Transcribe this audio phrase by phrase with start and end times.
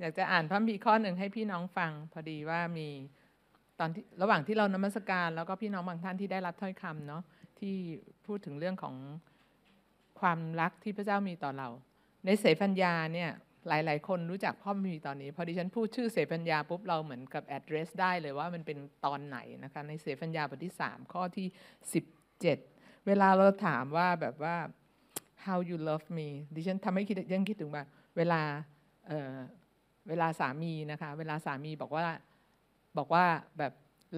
[0.00, 2.88] อยากจะอ่านพระคัมภีข้อหนึ่งให้พี่น้องฟัง พอดีว่ามี
[3.78, 7.22] ตอนที่ระหว่างที่เรานมัสการ แล้วก็พี่น้องบางท่านที่ได้รับถ้อยคำเนาะ
[7.60, 7.74] ที่
[8.26, 8.94] พูดถึงเรื่องของ
[10.20, 11.68] ความรักที่พระเจ้ามีต่อเรา
[12.24, 13.30] ในเสฟัญญาเนี่ย
[13.68, 21.46] หลาย ๆ คนรู้จักพ่อมีตอนนี้ พอดิฉันพูดชื่อเสฟัญญาปุ๊บเราเหมือนกับ address ได้เลยว่ามันเป็นตอนไหนนะคะในเสฟัญญาบทที่ 3 ข้อที่
[22.26, 24.56] 17 เวลาเราถามว่าแบบว่า
[25.44, 27.82] how you love me ดิฉันทำให้คิดยังคิดถึงว่า
[28.16, 28.40] เวลา
[30.10, 32.04] เวลาสามีนะคะ เวลาสามีบอกว่า
[32.98, 33.24] บอกว่า
[33.58, 33.72] แบบ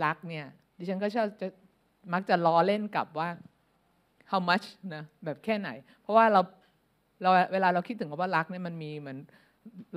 [0.04, 0.46] รักเนี่ย
[0.78, 1.46] ดิฉันก็ชอบจะ
[2.12, 3.28] มักจะล้อเล่นกับว่า
[4.30, 5.70] how much นะแบบแค่ไหน
[6.02, 6.40] เพราะว่าเรา
[7.22, 9.18] เราเวลาเราคิดถึงคำว่ารักเนี่ยมันมีเหมือน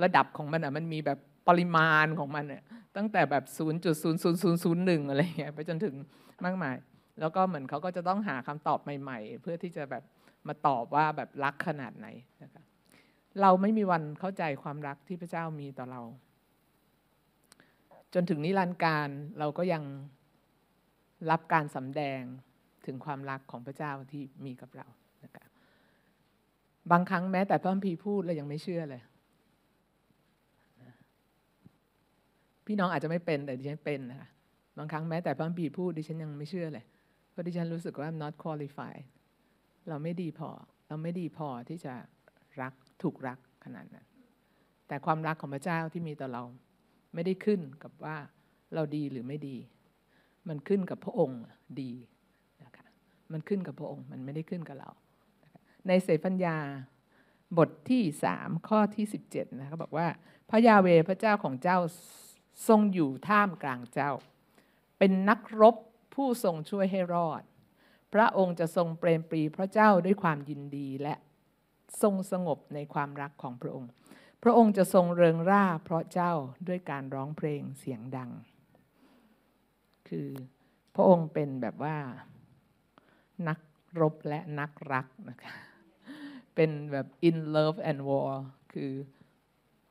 [0.02, 1.18] ระดับของมันอะมันมีแบบ
[1.48, 2.62] ปริมาณของมันเนี่ย
[2.96, 3.44] ตั้งแต่แบบ
[4.22, 5.94] 0.00001 อะไรเงี้ยไปจนถึง
[6.44, 6.76] มากมาย
[7.20, 10.02] แล้วก็เหมือนเขาก็จะต้องหาคำตอบใหม่ ๆ เพื่อที่จะแบบ
[10.48, 12.06] มาตอบว่าแบบรักขนาดไหน
[12.42, 12.62] นะคะ
[13.40, 16.02] เราไม่มีวันเข้าใจความรักที่พระเจ้ามีต่อเรา
[18.14, 19.82] จนถึงนิรันดร์การเราก็ยัง
[21.30, 22.20] รับการสำแดง
[22.86, 24.86] ถึงความรักของพระเจ้าที่มีกับเรา
[25.24, 25.44] นะคะ
[26.90, 29.02] บางครั้งแม้แต่พระคัมภีร์พูดเรายังไม่เชื่อเลย
[32.66, 34.28] พี่น้องอาจจะไม่เป็นแต่ดิฉันเป็นนะคะ
[34.78, 36.84] บางครั้งแม้แต่พระคัมภีร์พูดดิฉันยังไม่เชื่อเลย
[37.30, 39.04] เพราะดิฉันรู้สึกว่า I'm not qualified
[39.88, 40.50] เราไม่ดีพอ
[40.88, 41.94] เราไม่ดีพอที่จะ
[42.62, 44.06] รัก ถูกรักขนาดนั้น
[44.88, 46.42] แต่ความรักของพระเจ้าที่มีต่อเรา
[47.14, 48.16] ไม่ได้ขึ้นกับว่า
[48.74, 49.56] เราดีหรือไม่ดี
[50.48, 51.40] มันขึ้นกับพระองค์
[51.80, 51.92] ดี
[52.64, 52.86] นะคะ
[53.32, 54.90] มันขึ้นกับพระองค์มันไม่ได้ขึ้นกับเรา
[55.88, 56.56] ในเสฟัญญา
[57.58, 60.08] บทที่สามข้อที่สิบเจ็ดนะครับบอกว่า
[60.50, 61.78] พระยาเวพระเจ้าของเจ้า
[62.68, 64.10] ทรงอยู่ท่ามกลางเจ้า
[64.98, 65.76] เป็นนักรบ
[66.14, 67.42] ผู้ทรงช่วยให้รอด
[68.14, 71.14] พระองค์จะทรงเปรมปรีพระเจ้าด้วยความยินดีและ
[72.02, 73.90] ทรงสงบในความรักของพระองค์
[74.42, 76.32] พระองค์จะทรงเริงร่าเพราะเจ้า
[76.68, 78.30] ด้วยการร้องเพลงเสียงดัง
[80.08, 80.28] คือ
[80.94, 81.96] พระองค์เป็นแบบว่า
[83.48, 83.58] นัก
[84.00, 85.52] รบและนักรักนะคะ
[86.54, 88.30] เป็นแบบ in love and war
[88.72, 88.92] คือ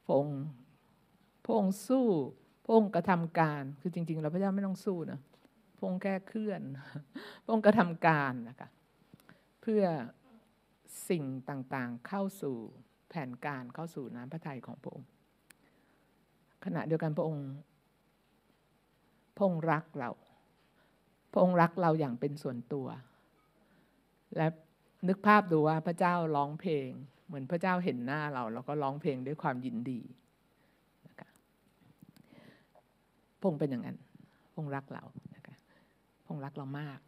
[0.05, 0.41] พระองค์
[1.45, 2.07] พระองค์สู้
[2.63, 5.19] พระองค์กระทำการ คือจริง ๆ เราพระเจ้าไม่ต้องสู้นะ
[5.77, 6.61] พระองค์แค่เคลื่อน
[7.43, 8.69] พระองค์กระทำการนะคะ
[9.61, 9.83] เพื่อ
[11.09, 12.57] สิ่งต่างๆเข้าสู่
[13.09, 15.09] แผนการเข้าสู่น้ำพระทัยของพระองค์
[16.65, 17.47] ขณะเดียวกันพระองค์
[19.35, 20.11] พระองค์รักเรา
[21.31, 22.87] พระองค์รักเราอย่างเป็นส่วนตัว
[24.37, 24.47] และ
[25.07, 26.89] นึกภาพดูว่าพระเจ้าร้องเพลง
[27.27, 30.01] เหมือนพระเจ้าเห็นหน้าเรา แล้วก็ร้องเพลงด้วยความยินดี
[31.07, 31.29] นะคะ
[33.41, 33.97] พงเป็นอย่างนั้น
[34.55, 35.03] พงรักเรา
[35.35, 35.55] นะคะ
[36.25, 36.99] พงรักเรามาก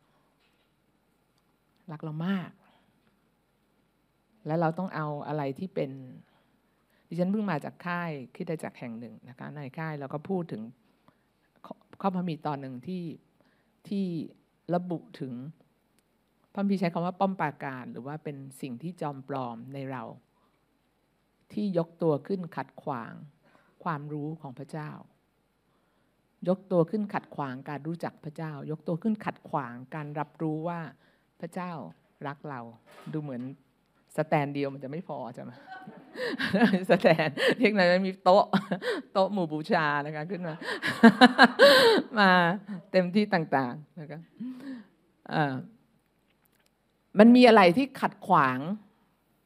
[1.91, 2.51] รักเรามาก
[4.47, 5.91] และเราต้องเอาอะไรที่เป็น
[7.07, 10.61] ดิฉันเพิ่งมาจากค่ายคิดจากแห่งหนึ่งนะคะในค่ายเราก็พูดถึง
[12.01, 13.03] ข้อพระมีตอนหนึ่งที่
[13.87, 14.05] ที่
[14.75, 15.33] ระบุถึง
[16.53, 20.03] พระพีใช้คำว่าป้อมปราการ หรือว่าเป็นสิ่งที่จอมปลอมในเรา
[21.53, 23.13] ที่ยกตัวขึ้นขัดขวาง
[23.83, 24.89] ความรู้ของพระเจ้า
[26.47, 30.79] ยกตัวขึ้นขัดขวางการรู้จักพระเจ้า ยกตัวขึ้นขัดขวางการรับรู้ว่า
[31.39, 31.71] พระเจ้า
[32.27, 32.61] รักเรา
[33.13, 33.41] ดูเหมือน
[34.17, 35.51] สแตนเดียวมันจะไม่พอใช่ไหม
[36.89, 38.45] สแตนเรียกหน่อยมีโต๊ะ
[39.13, 40.55] โต๊ะหมู่บูชานะคะขึ้นมา
[42.19, 42.29] มา
[42.91, 44.19] เต็มที่ต่างๆนะคะ
[47.19, 48.59] มันมีอะไรที่ขัดขวาง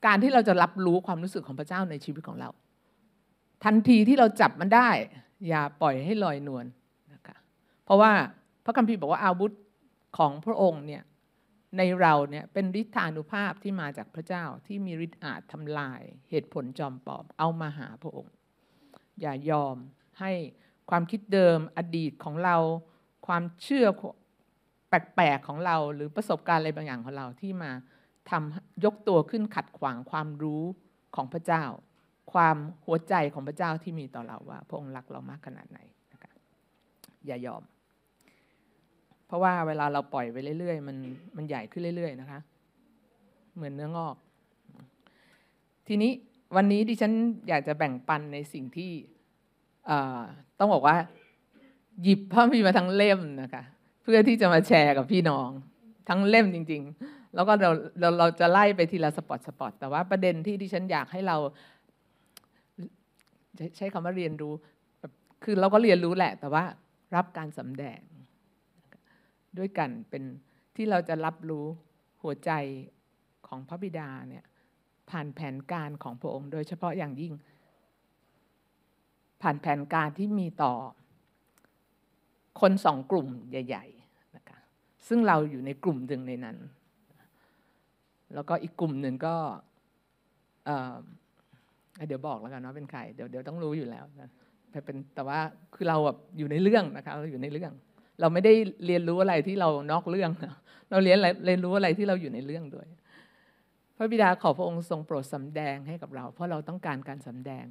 [0.05, 2.49] การที่เราจะรับรู้ความรู้สึกของพระเจ้าในชีวิตของเรา
[3.63, 4.89] ทันทีที่เราจับมันได้
[5.47, 6.65] อย่าปล่อยให้ลอยนวล
[7.13, 7.35] นะคะ
[7.85, 8.11] เพราะว่า
[8.65, 9.51] พระคัมภีร์บอกว่าอาวุธ
[10.17, 11.03] ของพระองค์เนี่ย
[11.77, 18.33] ในเราเนี่ยเป็นฤทธานุภาพที่มาจากพระเจ้าที่มีฤทธิ์อาจทำลายเหตุผลจอมปลอมเอามาหาพระองค์
[19.21, 19.75] อย่ายอม
[20.19, 20.31] ให้
[20.89, 22.57] ความคิดเดิมอดีตของเรา
[23.27, 23.87] ความเชื่อ
[24.89, 27.71] แปลกๆของเรา หรือประสบการณ์อะไรบางอย่างของเราที่มา
[28.29, 30.63] ทำยกตัวขึ้นขัดขวางความรู้
[31.15, 31.63] ของพระเจ้า
[32.33, 35.79] ความหัวใจของพระเจ้าที่มีต่อเราว่าพระองค์รักเรามากขนาดไหน
[36.11, 36.31] นะคะ
[37.25, 37.63] อย่ายอม
[39.31, 40.97] เพราะว่าเวลาเราปล่อยไปเรื่อยๆ มัน
[41.35, 42.39] มันใหญ่ขึ้นเรื่อยๆนะคะ
[43.55, 44.15] เหมือนเนื้องอก
[45.87, 46.11] ทีนี้
[46.55, 47.11] วันนี้ดิฉัน
[47.49, 48.91] อยากจะแบ่งปันในสิ่งที่
[50.59, 50.95] ต้องบอกว่า
[52.03, 53.63] หยิบพระมีมาทั้งเล่มนะคะ
[54.03, 55.49] เพื่อที่จะมาแชร์กับพี่น้อง
[56.09, 61.37] ทั้งเล่มจริง ๆ แล้วก็เราเราเราจะไล่ไปทีละสปอตสปอตแต่ว่าประเด็นที่ดิฉันอยากให้เรา
[63.77, 64.53] ใช้คำว่าเรียนรู้
[65.43, 66.63] คือเราก็เรียนรู้แหละ แต่ว่า
[67.15, 67.99] รับการสำแดง
[69.57, 70.23] ด้วยกันเป็น
[70.75, 71.65] ที่เราจะรับรู้
[72.21, 72.51] หัวใจ
[73.47, 74.45] ของพระบิดาเนี่ย
[75.09, 77.33] ผ่านแผนการของพระองค์ โดยเฉพาะอย่างยิ่ง
[79.41, 80.73] ผ่านแผนการที่มีต่อ
[82.61, 84.57] คนสองกลุ่มใหญ่ๆนะคะ
[85.07, 86.57] ซึ่งเราอยู่ในกลุ่มหนึ่งในนั้น
[88.33, 89.35] แล้วก็อีกกลุ่มหนึ่งก็
[92.07, 94.29] เดี๋ยวบอกแล้วกันว่าเป็นใครเดี๋ยวเดี๋ยวต้องรู้อยู่แล้วนะ
[94.71, 95.39] แต่เป็นแต่ว่า
[95.75, 97.73] คือเราแบบอยู่ในเรื่องนะคะเราอยู่ในเรื่อง
[98.21, 98.53] เราไม่ได้
[98.85, 100.31] เรียนรู้อะไรที่เรานอกเรื่อง
[100.89, 102.87] เราเรียนเรียนรู้อะไรที่เราอยู่ในเรื่องด้วย
[103.95, 107.65] พระบิดาขอพระองค์ทรงโปรดสำแดงให้กับเรา เพราะเราต้องการการสำแดง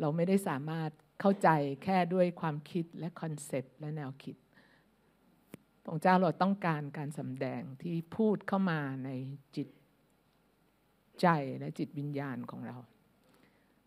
[0.00, 0.90] เราไม่ได้สามารถ
[1.20, 1.48] เข้าใจ
[1.84, 4.36] แค่ด้วยความคิดและ concept และแนวคิด
[5.82, 9.10] พระองค์เจ้าเราต้องการการสำแดงที่พูดเข้ามาใน
[9.56, 9.68] จิต
[11.20, 11.26] ใจ
[11.58, 12.76] และจิตวิญญาณของเรา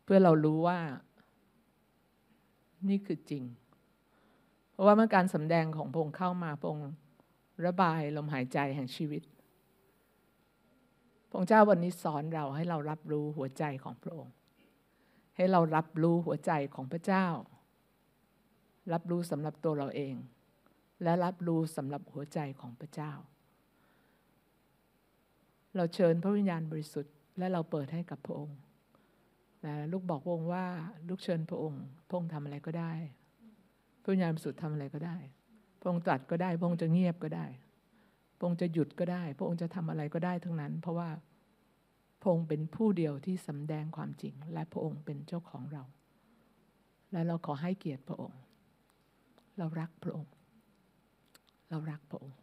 [0.04, 0.80] เพื่อเรารู้ว่า
[2.90, 3.44] นี่คือจริง
[4.78, 6.90] เพราะว่าเมื่อการสำแดงของพระองค์เข้ามาพระองค์
[7.66, 9.24] ระบายลมหายใจแห่งชีวิต
[11.28, 14.34] พระองค์เจ้าวันนี้สอนเราให้เรารับรู้หัวใจของพระองค์
[15.36, 17.28] ให้เรารับรู้หัวใจของพระเจ้า
[18.94, 20.16] รับรู้สำหรับตัวเราเอง
[21.04, 23.12] และรับรู้สำหรับหัวใจของพระเจ้า
[25.76, 28.58] เราเชิญพระวิญญาณบริสุทธิ์และเราเปิดให้กับพระองค์
[29.66, 30.66] นะลูกบอกพระองค์ว่า
[31.08, 32.94] ลูกเชิญพระองค์พระองค์ทำอะไรก็ได้
[34.08, 35.18] พระวิญญาณบริสุทธิ์ทำอะไรก็ได้
[35.80, 37.46] พระองค์ตรัสก็ได้ พระองค์จะเงียบก็ได้
[38.38, 41.10] พระองค์จะหยุดก็ได้ พระองค์จะทำอะไรก็ได้ทั้งนั้น เพราะว่า
[42.22, 45.84] พระองค์เป็นผู้เดียวที่สำแดงความจริง และพระองค์เป็นเจ้าของเรา
[47.12, 48.40] และเราขอให้เกียรติพระองค์
[49.58, 50.32] เรารักพระองค์
[51.70, 52.40] เรารักพระองค์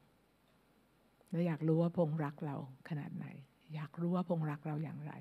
[1.31, 2.56] และอยากรู้ว่าพระองค์รักเรา
[2.88, 3.26] ขนาดไหน
[3.75, 5.12] อยากรู้ว่าพระองค์รักเราอย่างไร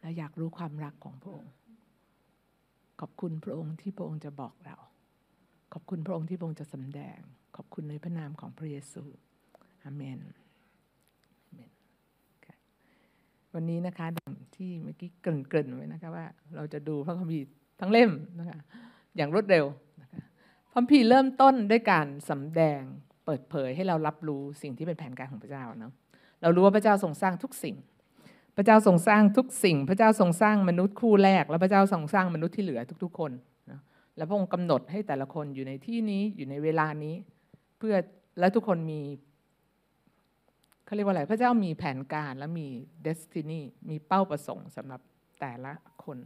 [0.00, 1.52] และอยากรู้ความรักของพระองค์
[3.00, 4.76] ขอบคุณพระองค์ที่พระองค์จะบอกเรา
[5.72, 7.18] ขอบคุณพระองค์ที่พระองค์จะสำแดง
[7.56, 9.02] ขอบคุณในพระนามของพระเยซู
[9.84, 10.18] อาเมน
[13.54, 14.06] วันนี้นะคะ
[14.56, 15.26] ที่เมื่อกี้เก
[15.56, 16.26] ริ่นๆไว้นะคะว่า
[16.56, 17.46] เราจะดูพระคัมภีร์
[17.80, 18.58] ทั้งเล่มนะคะ
[19.16, 19.64] อย่างรวดเร็ว
[20.02, 20.20] นะคะ
[20.72, 22.80] พระคัมภีร์เริ่มต้นด้วยการสำแดง
[23.24, 25.92] เปิดเผยให้เรารับรู้สิ่งที่เป็นแผนการของพระเจ้าเนาะ
[26.42, 27.76] เรารู้ว่าพระเจ้าทรงสร้างทุกสิ่ง
[28.56, 33.32] พระเจ้าทรงสร้างทุกสิ่ง พระเจ้าทรงสร้างมนุษย์คู่แรก แล้วพระเจ้าทรงสร้างมนุษย์ที่เหลือทุก ๆ คน
[34.16, 37.14] และพระองค์กำหนดให้แต่ละคนอยู่ในที่นี้อยู่ในเวลานี้
[37.78, 37.94] เพื่อ
[38.38, 39.00] และทุกคนมี
[40.84, 42.66] เขาเรียกว่าอะไรพระเจ้ามีแผนการและมี
[43.02, 45.00] destiny มีเป้าประสงค์สำหรับ
[45.40, 45.72] แต่ละ
[46.04, 46.18] คน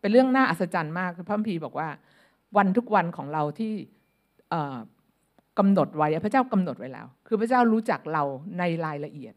[0.00, 1.88] เป็นเรื่องน่าอัศจรรย์มากพระคัมภีร์บอกว่า
[2.56, 3.72] วันทุกวันของเราที่
[5.58, 8.24] กำหนดไว้พระเจ้ากำหนดไว้แล้ว คือพระเจ้ารู้จักเรา
[8.58, 9.34] ในรายละเอียด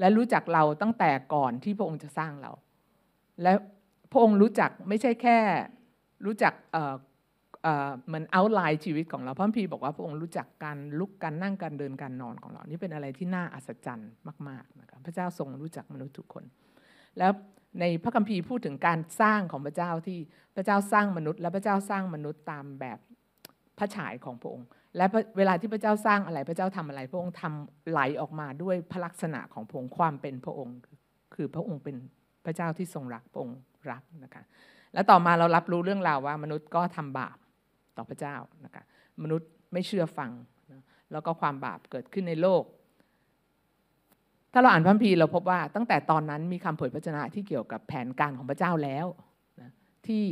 [0.00, 2.52] และรู้จักเราตั้งแต่ก่อนที่พระองค์จะสร้างเรา
[3.42, 3.52] และ
[4.12, 5.38] พระองค์รู้จักไม่ใช่แค่
[6.26, 6.52] รู้จัก
[8.06, 14.10] เหมือน outline ชีวิตของเราพระคัมภีร์บอกว่าพระองค์รู้จักการลุกการนั่งการเดินการนอนของเรา นี่เป็นอะไรที่น่าอัศจรรย์
[14.48, 16.44] มากๆนะครับพระเจ้าทรงรู้จักมนุษย์ทุกคน
[17.18, 17.32] แล้ว
[17.80, 20.18] ในพระคัมภีร์พูดถึงการสร้างของพระเจ้าที่
[20.56, 22.98] พระเจ้าสร้างมนุษย์ และพระเจ้าสร้างมนุษย์ตามแบบ
[23.78, 24.66] พระฉายของพระองค์
[24.96, 25.06] และ
[25.36, 30.76] เวลาที่พระเจ้าสร้างอะไรพระเจ้าทำอะไร พระองค์ทำไหลออกมาด้วยพระลักษณะของพระองค์ความเป็นพระองค์
[31.34, 31.96] คือพระองค์เป็น
[32.44, 33.58] พระเจ้าที่ทรงรักพระองค์
[33.90, 34.42] รักนะคะ
[34.94, 37.36] แล้วต่อมาเรารับรู้เรื่องราวว่ามนุษย์ก็ทำบาป
[37.98, 38.84] ต่อพระเจ้านะคะ
[39.22, 40.30] มนุษย์ไม่เชื่อฟัง
[40.72, 42.62] นะแล้วก็ความบาปเกิดขึ้นในโลก
[44.52, 49.06] ถ้าเราอ่านพระคัมภีร์เราพบว่าตั้งแต่ตอนนั้นมีคำเผยพระชนะที่เกี่ยวกับแผนการของพระเจ้าแล้ว
[49.60, 49.70] นะ
[50.06, 50.24] ที่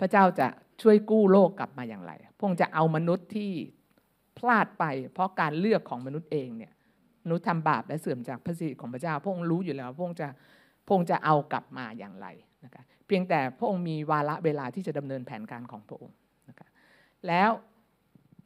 [0.00, 0.46] พระเจ้าจะ
[0.82, 3.50] ช่วยกู้โลกกลับมาอย่างไร พงจะเอามนุษย์ที่
[4.38, 6.72] พลาดไปเพราะการเลือกของมนุษย์เองเนี่ย
[7.24, 10.28] มนุษย์ทำบาปและเสื่อมจากพระสิริของพระเจ้าพงรู้อยู่แล้วพงจะ
[10.88, 12.26] พงจะเอากลับมาอย่างไร
[12.64, 16.16] นะคะเพียงแต่พระองค์มีวาระเวลาที่จะดำเนินแผนการของพระองค์
[17.28, 17.50] แล้ว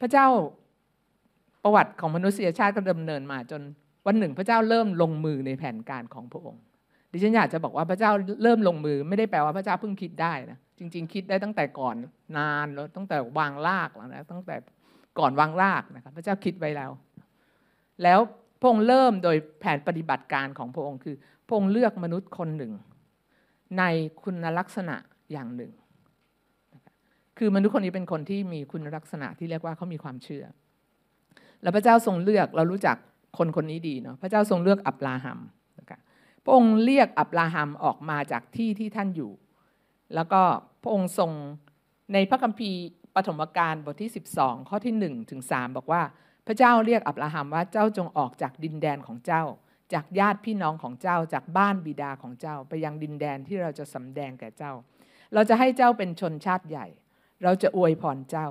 [0.01, 0.27] พระเจ้า
[1.63, 3.63] ประวัติของมนุษยชาติก็ดำเนินมาจน
[4.07, 6.63] วันหนึ่ง พระเจ้าเริ่มลงมือในแผนการของพระองค์
[7.13, 8.11] ดิฉันอยากจะบอกว่าพระเจ้า
[8.43, 11.95] เริ่มลงมือ ไม่ได้แปลว่าพระเจ้าเพิ่งคิดได้นะจริง ๆ คิดได้ตั้งแต่ก่อน
[12.37, 14.57] นานแล้วตั้งแต่วางรากแล้วนะตั้งแต่
[15.19, 16.91] ก่อนวางรากนะครับพระเจ้าคิดไว้แล้ว
[18.03, 18.21] แล้ว
[18.61, 21.17] พระองค์เริ่มโดยแผนปฏิบัติการของพระองค์คือ
[21.47, 22.73] พระองค์เลือกมนุษย์คนหนึ่ง
[23.79, 23.83] ใน
[24.23, 24.97] คุณลักษณะ
[25.33, 25.73] อย่างหนึ่ง
[27.39, 30.45] คือมนุษย์คนนี้เป็นคนที่มีคุณลักษณะที่เรียกว่าเขามีความเชื่อ
[31.63, 32.97] แล้วพระเจ้าทรงเลือกเรารู้จัก
[33.39, 35.39] คนคนนี้ดีเนาะพระเจ้าทรงเลือกอับราฮัม
[35.79, 35.99] นะคะ
[36.45, 39.33] พระองค์เรียกอับราฮัมออกมาจากที่ที่ท่านอยู่
[40.15, 40.41] แล้วก็
[40.83, 41.31] พระองค์ทรง
[42.13, 42.81] ในพระคัมภีร์
[43.15, 46.03] ปฐมกาลบทที่ 12 ข้อที่1ถึง3บอกว่า
[46.47, 49.43] พระเจ้าเรียกอับราฮัมว่าเจ้าจงออกจากดินแดนของเจ้า
[49.93, 54.73] จากญาติพี่น้องของเจ้า จากบ้านบิดาของเจ้า ไปยังดินแดนที่เราจะสำแดงแก่เจ้า
[55.35, 56.87] เราจะให้เจ้าเป็นชนชาติใหญ่
[57.45, 58.49] เราจะอวยพรเจ้า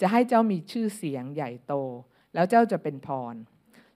[0.00, 1.74] จะให้เจ้ามีชื่อเสียงใหญ่โต
[2.34, 3.34] แล้วเจ้าจะเป็นพร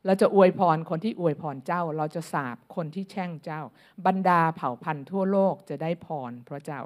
[0.07, 3.61] เราจะอวยพรคนที่อวยพรเจ้า เราจะสาบคนที่แช่งเจ้า
[4.07, 6.81] บรรดาเผ่าพันธุ์ทั่วโลกจะได้พรเพราะเจ้า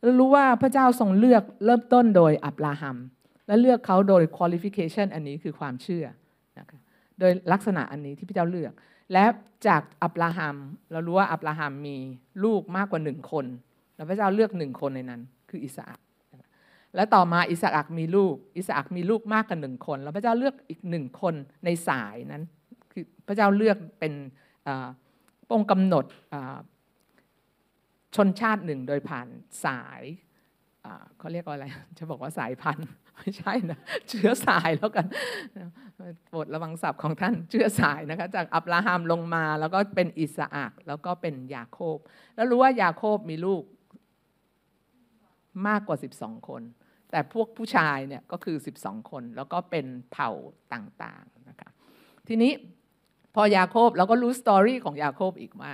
[0.00, 2.96] เรารู้ว่าพระเจ้าทรงเลือกเริ่มต้นโดยอับราฮัม
[3.46, 6.06] และเลือกเขาโดย qualification อันนี้คือความเชื่อ
[6.58, 6.78] นะคะ
[7.20, 8.72] โดยลักษณะอันนี้ที่พระเจ้าเลือก
[9.12, 9.24] และ
[9.66, 10.56] จากอับราฮัม
[10.92, 11.96] เรารู้ว่าอับราฮัมมี
[12.44, 13.46] ลูกมากกว่าหนึ่งคน
[13.96, 16.00] แล้วพระเจ้าเลือกหนึ่งคนในนั้น คืออิสอัก
[16.94, 22.42] และต่อมาอิสอักมีลูก อิสอักมีลูกมากกว่าหนึ่งคน แล้วพระเจ้าเลือกอีกหนึ่งคนในสายนั้น
[22.92, 24.12] คือพระเจ้าเลือกเป็น
[25.50, 26.04] ปงกำหนด
[28.16, 29.28] ชนชาติหนึ่งโดยผ่าน
[29.64, 30.02] สาย
[31.18, 31.66] เขาเรียกว่าอะไร
[31.98, 33.78] จะบอกว่าสายพันธุ์ไม่ใช่นะ
[34.08, 35.06] เชื้อสายแล้วกัน
[36.28, 41.98] โปรดระวังศัพท์ของท่านเชื้อสายนะคะจากอับราฮัมลงมาแล้วก็เป็นอิสอักแล้วก็เป็นยาโคบ
[42.34, 43.62] แล้วรู้ว่ายาโคบมีลูก
[45.66, 46.62] มากกว่า 12 คน
[47.10, 50.30] แต่พวกผู้ชายเนี่ยก็คือ 12 คน แล้วก็เป็นเผ่า
[50.72, 51.70] ต่างๆนะคะ
[52.28, 52.52] ทีนี้
[53.34, 55.72] พอยาโคบเราก็รู้สตอรี่ของยาโคบอีกว่า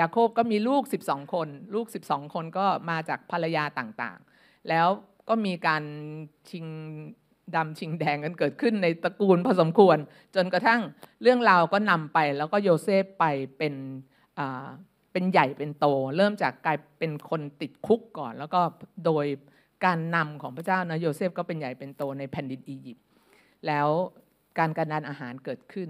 [0.00, 4.88] ยาโคบก็มีลูก 12 คน ลูก 12 คนก็มาจากภรรยาต่างๆ แล้ว
[5.28, 5.82] ก็มีการ
[6.50, 6.66] ชิง
[7.56, 9.98] ดำชิงแดงกันเกิดขึ้นในตระกูลพอสมควร
[10.34, 10.80] จนกระทั่ง
[11.22, 13.24] เรื่องราวก็นำไปแล้วก็โยเซฟไป
[13.58, 13.74] เป็น
[15.18, 18.60] เป็นใหญ่เป็นโต เริ่มจากกลายเป็นคนติดคุกก่อน แล้วก็
[19.06, 19.26] โดย
[19.84, 23.06] การนำของพระเจ้านะโยเซฟก็เป็นใหญ่เป็นโตในแผ่นดินอียิปต์
[23.66, 23.88] แล้ว
[24.58, 25.88] การการดานอาหารเกิดขึ้น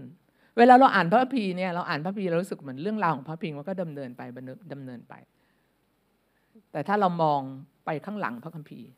[0.58, 4.22] เวลาเราอ่านพระพีเนี่ยเราอ่านพระพีเรารู้สึกเหมือนเรื่องราวของพระพีมันก็ดำเนินไป
[4.72, 5.14] ดำเนินไป
[6.72, 7.40] แต่ถ้าเรามอง
[7.86, 8.88] ไปข้างหลังพระคัมภีร์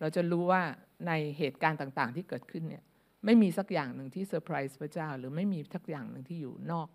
[0.00, 0.62] เราจะรู้ว่า
[1.06, 2.82] ในเหตุการณ์ต่างๆ ที่เกิดขึ้นเนี่ย
[3.24, 6.88] ไม่มีสักอย่างหนึ่งที่เซอร์ไพรส์พระเจ้า หรือไม่มีสักอย่างหนึ่งที่อยู่นอก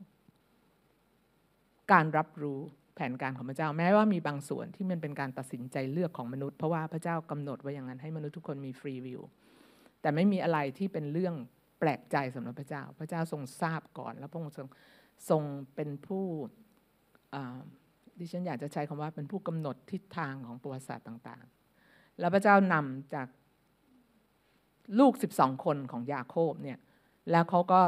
[1.91, 2.61] การรับรู้
[2.95, 9.21] แผนการของพระเจ้าแม้ว่ามีบางส่วนที่มันเป็นการตัดสินใจเลือกของมนุษย์ เพราะว่าพระเจ้ากำหนดไว้อย่างนั้นให้มนุษย์ทุกคนมีฟรีวิว
[10.01, 11.35] แต่ไม่มีอะไรที่เป็นเรื่อง
[11.79, 14.67] แปลกใจสำหรับพระเจ้า พระเจ้าทรงทราบก่อน แล้วพระองค์ทรง
[15.29, 15.43] ทรง
[15.75, 16.25] เป็นผู้
[18.19, 23.27] ดิฉันอยากจะใช้คำว่าเป็นผู้กำหนดทิศทางของประวัติศาสตร์ต่างๆ แล้วพระเจ้านำจาก
[24.99, 26.77] ลูก 12 คนของยาโคบเนี่ย
[27.31, 27.81] แล้วเขาก็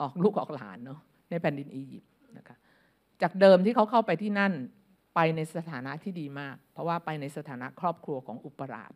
[0.00, 2.56] ออกลูกออกหลานเนาะในแผ่นดินอียิปต์นะคะ
[3.22, 4.52] จากเดิมที่เขาเข้าไปที่นั่น
[5.14, 8.92] ไปในสถานะที่ดีมาก เพราะว่าไปในสถานะครอบครัวของอุปราช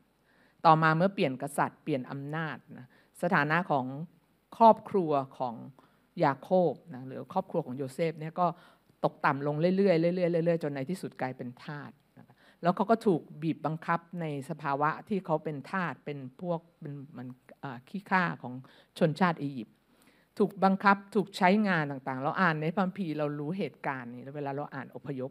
[0.67, 2.87] ต่อมาเมื่อเปลี่ยนกษัตริย์เปลี่ยนอำนาจนะ
[3.23, 3.87] สถานะของ
[4.57, 5.55] ครอบครัวของ
[6.25, 8.47] ยาโคบนะหรือครอบครัวของโยเซฟเนี่ยก็
[9.05, 11.91] ตกต่ำลงเรื่อยๆเรื่อยๆเรื่อยๆจนในที่สุดกลายเป็นทาส
[12.63, 17.29] แล้วเขาก็ถูกบีบบังคับในสภาวะที่เขาเป็นทาสเป็นพวกเป็นมัน
[17.89, 18.55] ขี้ข้าของ
[18.99, 19.76] ชนชาติอียิปต์
[20.39, 25.31] ถูกบังคับถูกใช้งานต่างๆ เราอ่านในพระคัมภีร์เรารู้เหตุการณ์นี้เวลาเราอ่านอพยพ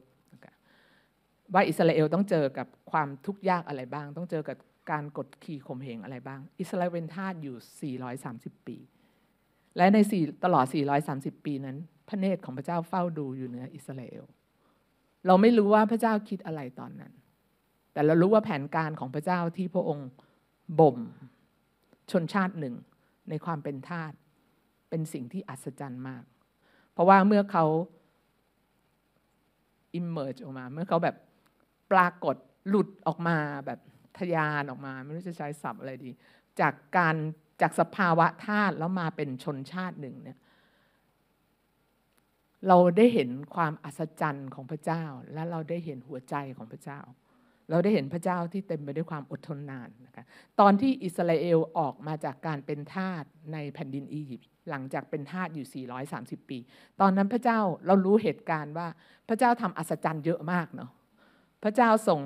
[1.53, 4.57] ว่าอิสราเอลต้องเจอกับความทุกข์ยากอะไรบ้าง ต้องเจอกับ
[4.91, 8.77] การกดขี่ข่มเหงอะไรบ้าง อิสราเอลเป็นทาสอยู่ 430 ปี
[9.77, 9.97] และใน
[10.43, 10.65] ตลอด
[11.05, 14.23] 430 ปีนั้น พระเนตรของพระเจ้าเฝ้าดูอยู่เหนืออิสราเอล
[15.27, 17.13] เราไม่รู้ว่าพระเจ้าคิดอะไรตอนนั้น
[17.93, 20.09] แต่เรารู้ว่าแผนการของพระเจ้าที่พระองค์
[20.79, 20.97] บ่ม
[22.11, 22.75] ชนชาติหนึ่ง
[23.29, 24.11] ในความเป็นทาส
[24.89, 26.23] เป็นสิ่งที่อัศจรรย์มาก
[26.91, 27.65] เพราะว่าเมื่อเขา
[29.99, 31.15] emerge ออกมา เมื่อเขาแบบ
[31.91, 32.35] ปรากฏ
[32.69, 33.79] หลุดออกมาแบบ
[34.17, 36.11] ทยานออกมา ไม่รู้จะใช้ศัพท์อะไรดี
[36.59, 37.15] จากการ
[37.61, 40.37] จากสภาวะธาตุแล้วมาเป็นชนชาติหนึ่งเนี่ย
[42.67, 47.01] เราได้เห็นความอัศจรรย์ของพระเจ้า และเราได้เห็นหัวใจของพระเจ้า
[47.69, 50.23] เราได้เห็นพระเจ้าที่เต็มไปด้วยความอดทนนานนะคะ
[50.59, 56.57] ตอนที่อิสราเอลออกมาจากการเป็นทาสในแผ่นดินอียิปต์หลังจากเป็นทาสอยู่ 430 ปี
[57.01, 58.87] ตอนนั้นพระเจ้าเรารู้เหตุการณ์ว่า
[59.27, 60.89] พระเจ้าทำอัศจรรย์เยอะมากเนาะ
[61.63, 62.21] พระเจ้าส่ง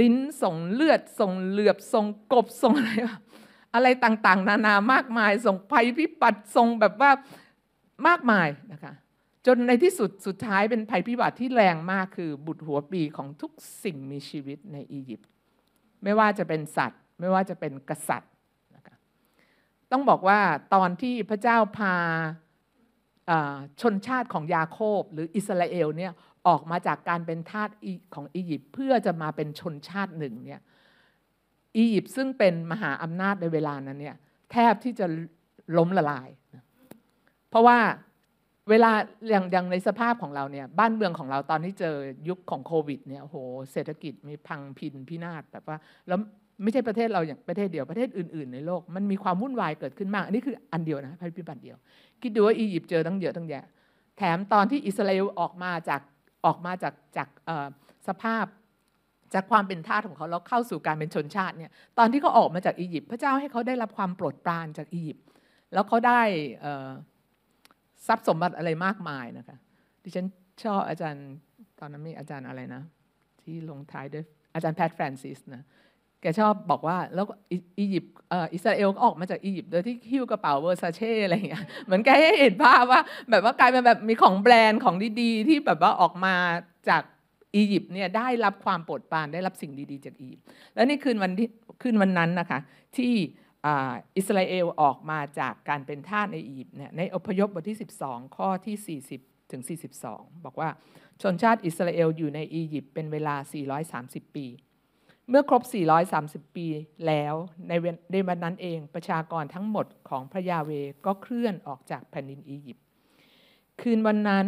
[0.00, 2.92] ลิ้นส่งเลือดส่งเหลือบส่งกบส่งอะไร
[3.74, 7.10] อะไรต่างๆ นานามากมาย ส่งภัยพิบัติส่งแบบว่า
[8.06, 8.92] มากมายนะคะ
[9.46, 13.52] จนในที่สุดสุดท้ายเป็นภัยพิบัติที่แรงมากคือบุตรหัวปีของทุก
[13.84, 15.28] สิ่งมีชีวิตในอียิปต์
[16.02, 18.32] ไม่ว่าจะเป็นสัตว์ ไม่ว่าจะเป็นกษัตริย์
[18.76, 18.96] นะคะ
[19.92, 20.40] ต้องบอกว่า
[20.74, 21.94] ตอนที่พระเจ้าพา
[23.80, 26.12] ชนชาติของยาโคบหรืออิสราเอลเนี่ย
[26.48, 27.70] ออกมาจากการเป็นทาส
[28.14, 30.62] ของอียิปต์เพื่อจะมาเป็นชนชาติหนึ่งเนี่ย
[31.76, 34.16] อียิปต์ซึ่งเป็นมหาอำนาจในเวลานั้นเนี่ย
[34.52, 35.06] แทบที่จะ
[35.78, 36.28] ล้มละลาย
[37.48, 37.78] เพราะว่า
[38.70, 38.90] เวลา
[39.28, 41.94] อย่างอย่างในสภาพของเราเนี่ยบ้านเมืองของเราตอนที่เจอ
[42.28, 43.36] ยุคของโควิดเนี่ยโห
[43.72, 45.78] เศรษฐกิจมีพังพินพินาศแบบว่า
[46.08, 46.18] แล้ว
[46.62, 51.76] ไม่ใช่ประเทศเราอย่างประเทศเดียวประเทศอื่น ๆ ในโลก มันมีความวุ่นวายเกิดขึ้นมาก อันนี้คืออันเดียวนะภัยพิบัติเดียว
[52.22, 53.64] คิดดูว่าอียิปต์เจอตั้งเยอะตั้งแยะ
[54.18, 56.00] แถมตอนที่อิสราเอลออกมาจาก
[56.46, 57.28] ออกมาจากจาก
[58.08, 58.44] สภาพ
[59.34, 65.24] จากความเป็นทาสของเขาแล้วเข้าสู่การเป็นชนชาติเนี่ยตอนที่เขาออกมาจากอียิปต์พระเจ้าให้เขาได้รับความโปรดปรานจากอียิปต์
[65.72, 66.20] แล้วเขาได้
[68.06, 69.56] ทรัพย์สมบัติอะไรมากมายนะคะ
[70.02, 70.26] ดิฉัน
[70.64, 71.26] ชอบอาจารย์
[71.80, 72.82] ตอนนั้นมีอาจารย์อะไรนะ
[73.42, 75.62] ที่ลงท้ายด้วยอาจารย์แพทฟรานซิสนะ
[76.20, 77.26] แกชอบบอกว่าแล้ว
[77.78, 78.14] อียิปต์
[78.54, 86.34] อิสราเอลออกมาจากอียิปต์โดยที่หิ้วกระเป๋า Versace อะไรอย่างเงี้ยเหมือนแกให้เห็นภาพว่า แบบว่ากลายเป็นแบบมีของแบรนด์ของดีๆ ที่แบบว่าออกมา
[86.88, 87.02] จาก
[87.54, 90.44] อียิปต์เนี่ยได้รับความโปรดปรานได้รับสิ่งดีๆ จากอียิปต์
[90.74, 91.48] แล้วนี่คืนวันที่
[91.82, 92.58] คืนวันนั้นนะคะ
[92.96, 93.12] ที่
[94.16, 99.62] อิสราเอลออกมาจากการเป็นทาสในอียิปต์เนี่ยในอพยพบทที่ 12 ข้อที่ 40 ถึง
[100.02, 100.68] 42 บอกว่า
[101.22, 103.34] ชนชาติอิสราเอลอยู่ในอียิปต์เป็นเวลา
[103.84, 104.46] 430 ปี
[105.28, 105.62] เมื่อครบ
[106.10, 106.66] 430 ปี
[107.06, 107.34] แล้ว
[107.68, 107.72] ใน
[108.12, 110.70] ในวันนั้นเองประชากรทั้งหมดของพระยาเว
[111.06, 112.84] ก็เคลื่อนออกจากแผ่นดินอียิปต์
[113.80, 114.46] คืนวันนั้น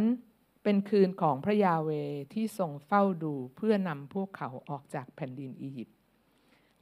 [0.62, 1.90] เป็นคืนของพระยาเว
[2.32, 5.93] ที่ทรงเฝ้าดูเพื่อนำพวกเขาออกจากแผ่นดินอียิปต์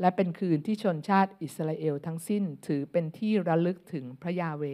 [0.00, 4.64] และเป็นคืนที่ชนชาติอิสราเอลทั้งสิ้นถือเป็นที่ระลึกถึงพระยาเว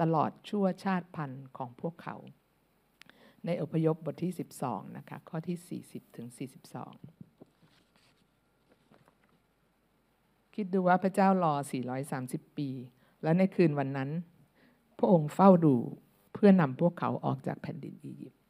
[0.00, 2.16] ตลอดชั่วชาติพันธุ์ของพวกเขา
[3.44, 4.32] ในอพยพบทที่
[4.64, 6.36] 12 นะคะ ข้อที่ 40 ถึง 42
[10.54, 11.54] คิดดูว่าพระเจ้ารอ
[12.06, 12.68] 430 ปี
[13.22, 14.10] และในคืนวันนั้น
[14.98, 15.74] พระองค์เฝ้าดู
[16.32, 18.43] เพื่อนำพวกเขาออกจากแผ่นดินอียิปต์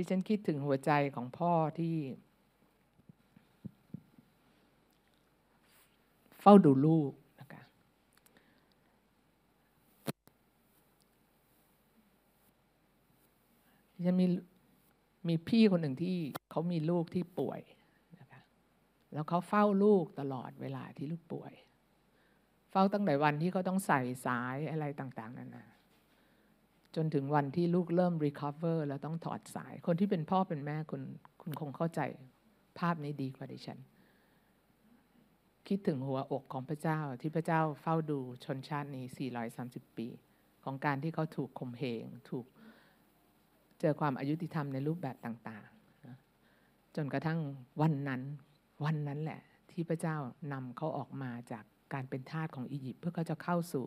[0.00, 1.96] ดิฉันคิดถึงหัวใจของพ่อที่
[6.40, 7.62] เฝ้าดูลูกนะคะ
[13.94, 14.26] ดิฉันมี
[15.28, 16.16] มีพี่คนหนึ่งที่
[16.50, 17.60] เขามีลูกที่ป่วย
[18.20, 18.40] นะคะ
[19.12, 21.52] แล้วเขาเฝ้าลูกตลอดเวลาที่ลูกป่วย
[22.70, 25.66] เฝ้าตั้งแต่วันที่เขาต้องใส่สายอะไรต่าง ๆนานา
[26.96, 31.02] จนถึงวันที่ลูกเริ่ม recover แล้วต้องถอดสาย คนที่เป็นพ่อเป็นแม่คุณ
[31.42, 32.00] คุณคงเข้าใจ
[32.78, 33.78] ภาพนี้ดีกว่าดิฉัน
[35.68, 39.04] คิดถึงหัวอกของพระเจ้าที่พระเจ้าเฝ้าดูชนชาตินี้
[39.52, 40.08] 430 ปี
[40.64, 42.46] ของการที่เขาถูกข่มเหง ถูก
[43.80, 47.38] เจอความอายุติธรรมในรูปแบบต่างๆ จนกระทั่ง
[47.80, 48.22] วันนั้น
[48.84, 50.16] วันนั้นแหละ ที่พระเจ้า
[50.52, 53.84] นำเขาออกมาจากการเป็นทาสของอียิปต์เพื่อเขาจะเข้าสู่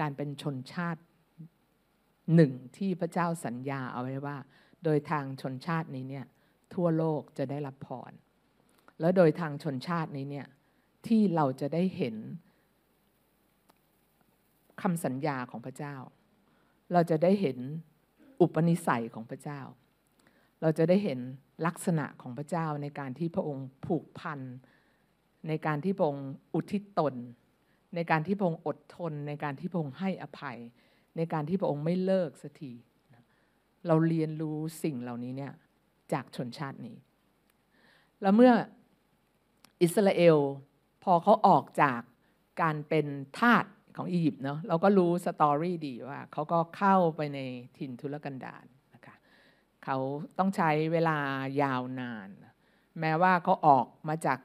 [0.00, 1.00] การเป็นชนชาติ
[2.34, 4.36] หนึ่งที่พระเจ้าสัญญาเอาไว้ว่า
[4.84, 6.26] โดยทางชนชาตินี้เนี่ย
[6.74, 8.12] ทั่วโลกจะได้รับพร
[9.00, 10.46] แล้วโดยทางชนชาตินี้เนี่ย
[11.06, 12.16] ที่เราจะได้เห็น
[14.82, 15.96] คำสัญญาของพระเจ้า
[16.92, 17.58] เราจะได้เห็น
[18.40, 19.60] อุปนิสัยของพระเจ้า
[20.60, 21.18] เราจะได้เห็น
[21.66, 24.40] ลักษณะของพระเจ้าในการที่พระองค์ผูกพัน
[25.48, 27.14] ในการที่พระองค์อุทิศตน
[27.94, 30.58] ในการที่พระองค์อดทน ในการที่พระองค์ให้อภัย
[31.16, 32.72] ในการที่พระองค์ไม่เลิกสักที
[33.86, 35.52] เราเรียนรู้สิ่งเหล่านี้เนี่ย
[36.12, 36.96] จากชนชาตินี้
[38.22, 38.52] แล้วเมื่อ
[39.82, 40.38] อิสราเอล
[41.04, 42.00] พอเขาออกจาก
[42.62, 43.06] การเป็น
[43.38, 43.64] ทาส
[43.96, 47.38] ของอียิปต์เนาะเราก็รู้สตอรี่ดีว่าเขาก็เข้าไปใน
[47.78, 49.16] ถิ่นทุรกันดารนะคะ
[49.84, 49.96] เขา
[50.38, 51.18] ต้องใช้เวลา
[51.62, 52.28] ยาวนาน
[53.00, 54.38] แม้ว่าเขาออกมาจาก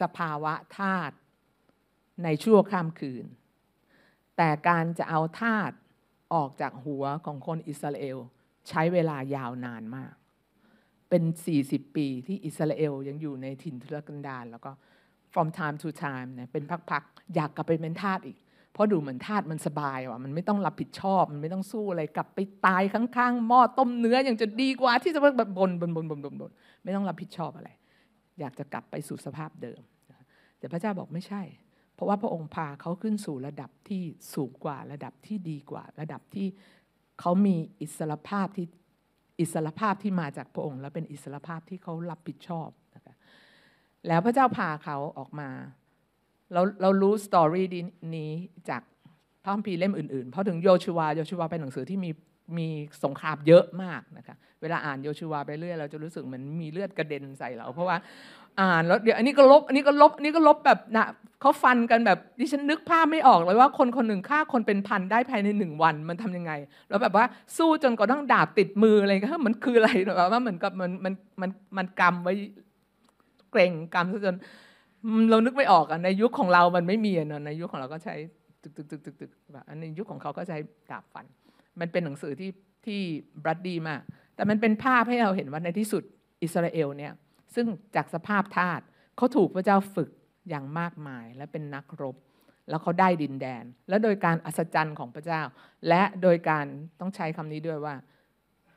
[0.00, 1.12] สภาวะทาส
[2.24, 3.26] ในชั่วข้ามคืน
[4.36, 5.70] แต่การจะเอาทาส
[6.34, 8.18] ออกจากหัวของคนอิสราเอล
[8.68, 10.12] ใช้เวลายาวนานมาก
[11.10, 11.22] เป็น
[11.60, 14.70] 40 ปีที่อิสราเอลยังอยู่ในถิ่นทุรกันดารแล้วก็
[15.32, 18.38] from time to time เนี่ยเป็นพักๆ อยากกลับไปเป็นทาสอีก
[18.72, 26.50] เพราะดูเหมือนทาสมันสบายว่ะมันไม่ต้องรับผิดชอบ มันไม่ต้องสู้อะไรกลับไปตายข้างๆหม้อต้มเนื้ออย่างจะดีกว่าที่จะแบบบนบนบนบนบน
[26.84, 27.70] ไม่ต้องรับผิดชอบอะไร
[28.40, 29.80] อยากจะกลับไปสู่สภาพเดิม
[30.58, 31.42] แต่พระเจ้าบอกไม่ใช่
[32.02, 34.02] ราะว่าพระองค์พาเขาขึ้นสู่ระดับที่
[34.34, 36.46] สูงกว่าระดับที่ดีกว่า ระดับที่
[37.20, 38.66] เขามีอิสรภาพที่
[39.40, 43.14] อิสรภาพที่มาจากพระองค์ และเป็นอิสรภาพที่เขารับผิดชอบนะคะ
[44.06, 45.48] แล้วพระเจ้าพาเขาออกมา
[46.52, 47.66] เราเรารู้สตอรี่
[48.16, 48.32] นี้
[48.68, 48.82] จาก
[49.42, 52.10] พระคัมภีร์เล่มอื่นๆ เพราะถึงโยชูวาโยชูวาเป็นหนังสือที่มี
[52.58, 52.68] มี
[53.04, 57.96] สงครามเยอะมากนะคะ เวลาอ่านโยชูวาไปเรื่อยเราจะรู้สึกเหมือนมีเลือดกระเด็นใส่เรา เพราะว่า
[58.60, 61.06] อ่านแล้วเดี๋ยวอันนี้ก็ลบอันนี้ก็ลบอันนี้ก็ลบแบบนะ
[61.40, 66.52] เขาฟันกันแบบดิฉันนึกภาพไม่ออกเลยว่าคนคนหนึ่งฆ่าคนเป็นพันได้ภายในหนึ่งวันมันทำยังไง
[66.88, 67.24] แล้วแบบว่า
[67.56, 72.32] สู้จนกระทั่งดาบติดมืออะไรก็มันคืออะไรแบบว่าเหมือนกับมันมันมันมันกำไว้
[73.50, 74.36] เกรงกำซะจน
[75.30, 78.14] เรานึกไม่ออกอะในยุคของเรามันไม่มีอะในยุคของเราก็ใช้
[78.62, 80.58] ตึกตึกตึกตึกตึกแบบในยุคของเขาก็ใช้
[80.90, 81.26] ดาบฟัน
[81.80, 82.50] มันเป็นหนังสือที่
[82.86, 83.00] ที่
[83.42, 84.00] บรัดดีมาก
[84.34, 86.02] แต่มันเป็นภาพให้เราเห็นว่าในที่สุด
[86.42, 87.12] อิสราเอลเนี่ย
[87.54, 88.80] ซึ่งจากสภาพทาส
[89.16, 90.10] เขาถูกพระเจ้าฝึก
[90.48, 92.16] อย่างมากมายและเป็นนักรบ
[92.68, 95.42] แล้วเขาได้ดินแดน และโดยการอัศจรรย์ของพระเจ้า
[95.88, 96.66] และโดยการ
[97.00, 97.94] ต้องใช้คำนี้ด้วยว่า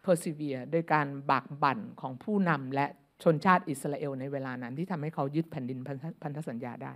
[0.06, 2.86] persevere โดยการบากบั่นของผู้นำและ
[3.24, 5.80] ชนชาติอิสราเอลในเวลานั้นที่ทำให้เขายึดแผ่นดิน
[6.24, 6.94] พันธสัญญาได้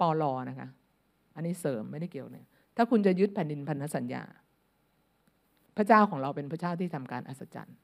[0.00, 0.68] ปอลอนะคะ
[1.34, 4.22] อันนี้เสริมไม่ได้เกี่ยวเนี่ย ถ้าคุณจะยึดแผ่นดินพันธสัญญา
[5.76, 7.76] พระเจ้าของเราเป็นพระเจ้าที่ทำการอัศจรรย์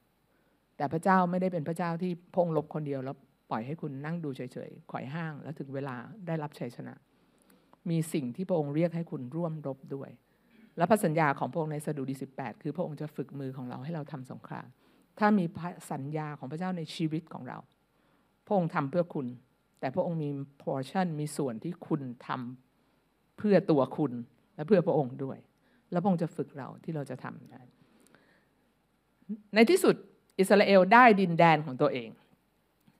[0.77, 3.15] แต่พระเจ้าไม่ได้เป็นพระเจ้าที่พงลบคนเดียวแล้ว
[3.49, 5.95] ปล่อยให้คุณนั่งดูเฉยๆข่อยห้าง แล้วถึงเวลา
[6.27, 6.93] ได้รับชัยชนะ
[7.89, 10.09] มีสิ่งที่พระองค์เรียกให้คุณร่วมรบด้วย
[10.77, 14.67] และพระสัญญาของพระองค์ในสดุดี 18 คือพระองค์จะฝึกมือของเราให้เราทำสงคราม
[15.19, 15.45] ถ้ามี
[15.91, 17.57] สัญญาของพระเจ้าในชีวิตของเรา
[18.45, 19.27] พระองค์ทำเพื่อคุณ
[19.79, 20.29] แต่พระองค์มี
[20.63, 24.13] portion มีส่วนที่คุณทำเพื่อตัวคุณ
[24.55, 25.37] และเพื่อพระองค์ด้วย
[25.91, 27.61] แล้วพระองค์จะฝึกเราที่เราจะทำได้
[29.55, 29.95] ในที่สุด
[30.39, 32.09] อิสราเอลได้ดินแดนของตัวเอง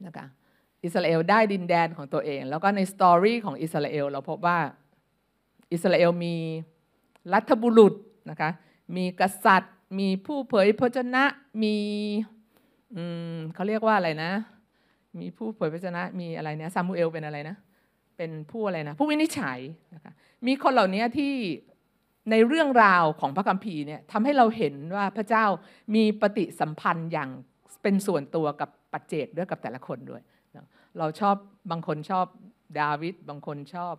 [0.05, 0.25] นะคะ
[0.83, 4.59] อิสราเอลได้ดินแดนของตัวเอง แล้วก็ใน story ของอิสราเอลเราพบว่า
[5.71, 6.35] อิสราเอลมี
[7.33, 7.93] รัฐบุรุษ
[8.29, 8.49] นะคะ
[8.95, 11.23] มีกษัตริย์ มีผู้เผยพระชนะ
[11.63, 11.75] มี
[13.53, 14.31] เขาเรียกว่าอะไรนะ
[15.19, 17.55] มีผู้เผยพระชนะมีอะไรเนี่ยซามูเอลเป็นอะไรนะ
[18.17, 19.59] เป็นผู้อะไรนะผู้วินิจฉัย
[19.95, 20.11] นะคะ
[20.47, 21.33] มีคนเหล่านี้ที่
[22.31, 25.45] ในเรื่องราวของพระคัมภีร์เนี่ยทำให้เราเห็นว่าพระเจ้า
[25.95, 27.29] มีปฏิสัมพันธ์อย่าง
[27.83, 30.21] เป็นส่วนตัวกับปัจเจกด้วยกับแต่ละคนด้วย
[30.99, 31.35] เราชอบ
[31.71, 32.25] บางคนชอบ
[32.79, 33.95] ดาวิดบางคนชอบ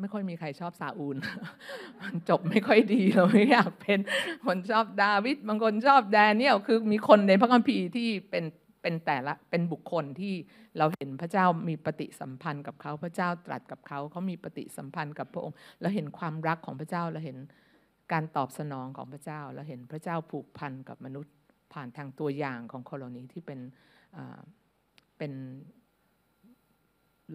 [0.00, 1.16] ไม่ค่อยมีใครชอบซาอูล
[2.02, 3.98] มันจบไม่ค่อยดีเราไม่อยากเป็น
[4.46, 8.44] คนชอบดาวิดบางคนชอบแดเนียลคือมีคนในพระคัมภีร์ที่เป็น
[8.88, 10.34] เป็นแต่ละเป็นบุคคลที่
[10.78, 17.38] เราเห็นพระเจ้ามีปฏิสัมพันธ์กับเขาพระเจ้าตรัสกับเขาเขามีปฏิสัมพันธ์กับพระองค์เราเห็นความรักของพระเจ้าเราเห็น
[18.12, 21.34] การตอบสนองของพระเจ้าเราเห็นพระเจ้าผูกพันกับมนุษย์
[21.72, 23.60] ผ่านทางตัวอย่างของโคโลนีที่เป็น
[25.18, 25.32] เป็น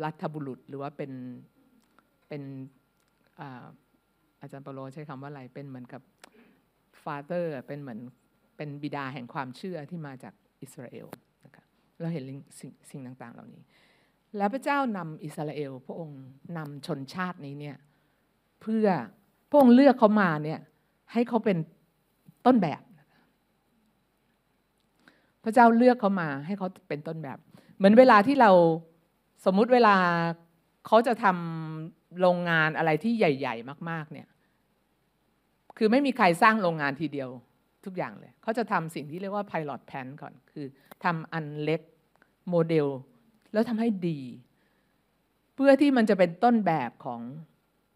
[0.04, 1.12] รัฐบุรุษหรือว่าเป็น
[2.28, 2.44] เป็น
[4.42, 6.02] อาจารย์เปโลใช้คำว่าอะไรเป็นเหมือนกับ
[7.04, 8.00] ฟาเตอร์เป็นเหมือน
[8.58, 11.08] เป็นบิดาแห่งความเชื่อที่มาจากอิสราเอล
[12.00, 12.24] เราเห็น
[12.60, 13.64] สิ่งสิ่งต่างๆ เหล่านี้
[14.38, 16.22] แล้วพระเจ้านำอิสราเอล พระองค์
[16.58, 17.78] นำชนชาตินี้เนี่ย
[18.62, 18.88] เพื่อ
[19.50, 20.60] พระองค์เลือกเขามาเนี่ย
[21.14, 21.58] ให้เขาเป็น
[22.46, 22.82] ต้นแบบ
[25.44, 27.38] พระเจ้าเลือกเขามาให้เขาเป็นต้นแบบ
[27.78, 28.52] เหมือนเวลาที่เรา
[29.46, 29.96] สมมุติเวลา
[30.88, 34.28] เขาจะทำโรงงานอะไรที่ใหญ่ ๆ มาก ๆ เนี่ย
[35.78, 37.30] คือไม่มีใครสร้างโรงงานทีเดียว
[37.86, 40.66] ทุกอย่างเลย เขาจะทำสิ่งที่เรียกว่า pilot plan ก่อน คือ
[41.04, 41.82] ทำอันเล็ก
[42.50, 42.88] โมเดล
[43.54, 44.20] แล้วทำให้ดี
[45.56, 47.22] เพื่อที่มันจะเป็นต้นแบบของ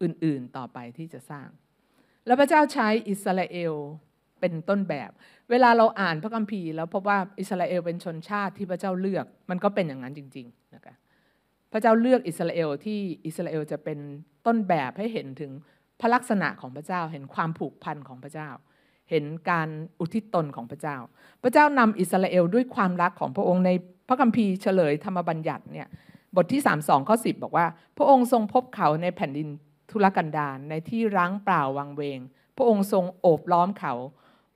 [0.02, 1.48] อื่นๆต่อไปที่จะสร้าง
[2.26, 3.74] แล้วพระเจ้าใช้อิสราเอล
[4.40, 5.10] เป็นต้นแบบ
[5.50, 10.94] เวลาเราอ่านพระคัมภีร์แล้วพบว่าอิสราเอลเป็นชนชาติที่พระเจ้าเลือก มันก็เป็นอย่างนั้นจริงๆนะคะ
[11.72, 13.98] พระเจ้าเลือกอิสราเอลที่อิสราเอลจะเป็น
[14.46, 15.52] ต้นแบบให้เห็นถึง
[16.00, 18.50] พระลักษณะของพระเจ้าเห็นความผูกพันของพระเจ้า
[19.10, 19.68] เห็นการ
[20.00, 20.96] อุทิศตนของพระเจ้า
[21.42, 23.70] พระเจ้านำอิสราเอลด้วยความรักของพระองค์ใน
[24.08, 25.88] พระคัมภีร์เฉลยธรรมบัญญัติเนี่ย
[26.36, 27.66] บทที่ 3 2ข้อ10 บอกว่า
[27.96, 29.48] พระองค์ทรงพบเขาในแผ่นดิน
[29.90, 32.18] ทุรกันดารในที่ร้างเปล่าวังเวง
[32.56, 33.94] พระองค์ทรงโอบล้อมเขา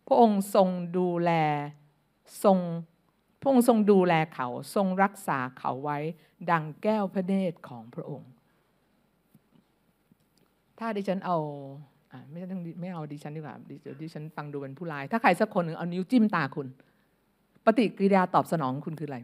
[0.09, 1.31] พระองค์ทรงดูแล
[2.45, 2.59] ทรง
[3.41, 5.99] พระองค์ทรงดูแลเขาทรงรักษาเขาไว้
[6.51, 8.31] ดังแก้วพระเนตรของพระองค์
[10.79, 11.39] ถ้าดิฉันเอา
[12.31, 13.57] ไม่ต้องไม่เอาดิฉันดีกว่า
[14.03, 16.67] ดิฉันฟังดูเป็นผู้ร้าย ถ้าใครสักคนหนึ่งเอานิ้วจิ้มตาคุณ
[17.65, 19.19] ปฏิกิริยาตอบสนองคุณคืออะไร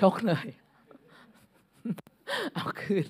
[0.00, 0.46] ชกเลย
[2.54, 3.06] เอาคืน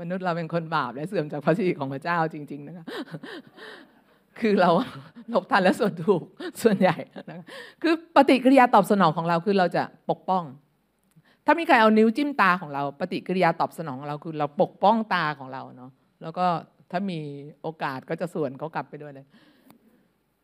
[0.00, 2.86] มนุษย์เราเป็นคนบาปและเสื่อมจากพระสิริของพระเจ้าจริง ๆ นะคะ
[4.38, 4.70] คือเรา
[5.30, 6.22] หลบทันและส่วนถูก
[6.62, 6.96] ส่วนใหญ่
[7.30, 7.40] นะ
[7.82, 10.44] คือปฏิกิริยาตอบสนองของเราคือเราจะปกป้อง
[11.46, 15.90] ถ้ามีใครเอานิ้วจิ้มตาของเรา ปฏิกิริยาตอบสนองของเราคือเราปกป้องตาของเราเนาะ
[16.22, 16.46] แล้วก็
[16.90, 17.20] ถ้ามี
[17.62, 19.26] โอกาสก็จะส่วนเขากลับไปด้วยเลย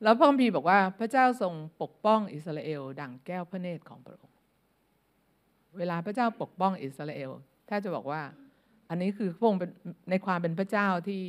[0.02, 4.36] แล้วพระคัมภีร์บอกว่าพระเจ้าทรงปกป้องอิสราเอล ดังแก้วพระเนตรของพระองค์
[5.78, 7.30] เวลาพระเจ้าปกป้องอิสราเอล
[7.68, 8.22] ถ้าจะบอกว่า
[8.88, 9.60] อันนี้คือพระองค์
[10.10, 11.22] ในความเป็นพระเจ้าที่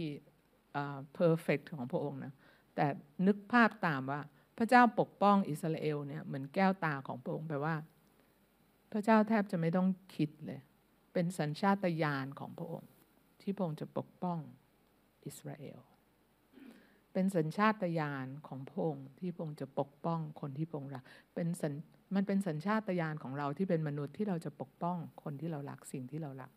[1.14, 2.34] เพอร์เฟกของพระองค์นะ
[2.78, 2.88] แต่
[3.28, 4.22] นึกภาพตามว่า
[4.58, 7.76] พระเจ้าปกป้องอิสราเอลเนี่ยเหมือนแก้วตาของพระองค์แปลว่า
[8.92, 10.62] พระเจ้าแทบจะไม่ต้องคิดเลย
[11.14, 12.90] เป็นสัญชาตญาณของพระองค์
[13.42, 14.40] ที่พระองค์จะปกป้อง
[15.26, 15.80] อิสราเอล
[17.14, 21.04] เป็นสัญชาตญาณของพระองค์ที่พระองค์จะปกป้องคนที่พระองค์รัก
[21.36, 21.74] เป็นสัญ
[22.16, 26.52] มันเป็นสัญชาตญาณของเราที่เป็นมนุษย์ที่เราจะปกป้องคนที่เรารักสิ่งที่เรารัก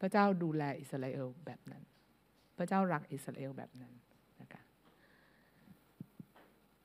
[0.00, 1.82] พระเจ้าดูแลอิสราเอลแบบนั้น
[2.58, 3.94] พระเจ้ารักอิสราเอลแบบนั้น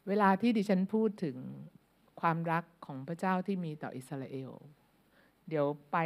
[0.09, 1.37] เวลาที่ดิฉันพูดถึง
[2.21, 4.51] ความรักของพระเจ้าที่มีต่ออิสราเอล
[5.49, 5.97] เดี๋ยวไป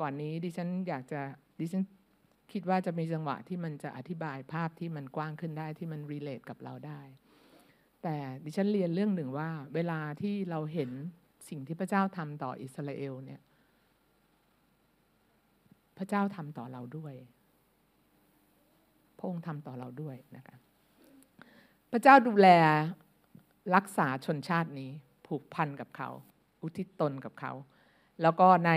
[0.00, 1.20] ก่อนนี้ดิฉันอยากจะ
[1.60, 1.82] ดิฉัน
[2.52, 7.00] คิดว่าจะมีจังหวะที่มันจะอธิบายภาพที่มันกว้างขึ้นได้ที่มันรีเลทกับเราได้
[8.02, 10.90] แต่ดิฉันเรียนเรื่องหนึ่งว่า เวลาที่เราเห็น
[11.48, 13.40] สิ่งที่พระเจ้าทำต่ออิสราเอลเนี่ย
[15.98, 17.14] พระเจ้าทำต่อเราด้วย
[19.18, 20.56] พระองค์ทำต่อเราด้วยนะคะ
[21.92, 22.48] พระเจ้าดูแล
[23.74, 24.90] รักษาชนชาตินี้
[25.26, 26.10] ผูกพันกับเขา
[26.62, 27.52] อุทิศตนกับเขา
[28.22, 28.72] แล้วก็ใน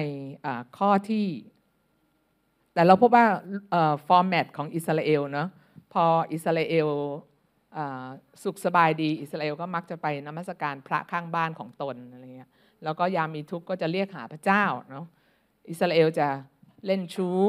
[0.77, 1.27] ข้อที่
[2.73, 3.25] แต่เราพบว่า
[4.07, 5.49] ฟอร์แมตของอิสราเอลเนาะ
[5.93, 6.89] พออิสราเอล
[8.43, 12.49] สุขสบายดีอิสราเอลก็มักจะไปนมัสการพระข้างบ้านของตนอะไรเงี้ย
[12.83, 15.05] แล้วก็ยามมีทุกข์ก็จะเรียกหาพระเจ้าเนาะ
[15.69, 16.27] อิสราเอลจะ
[16.85, 17.41] เล่นชู้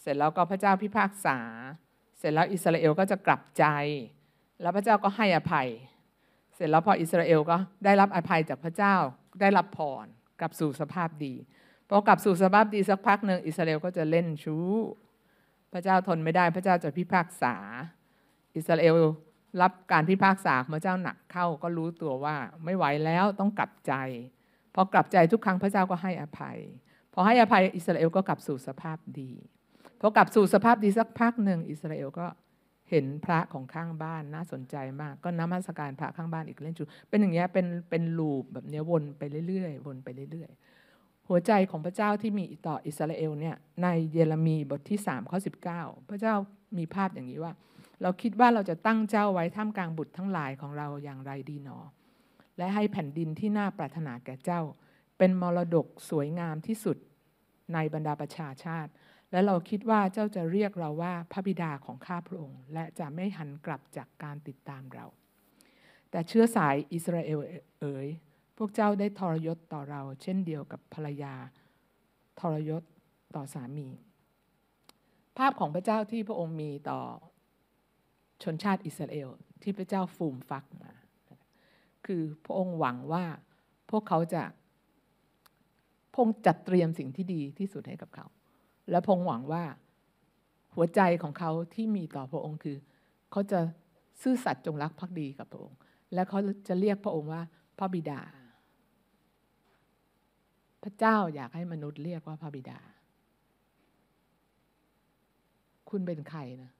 [0.00, 1.38] เสร็จแล้วก็พระเจ้าพิพากษา
[2.18, 3.64] เสร็จแล้วอิสราเอลก็จะกลับใจ
[4.60, 5.68] แล้วพระเจ้าก็ให้อภัย
[6.56, 8.94] เสร็จแล้วพออิสราเอลก็ได้รับอภัยจากพระเจ้า
[9.40, 10.06] ได้รับพร
[10.40, 11.34] กลับสู่สภาพดี
[11.88, 14.68] พอกลับสู่สภาพดีสักพักหนึ่งอิสราเอลก็จะเล่นชู้
[15.72, 17.54] พระเจ้าทนไม่ได้พระเจ้าจะพิพากษา
[18.56, 18.96] อิสราเอล
[19.62, 23.92] รับการพิพากษาพระเจ้าหนักเข้าก็รู้ตัวว่าไม่ไหวแล้วต้องกลับใจ
[24.74, 26.58] พอกลับใจทุกครั้งพระเจ้าก็ให้อภัย
[27.12, 29.32] พอให้อภัยอิสราเอลก็กลับสู่สภาพดี
[30.00, 32.26] พอกลับสู่สภาพดีสักพักหนึ่งอิสราเอลก็
[32.90, 45.38] เห็นพระของข้างบ้านน่าสนใจมาก ก็นมัสการพระข้างบ้านอีกเล่นจูเป็นอย่างเงี้ยเป็นเป็นลูปแบบเนี้ยวนไปเรื่อยๆวนไปเรื่อยๆ หัวใจของพระเจ้าที่มีต่ออิสราเอลเนี่ยในเยเรมีบทที่3ข้อ
[45.72, 46.34] 19 พระเจ้า
[46.78, 47.52] มีภาพอย่างนี้ว่า
[48.02, 51.78] เราคิดว่าเราจะตั้งเจ้าไว้ท่ามกลางบุตรทั้งหลายของเราอย่างไรดีหนอ
[52.58, 54.60] และให้แผ่นดินที่น่าปรารถนาแก่เจ้า
[55.18, 56.96] เป็นมรดกสวยงามที่สุด
[57.74, 58.90] ในบรรดาประชาชาติ
[59.30, 65.06] และเราคิดว่าเจ้าจะเรียกเราว่าพระบิดาของข้าพระองค์ และจะไม่หันกลับจากการติดตามเรา
[66.10, 67.38] แต่เชื้อสายอิสราเอล
[67.80, 68.08] เอ๋ย
[68.58, 71.34] พวกเจ้าได้ทรยศต่อเรา เช่นเดียวกับภรรยา
[72.40, 72.82] ทรยศ
[73.36, 73.88] ต่อสามี
[75.38, 77.00] ภาพของพระเจ้าที่พระองค์มีต่อ
[78.42, 79.28] ชนชาติอิสราเอล
[79.62, 80.92] ที่พระเจ้าฟูมฟักมา
[82.06, 83.24] คือพระองค์หวังว่า
[83.90, 84.42] พวกเขาจะ
[86.14, 88.26] พงจัดเตรียมสิ่งที่ดีที่สุดให้กับเขา
[88.90, 89.64] และพงหวังว่า
[90.74, 92.76] หัวใจของเขาที่มีต่อพระองค์คือ
[93.30, 93.60] เขาจะ
[94.22, 95.78] ซื่อสัตย์จงรักภักดีกับพระองค์
[96.14, 97.42] และเขาจะเรียกพระองค์ว่า
[97.78, 98.20] พระบิดา
[100.82, 102.78] พระเจ้าอยากให้มนุษย์เรียกว่าพระบิดา
[105.90, 106.72] คุณเป็นใครนะ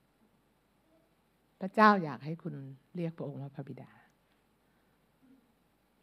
[1.60, 2.54] พระเจ้าอยากให้คุณ
[2.96, 3.90] เรียกพระองค์ว่าพระบิดา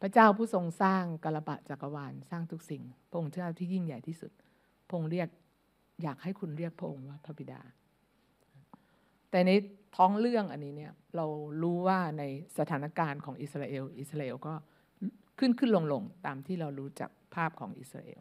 [0.00, 4.32] พระเจ้าผู้ทรงสร้างกระบะจักรวาลสร้างทุกสิ่งพระองค์เจ้าที่ยิ่งใหญ่ที่สุด
[4.86, 5.28] พระองค์เรียก
[6.02, 7.60] อยากให้คุณเรียกพระองค์ว่าพระบิดา
[9.30, 9.50] แต่ใน
[9.96, 11.26] ท้องเรื่องอันนี้เนี่ยเรา
[11.62, 12.22] รู้ว่าใน
[12.58, 14.54] สถานการณ์ของอิสราเอล อิสราเอลก็
[15.38, 18.20] ขึ้นขึ้นลงลงตามที่เรารู้จักภาพของอิสราเอล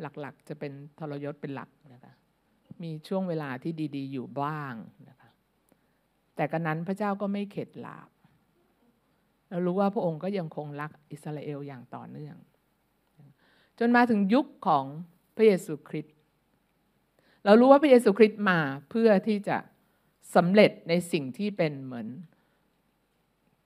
[0.00, 2.12] หลักๆ จะเป็นทรยศเป็นหลักนะคะ
[2.82, 4.74] มีช่วงเวลาที่ดี ๆ อยู่บ้าง
[5.08, 5.30] นะคะ
[6.36, 8.08] แต่กันนั้นพระเจ้าก็ไม่เข็ดหลาบ
[9.50, 12.36] เรารู้ว่าพระองค์ก็ยังคงรักอิสราเอลอย่างต่อเนื่อง
[13.78, 14.84] จนมาถึงยุคของ
[15.36, 16.13] พระเยซูคริสต์
[17.44, 18.58] เรารู้ว่าพระเยซูคริสต์มา
[18.90, 19.56] เพื่อที่จะ
[20.34, 22.08] สำเร็จในสิ่งที่เป็นเหมือน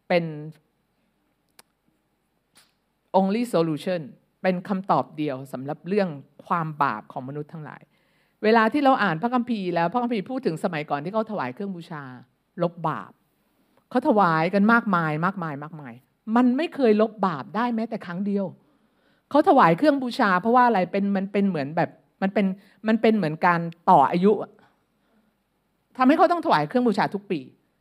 [0.08, 0.24] เป็น
[3.18, 4.00] only solution
[4.42, 6.08] เป็นคำตอบเดียวสำหรับเรื่อง
[6.46, 7.82] ความบาปของมนุษย์ทั้งหลาย
[8.44, 12.02] เวลาที่เราอ่านพระคัมภีร์แล้วพระคัมภีร์พูดถึงสมัยก่อนที่เขาถวายเครื่องบูชา
[12.62, 13.12] ลบบาป
[13.90, 15.94] เขาถวายกันมากมายมากมายมากมาย
[16.36, 18.46] มันไม่เคยลบบาปได้แม้แต่ครั้งเดียว
[19.30, 21.90] เขาถวายเครื่องบูชา เพราะว่าอะไรเป็นมันเป็นเหมือนแบบ
[22.22, 22.46] มันเป็น
[22.88, 24.32] มันเป็นเหมือนการต่ออายุ
[25.96, 27.40] ทำให้เขาต้องถวายเครื่องบูชาทุกปี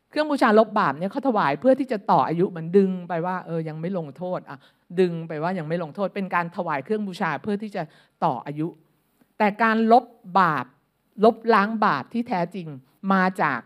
[0.10, 4.58] เครื่องบูชาลบบาปเนี่ยเขาถวายเพื่อที่จะต่ออายุมันดึงไปว่าเออยังไม่ลงโทษอะ
[5.00, 7.84] ดึงไปว่ายังไม่ลงโทษ เป็นการถวายเครื่องบูชาเพื่อที่จะ
[8.26, 8.68] ต่ออายุ
[9.38, 10.06] แต่การลบ
[10.40, 10.66] บาป
[11.24, 12.68] ลบล้างบาปที่แท้จริง
[13.14, 13.60] มาจาก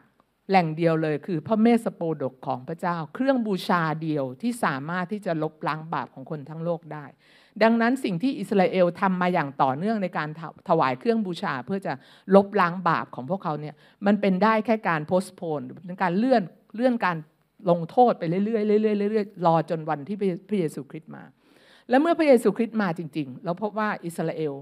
[0.49, 7.05] แหล่งเดียวเลยคือพระเมสโปดกของพระเจ้า เครื่องบูชาเดียวที่สามารถที่จะลบล้างบาปของคนทั้งโลกได้
[7.63, 10.29] ดังนั้นสิ่งที่อิสราเอลทำมาอย่างต่อเนื่องในการ
[10.69, 11.93] ถวายเครื่องบูชา เพื่อจะ
[12.35, 16.43] ลบล้างบาปของพวกเขาเนี่ยมันเป็นได้แค่การโพสต์โพนเป็นการเลื่อน
[16.75, 17.17] เลื่อนการ
[17.69, 18.59] ลงโทษไปเรื่อยๆเรื่อ
[19.07, 20.17] ยๆเรื่อยๆรอจนวันที่
[20.49, 21.23] พระเยซูคริสต์มา
[21.89, 24.53] และเมื่อพระเยซูคริสต์มาจริง ๆ เราพบว่าอิสราเอล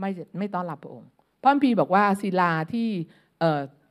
[0.00, 1.10] ไม่ไม่ต้อนรับพระองค์
[1.42, 2.90] พระพีบอกว่าศิลาที่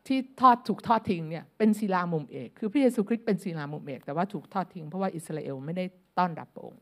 [0.08, 5.86] ที่ทอดถูกทอดทิ้งเนี่ยเป็นศิลามุมเอก คือพระเยซูคริสต์เป็นศิลามุมเอก แต่ว่าถูกทอดทิ้งเพราะว่าอิสราเอลไม่ได้
[6.18, 6.80] ต้อนรับพระองค์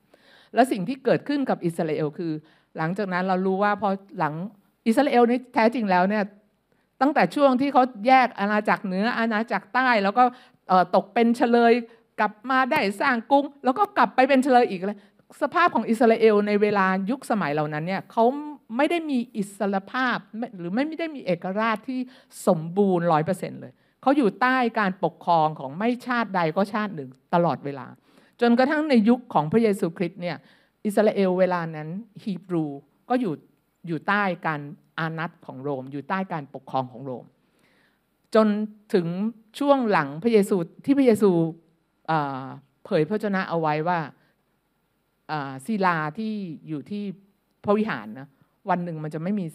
[0.54, 2.32] และสิ่งที่เกิดขึ้นกับอิสราเอลคือ
[2.78, 4.34] หลังจากนั้นเรารู้ว่าพอหลัง
[4.88, 6.24] อิสราเอลนี่แท้จริงแล้วเนี่ย
[7.02, 10.24] ตั้งแต่ช่วงที่เขาแยกอาณาจักรเหนืออาณาจักรใต้ แล้วก็
[10.96, 11.74] ตกเป็นเฉลย
[12.20, 15.00] กลับมาได้สร้างกรุง แล้วก็กลับไปเป็นเฉลยอีกเลย
[15.42, 18.24] สภาพของอิสราเอลในเวลายุคสมัยเหล่านั้นเนี่ยเขา
[18.78, 20.18] ไม่ได้มีอิสรภาพ
[20.58, 22.00] หรือไม่ได้มีเอกราชที่
[22.48, 27.88] สมบูรณ์ร้อยเปอร์เซ็นต์เลย เขาอยู่ใต้การปกครองของไม่ชาติใดก็ชาติหนึ่งตลอดเวลา
[28.42, 30.38] จนกระทั่งในยุคของพระเยซูคริสต์เนี่ย
[30.86, 31.90] อิสราเอลเวลานั้น
[32.24, 32.66] ฮีบรู
[33.10, 33.34] ก็อยู่
[33.88, 34.62] อยู่ใต้การ
[35.00, 37.26] อานัตของโรม อยู่ใต้การปกครองของโรม
[38.36, 38.48] จน
[38.94, 39.08] ถึง
[39.60, 41.30] ช่วงหลังพระเยซูที่พระเยซู
[42.86, 44.00] เผยพระชนะเอาไว้ว่า
[45.66, 46.34] ศิลาที่
[46.68, 47.04] อยู่ที่
[47.64, 48.28] พระวิหารนะ
[48.70, 49.46] วันหนึ่งมันจะไม่มี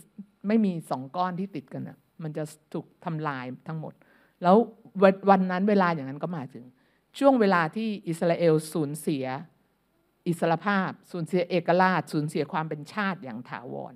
[0.48, 3.92] ไม่มีสองก้อนที่ติดกันนะมันจะถูกทำลายทั้งหมด
[4.42, 4.56] แล้ว
[5.30, 6.64] วันนั้นเวลาอย่างนั้นก็มาถึง
[7.18, 9.26] ช่วงเวลาที่อิสราเอลสูญเสีย
[10.28, 13.94] อิสรภาพ สูญเสียเอกราช สูญเสียความเป็นชาติอย่างถาวร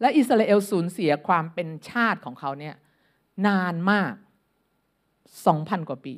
[0.00, 2.74] และอิสราเอลสูญเสียความเป็นชาติของเขาเนี่ย
[3.46, 4.14] นานมาก
[5.46, 6.16] สองพันกว่าปี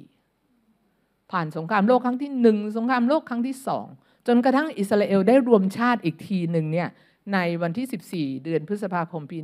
[1.30, 3.86] ผ่านสงครามโลกครั้งที่หนึ่งสงครามโลกครั้งที่สอง
[4.26, 6.88] จนกระทั่งอิสราเอลได้รวมชาติอีกทีหนึ่งเนี่ย
[7.32, 9.38] ในวันที่ 14 เดือนพฤษภาคมปี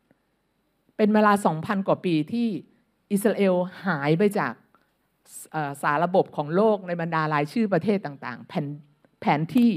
[0.00, 2.48] 1948 เป็นเวลา 2,000 กว่าปีที่
[3.12, 3.54] อิสราเอล
[3.86, 4.52] หายไปจาก
[5.82, 8.66] สารระบบของโลกในบรรดารายชื่อประเทศต่างๆ แผน
[9.20, 9.72] แผนที่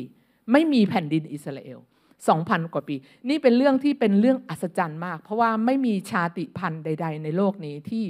[0.52, 1.80] ไม่มีแผ่นดินอิสราเอล
[2.26, 2.96] 2,000 กว่าปี
[3.30, 8.06] นี่เป็นเรื่องที่เป็นเรื่องอัศจรรย์มาก เพราะว่าไม่มีชาติพันธุ์ใด ๆ ในโลกนี้ที่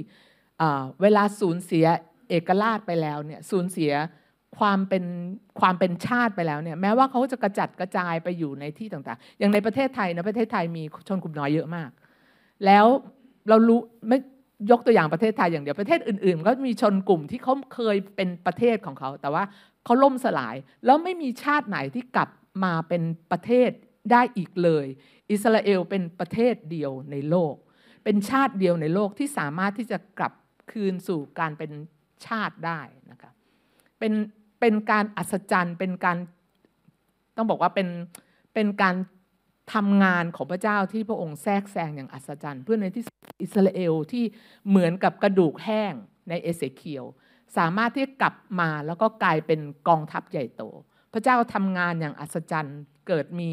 [1.02, 1.84] เวลาสูญเสีย
[2.28, 3.92] เอกราชไปแล้วเนี่ยสูญเสีย
[4.58, 5.04] ความเป็น
[5.60, 11.90] ความเป็นชาติไปแล้วเนี่ยแม้ว่าเขาจะกระจัดกระจายไปอยู่ในที่ต่างๆ อย่างในประเทศไทยนะประเทศไทยมีชนกลุ่มน้อยเยอะมาก
[12.66, 12.86] แล้ว
[13.48, 14.18] เรารู้ไม่
[14.70, 19.44] ยกตัวอย่างประเทศไทยอย่างเดียวประเทศอื่นๆ ก็มีชนกลุ่มที่เขาเคยเป็นประเทศของเขา แต่ว่า
[19.84, 22.28] เขาล่มสลาย แล้วไม่มีชาติไหนที่กลับ
[22.64, 23.70] มาเป็นประเทศ
[24.12, 24.86] ได้อีกเลย
[25.30, 27.54] อิสราเอลเป็นประเทศเดียวในโลก
[28.04, 30.32] เป็นชาติเดียวในโลกที่สามารถที่จะกลับ
[30.72, 31.72] คืนสู่การเป็น
[32.26, 33.30] ชาติได้นะคะ
[33.98, 34.12] เป็น
[34.60, 36.16] เป็นการอัศจรรย์เป็นการ
[37.36, 37.88] ต้องบอกว่าเป็น
[38.54, 38.94] เป็นการ
[39.74, 43.04] ทำงานของพระเจ้าที่พระองค์แทรกแซงอย่างอัศจรรย์ เพื่อในที่
[43.42, 44.24] อิสราเอลที่
[44.68, 45.92] เหมือนกับกระดูกแห้ง
[46.28, 47.04] ในเอเสเคียว
[47.56, 50.62] สามารถที่กลับมาแล้วก็กลายเป็นกองทัพใหญ่โต
[51.12, 53.50] พระเจ้าทำงานอย่างอัศจรรย์ เกิดมี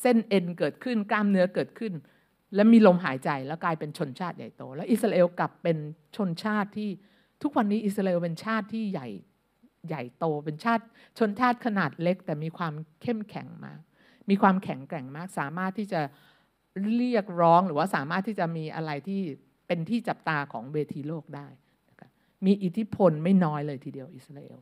[0.00, 1.92] เส้นเอ็นเกิดขึ้นกล้ามเนื้อเกิดขึ้น
[2.54, 5.78] และมีลมหายใจแล้วกลายเป็นชนชาติใหญ่โต แล้วอิสราเอลกลับเป็น
[6.16, 6.90] ชนชาติที่
[7.42, 9.08] ทุกวันนี้อิสราเอลเป็นชาติที่ใหญ่
[9.88, 10.84] ใหญ่โตเป็นชาติ
[11.18, 12.72] ชนชาติขนาดเล็กแต่มีความ
[13.02, 13.80] เข้มแข็งมาก
[14.30, 16.00] มีความแข็งแกร่งมาก สามารถที่จะ
[16.96, 19.20] เรียกร้องหรือว่าสามารถที่จะมีอะไรที่
[19.66, 21.48] เป็นที่จับตาของเวทีโลกได้
[21.90, 22.08] นะคะ
[22.46, 24.58] มีอิทธิพลไม่น้อยเลยทีเดียวอิสราเอล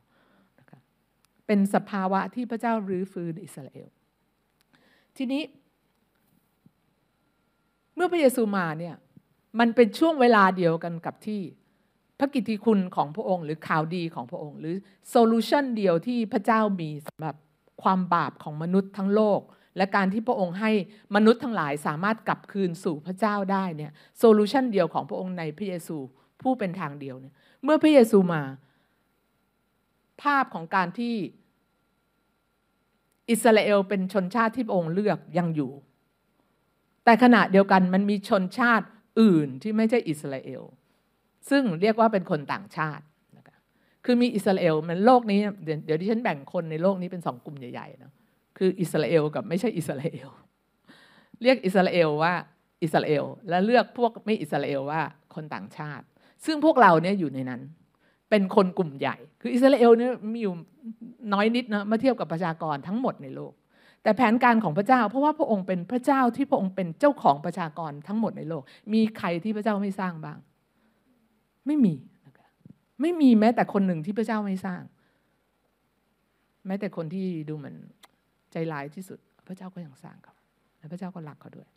[0.58, 0.78] นะคะ
[1.46, 3.88] เป็นสภาวะที่พระเจ้ารื้อฟื้นอิสราเอล
[5.16, 5.42] ทีนี้
[7.94, 8.94] เมื่อพระเยซูมาเนี่ย
[9.60, 11.40] มันเป็นช่วงเวลาเดียวกันกับที่
[12.18, 14.76] พระกิตติคุณของพระองค์ หรือข่าวดีของพระองค์ หรือ
[15.10, 17.34] solution เดียวที่พระเจ้ามีสำหรับ
[17.82, 19.40] ความบาปของมนุษย์ทั้งโลก
[19.76, 20.70] และการที่พระองค์ให้
[21.14, 25.96] มนุษย์ทั้งหลายสามารถกลับคืนสู่พระเจ้าได้เนี่ย solution เดียวของพระองค์ในพระเยซู
[26.42, 28.42] ผู้เป็นทางเดียวเนี่ยเมื่อพระเยซูมา
[30.22, 31.14] ภาพของการที่
[33.30, 35.72] อิสราเอลเป็นชนชาติที่พระองค์เลือกยังอยู่
[37.04, 38.86] แต่ขณะเดียวกันมันมีชนชาติ
[39.20, 40.62] อื่นที่ไม่ใช่อิสราเอล
[41.50, 43.04] ซึ่งเรียกว่าเป็นคนต่างชาติ
[44.04, 48.12] คือมีอิสราเอลมันโลกนี้เดี๋ยวเดี๋ยวที่ฉันแบ่งคนในโลกนี้เป็นสองกลุ่มใหญ่ๆนะ
[48.58, 50.28] คืออิสราเอลกับไม่ใช่อิสราเอล
[51.42, 52.34] เรียกอิสราเอลว่า
[52.82, 55.00] อิสราเอลและเลือกพวกไม่อิสราเอลว่า
[55.34, 56.04] คนต่างชาติ
[56.46, 57.60] ซึ่งพวกเราเนี่ยอยู่ในนั้น
[58.30, 60.54] เป็นคนกลุ่มใหญ่ คืออิสราเอลเนี่ยมีอยู่
[61.32, 63.52] น้อยนิดนะเมาเทียบกับประชากรทั้งหมดในโลก
[64.02, 68.62] แต่แผนการของพระเจ้า เพราะว่าพระองค์เป็นพระเจ้าที่พระองค์เป็นเจ้าของประชากรทั้งหมดในโลก
[68.92, 70.38] มีใครที่พระเจ้าไม่สร้างบ้าง
[71.66, 71.94] ไม่มี
[73.02, 74.82] ไม่มีแม้แต่คนหนึ่งที่พระเจ้าไม่สร้าง
[76.66, 77.76] แม้แต่คนที่ดูเหมือน
[78.52, 80.34] ใจร้ายที่สุด พระเจ้าก็ยังสร้างเขา
[80.78, 81.68] และพระเจ้าก็รักเขาด้วย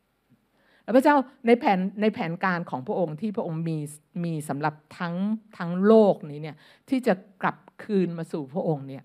[0.84, 1.16] แล้วพระเจ้า
[1.48, 3.78] ในแผนในแผนการของพระองค์ที่พระองค์มี
[4.24, 5.16] มีสำหรับทั้ง
[5.58, 6.56] ทั้งโลกนี้เนี่ย
[6.90, 9.04] ที่จะกลับคืนมาสู่พระองค์เนี่ย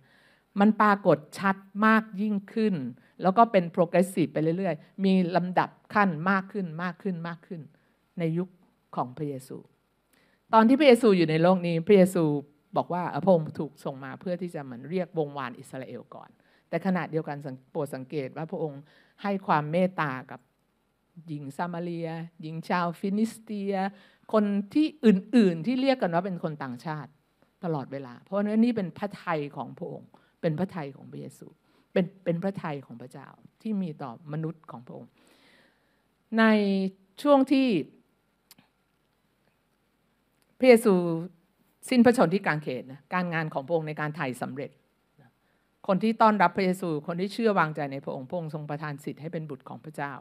[0.61, 1.57] มันปรากฏชัด
[1.87, 2.75] มากยิ่งขึ้น
[3.23, 7.61] แล้วก็เป็น progressive ไปเรื่อย ๆ มีลำดับขั้นมากขึ้นมากขึ้นมากขึ้น
[8.19, 8.49] ในยุค
[8.97, 9.57] ของพระเยซู
[10.55, 12.25] ตอนที่พระเยซูอยู่ในโลกนี้ พระเยซู
[12.77, 16.31] บอกว่าพระองค์ถูกส่งมาเพื่อที่จะเหมือนเรียกวงวานอิสราเอลก่อน
[16.69, 17.37] แต่ขณะเดียวกัน
[17.71, 18.83] โปรดสังเกตว่าพระองค์
[19.23, 20.41] ให้ความเมตตากับ
[21.29, 22.09] หญิงซามาเรีย
[22.41, 23.75] หญิงชาวฟินิสเตีย
[24.33, 24.45] คน
[24.75, 27.11] ที่อื่นๆที่เรียกกันว่าเป็นคนต่างชาติ
[27.65, 30.09] ตลอดเวลา เพราะนั้นนี่เป็นพระไทยของพระองค์
[30.41, 31.47] เป็นพระไทยของพระเยซู
[31.93, 33.29] เป็นเป็นพระไทยของพระเจ้า
[33.63, 35.11] ที่มีต่อมนุษย์ของพระองค์
[36.39, 36.45] ใน
[37.23, 37.67] ช่วงที่
[40.61, 40.95] พระเยซู
[41.89, 44.71] สิ้นพระชนที่กางเขนนะการงานของพระองค์ในการไถ่สำเร็จ
[45.87, 50.15] คนที่ต้อนรับพระเยซู คนที่เชื่อวางใจในพระองค์พระองค์ทรงประทานสิทธิ์ให้เป็นบุตรของพระเจ้า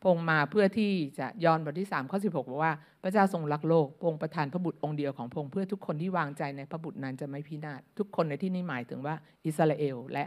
[0.00, 2.72] พระองค์มาเพื่อที่จะย้อนบทที่3ข้อ16บอกว่า
[3.02, 9.14] พระเจ้าทรงรักโลกพระองค์ประทานพระบุตรองค์เดียวของพระองค์เพื่อทุกคนที่วางใจในพระบุตรนั้นจะไม่พินาศทุกคนในที่นี้หมายถึงว่า
[9.46, 10.24] อิสราเอลและ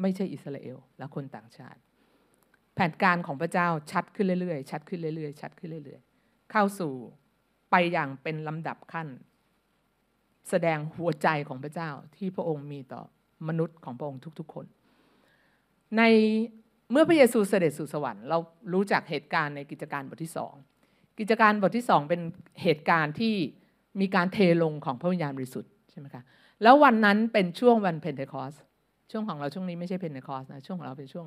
[0.00, 1.80] ไม่ใช่อิสราเอลและคนต่างชาติ
[2.74, 6.92] แผนการของพระเจ้าชัดขึ้นเรื่อยๆชัดขึ้นเรื่อยๆชัดขึ้นเรื่อยๆ เข้าสู่
[7.70, 9.08] ไปอย่างเป็นลำดับขั้น
[10.50, 13.02] แสดงหัวใจของพระเจ้าที่พระองค์มีต่อ
[13.48, 14.66] มนุษย์ของพระองค์ทุก ๆ คน
[15.96, 16.02] ใน
[16.92, 18.38] เมื่อพระเยซูเสด็จสู่สวรรค์เรา
[18.72, 20.54] รู้จักเหตุการณ์ในกิจการบทที่สอง
[21.18, 22.20] กิจการบทที่สองเป็น
[22.62, 23.34] เหตุการณ์ที่
[24.00, 26.22] มีการเทลงของพระวิญญาณบริสุทธิ์ใช่ไหมคะ
[26.62, 28.54] แล้ววันนั้นเป็นช่วงวันเพนเทคอส
[29.10, 31.26] ช่วงของเราช่วงนี้ไม่ใช่เพนเทคอสนะช่วงของเราเป็นช่วง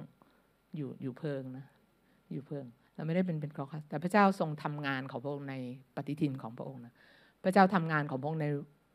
[0.76, 1.66] อยู่อยู่เพิงนะ
[2.32, 2.66] อยู่เพิง
[2.96, 5.56] เราไม่ได้เป็นเป็นคอคัสแต่พระเจ้าทรงทำงานของพระองค์ใน
[5.96, 6.94] ปฏิทินของพระองค์นะ
[7.44, 8.48] พระเจ้าทำงานของพระองค์ใน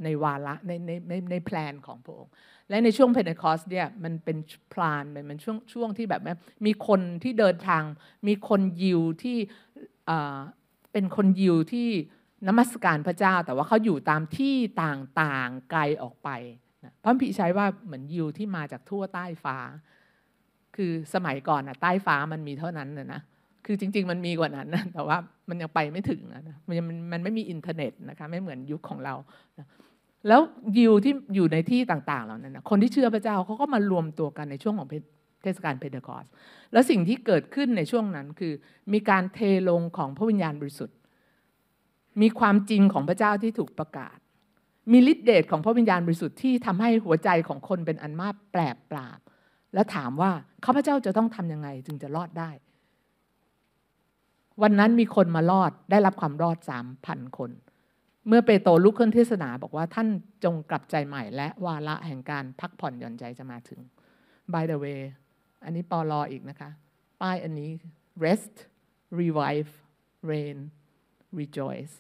[0.05, 2.33] ในวาระในในในใน plan ของพระองค์
[2.69, 4.39] และในช่วงเพนเทคอสเนี่ยมันเป็น
[4.73, 6.23] plan มันช่วงช่วงที่แบบ
[6.67, 7.83] มีคนที่เดินทาง
[8.29, 9.39] มีคนยิวที่
[10.93, 11.89] เป็นคนยิวที่
[12.49, 16.29] นมัสการพระเจ้า แต่ว่าเขาอยู่ตามที่ต่างๆไกลออกไป
[17.03, 19.57] พระคัมภีร์ใช้ว่าเหมือนยิวที่มาจากทั่วใต้ฟ้า
[20.77, 23.21] คือสมัยก่อนอะใต้ฟ้ามันมีเท่านั้นนะนะ
[23.67, 25.17] คือจริง ๆ มันมีกว่านั้นนะแต่ว่า
[25.49, 29.15] มันยังไปไม่ถึงนะมันมันไม่มีอินเทอร์เน็ตนะคะไม่เหมือนยุคของเรา
[30.29, 30.41] แล้ว
[30.79, 34.89] ยิวที่อยู่ในที่ต่าง ๆ เหล่านั้นนะคนที่เชื่อพระเจ้าเขาก็มารวมตัวกันในช่วงของ
[35.43, 36.25] เทศกาลเพนเทคอส
[36.73, 38.53] แล้วสิ่งที่เกิดขึ้นในช่วงนั้นคือ
[38.93, 39.39] มีการเท
[39.69, 40.97] ลงของพระวิญญาณบริสุทธิ์
[42.23, 44.19] มีความจริงของพระเจ้าที่ถูกประกาศ
[44.93, 49.19] มีฤทธิเดชของพระวิญญาณบริสุทธิ์ที่ทำให้หัวใจของคนเป็นอันมากแปลกปราบ
[49.75, 50.31] และถามว่า
[50.65, 52.51] ข้าพเจ้าจะต้องทํำยังไงจึงจะรอดได้
[54.63, 57.51] วันนั้นมีคนมารอดได้รับความรอดสามพันคน
[58.29, 60.09] เมื่อเปโตรลุกขึ้นเทศนาบอกว่าท่าน
[60.45, 63.81] จงกลับใจใหม่ และวาระแห่งการพักผ่อนหย่อนใจจะมาถึง
[64.53, 65.01] by the way
[65.65, 66.71] อันนี้ปอลออีกนะคะ
[67.21, 67.71] ป้ายอันนี้
[68.25, 68.55] rest
[69.21, 69.71] revive
[70.31, 70.59] reign
[71.39, 71.95] rejoice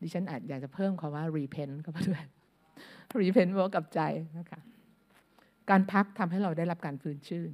[0.00, 2.24] ดิฉันอาจอยากจะเพิ่มคำว่า repent เข้าไปด้วย
[3.20, 4.00] repent ว่ากับใจ
[4.38, 4.60] นะคะ
[5.70, 7.50] การพักทำให้เราได้รับการฟื้นชื่น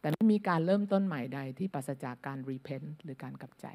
[0.00, 3.66] แต่ไม่มีการเริ่มต้นใหม่ใดที่ปราศจากการ repent หรือการกลับใจ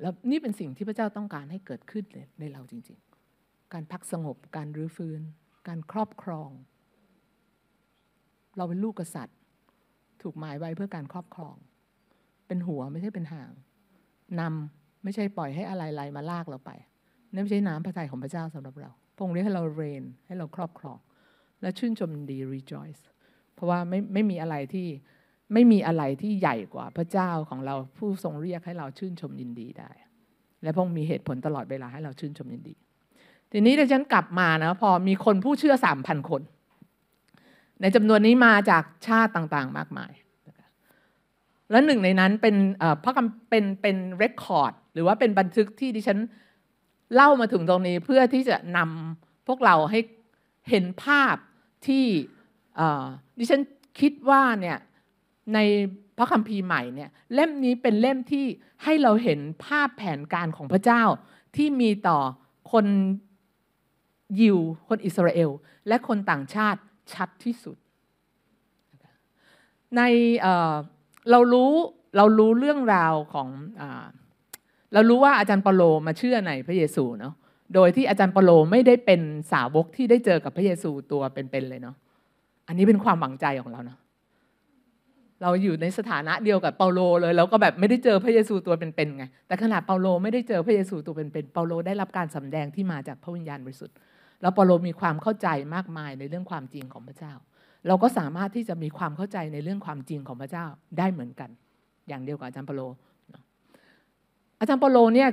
[0.00, 2.04] แล้วนี่เป็นสิ่งที่พระเจ้าต้องการให้เกิดขึ้น
[2.40, 2.98] ในเราจริง
[3.36, 5.20] ๆ การพักสงบ การรื้อฟื้น
[5.68, 6.50] การครอบครอง
[8.56, 9.38] เราเป็นลูกกษัตริย์
[10.22, 11.54] ถูกหมายไว้เพื่อการครอบครอง
[12.46, 13.52] เป็นหัวไม่ใช่เป็นหาง
[14.40, 16.70] นำไม่ใช่ปล่อยให้อะไรไหลมาลากเราไป
[17.32, 20.98] นั่นไม่ใช่น้ำพระทัยของพระเจ้าสำหรับเราพระองค์เรียกให้เราเรนให้เราครอบครอง
[21.62, 23.02] และชื่นชมดี rejoice
[23.60, 24.88] เพราะว่าไม่ไม่มีอะไรที่
[25.52, 29.90] ไม่มีอะไรที่ใหญ่กว่าพระเจ้าของเราผู้ทรงเรียกให้เราชื่นชมยินดีได้
[30.62, 32.74] และพระองค์มีเหตุผลตลอดเวลาให้เราชื่นชมยินดี
[33.52, 36.42] ทีนี้ดิฉันกลับมานะพอมีคนผู้เชื่อสามพันคน
[37.80, 40.12] ในจำนวนนี้มาจากชาติต่างๆ มากมาย
[41.70, 42.56] และหนึ่งในนั้นเป็น
[43.04, 46.18] พระคำเป็นเป็นเรคคอร์ดหรือว่าเป็นบันทึกที่ดิฉัน
[47.14, 50.00] เล่ามาถึงตรงนี้เพื่อที่จะนำพวกเราให้
[50.70, 51.36] เห็นภาพ
[51.86, 52.04] ที่
[53.38, 53.60] ดิฉัน
[54.00, 54.78] คิดว่าเนี่ย
[55.54, 55.58] ใน
[56.18, 58.44] พระคัมภีร์ใหม่เนี่ยเล่มนี้เป็นเล่มที่
[58.84, 61.02] ให้เราเห็นภาพแผนการของพระเจ้า
[61.56, 62.18] ที่มีต่อ
[62.72, 62.86] คน
[64.40, 64.58] ยิว
[64.88, 65.50] คนอิสราเอล
[65.88, 66.80] และคนต่างชาติ
[67.14, 67.76] ชัดที่สุด
[69.96, 70.00] ใน
[71.30, 71.72] เรารู้
[72.16, 73.48] เรารู้เรื่องราวของ
[73.80, 73.82] อ
[74.92, 77.34] เรารู้ว่าอาจารย์เปโลมาเชื่อในพระเยซูเนาะ
[77.74, 79.20] โดยที่อาจารย์เปโลไม่ได้เป็น
[79.52, 81.96] สาวกที่ได้เจอกับพระเยซูตัวเป็นๆเลยเนาะ
[82.70, 83.98] อันนี้เป็นความหวังใจของเราเนาะ
[85.42, 93.96] เราอยู่ในสถานะเดียวกับเปาโลเลยแล้วก็แบบไม่ได้เจอพระเยซูตัวเป็นๆไงแต่ขณะเปาโลไม่ได้เจอพระเยซูตัวเป็นๆเปาโลได้รับการสำแดงที่มาจากพระวิญญาณบริสุทธิ์
[94.42, 97.32] แล้วเปาโลมีความเข้าใจมากมายในเรื่องความจริงของพระเจ้า
[97.86, 100.66] เราก็สามารถที่จะมีความเข้าใจในเรื่องความจริงของพระเจ้า
[100.98, 101.50] ได้เหมือนกัน
[102.08, 102.82] อย่างเดียวกับอาจารย์เปาโล
[104.60, 105.28] อาจารย์เปาโลเนี่ย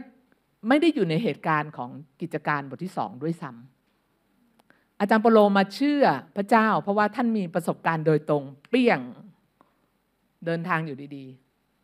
[0.67, 1.89] ไม่ได้อยู่ในเหตุการณ์ของ
[2.21, 3.76] กิจการบทที่สองด้วยซ้ำ
[4.99, 6.03] อาจารย์เปโลมาเชื่อ
[6.37, 8.99] พระเจ้า เพราะว่าท่านมีประสบการณ์โดยตรง เปี้ยง
[10.45, 11.25] เดินทางอยู่ดี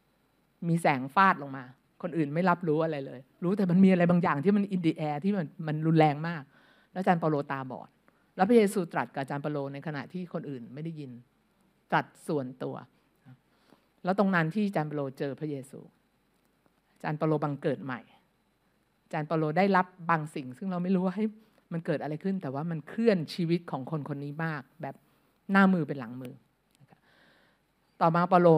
[0.04, 1.64] ๆ มีแสงฟาดลงมา
[2.02, 6.44] คนอื่นไม่รับรู้อะไรเลย รู้แต่มันมีอะไรบางอย่างที่มันอินดีแอร์ที่มันมันรุนแรงมาก
[6.92, 7.90] แล้วอาจารย์เปโลตาบอด
[8.36, 11.12] แล้วพระเยซูตรัสกับอาจารย์เปโลในขณะที่คนอื่นไม่ได้ยิน
[11.92, 12.76] ตรัสส่วนตัว
[14.04, 15.80] แล้วตรงนั้นที่อาจารย์เปโลเจอพระเยซู
[16.96, 18.00] อาจารย์เปโลบังเกิดใหม่
[19.04, 21.26] อาจารย์เปโลได้รับบางสิ่ง ซึ่งเราไม่รู้ว่าให้
[21.74, 24.96] มันเกิดอะไรขึ้น แต่ว่ามันเคลื่อนชีวิตของคนคนนี้มาก แบบ
[25.52, 26.34] หน้ามือเป็นหลังมือ
[28.02, 28.50] ต่อมาเปาโล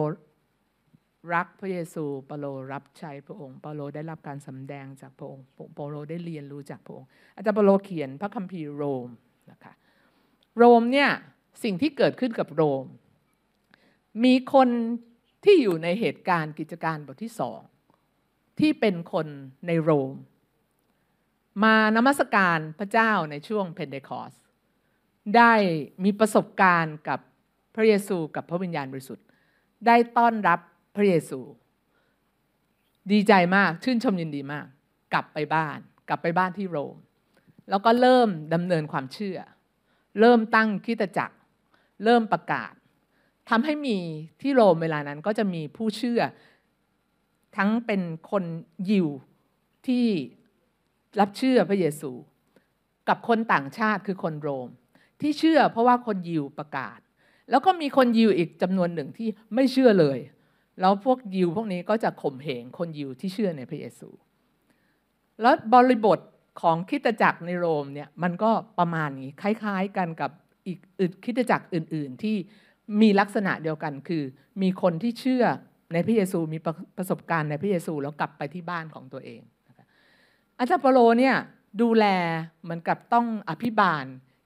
[1.34, 5.44] รักพระเยซูเปาโลรับใช้พระองค์เปาโลได้รับการสำแดงจากพระองค์
[5.74, 9.08] เปาโลได้เรียนรู้จากพระองค์อาจารย์เปาโลเขียนพระคัมภีร์โรม
[9.50, 9.72] นะคะ
[10.56, 11.10] โรมเนี่ย
[11.64, 12.84] สิ่งที่เกิดขึ้นกับโรม
[14.24, 14.68] มีคน
[15.44, 17.60] ที่อยู่ในเหตุการณ์กิจการบทที่สอง
[18.60, 19.26] ที่เป็นคน
[19.66, 20.12] ในโรม
[21.62, 24.32] มานมัสการพระเจ้าในช่วงเพนเดคอส
[25.36, 25.52] ได้
[26.04, 27.20] มีประสบการณ์กับ
[27.74, 29.26] พระเยซูกับพระวิญญาณบริสุทธิ์
[29.86, 30.60] ได้ต้อนรับ
[30.96, 31.40] พระเยซู
[33.12, 34.66] ดีใจมากชื่นชมยินดีมาก
[35.12, 35.78] กลับไปบ้าน
[36.08, 36.96] กลับไปบ้านที่โรม
[37.70, 39.38] แล้วก็เริ่มดำเนินความเชื่อ
[40.20, 41.36] เริ่มตั้งคิตจักร
[42.04, 42.72] เริ่มประกาศ
[43.48, 43.98] ทำให้มี
[44.40, 46.20] ที่โรมเวลานั้นก็จะมีผู้เชื่อ
[47.56, 48.44] ทั้งเป็นคน
[48.90, 49.08] ยิว
[49.86, 50.06] ที่
[51.20, 52.10] รับเชื่อพระเยซู
[53.08, 54.68] กับคนต่างชาติคือคนโรม
[55.20, 56.98] ที่เชื่อเพราะว่าคนยิวประกาศ
[57.50, 60.18] แล้วก็มีคนยิวอีกจำนวนหนึ่งที่ไม่เชื่อเลย
[60.80, 64.08] แล้วพวกยิวพวกนี้ก็จะข่มเหงคนยิวที่เชื่อในพระเยซู
[65.40, 66.18] แล้วบริบท
[66.60, 70.30] ของคิตจักรในโรมเนี่ยมันก็ประมาณนี้คล้าย ๆ กันกับ
[70.66, 72.36] อีกอึดคิตจักรอื่น ๆ ที่
[73.00, 74.22] มีลักษณะเดียวกันคือ
[74.62, 75.44] มีคนที่เชื่อ
[75.92, 76.58] ในพระเยซูมี
[76.96, 79.42] ประสบการณ์ในพระเยซูแล้วกลับไปที่บ้านของตัวเอง
[80.58, 81.36] อาจารย์เปโลเนี่ย
[81.82, 82.04] ดูแล
[82.62, 84.04] เหมือนกับต้องอภิบาล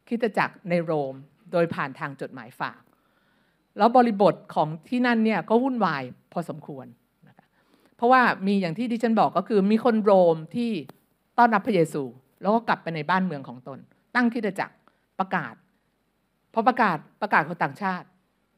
[0.09, 1.15] คิตจักรในโรม
[1.53, 2.83] โดยผ่านทางจดหมายฝาก
[3.79, 6.03] แล้วบริบทของที่นั่นเนี่ยก็วุ่นวาย
[6.33, 6.87] พอสมควร
[7.29, 7.47] นะคะ
[7.97, 10.71] เพราะว่ามีอย่างที่ดิฉันบอกก็คือมีคนโรมที่
[11.39, 12.03] ต้อนรับพระเยซู
[12.43, 13.79] แล้วก็กลับไปในบ้านเมืองของตน
[14.15, 14.75] ตั้งคิตจักร
[15.19, 15.55] ประกาศ
[16.55, 18.07] พอประกาศประกาศคนต่างชาติ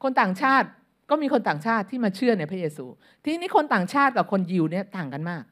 [0.03, 0.69] คนต่างชาติ
[1.11, 2.87] ก็มีคนต่างชาติที่มาเชื่อในพระเยซู
[3.25, 5.45] ทีนี้คนต่างชาติกับคนยิวเนี่ยต่างกันมาก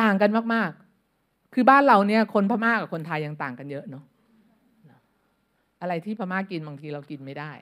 [0.00, 0.70] ต่างกันมาก
[1.54, 4.04] คือบ้านเราเนี่ยคนพม่ากับคนไทยยังต่างกันเยอะเนาะ
[5.80, 7.52] อะไรที่พม่ากินบางทีเรากินไม่ได้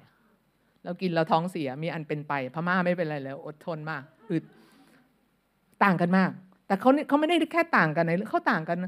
[0.84, 4.44] เรากินเราท้องเสียมีอันเป็นไป พม่าไม่เป็นไรเลยอดทนมากอึด
[5.84, 6.30] ต่างกันมาก
[6.66, 8.78] แต่เขาเขาไม่ได้แค่ต่างกันในเขาต่างกัน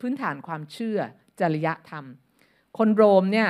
[0.00, 0.98] พื้นฐานความเชื่อ
[1.40, 2.04] จริยธรรม
[2.78, 3.48] คนโรมเนี่ย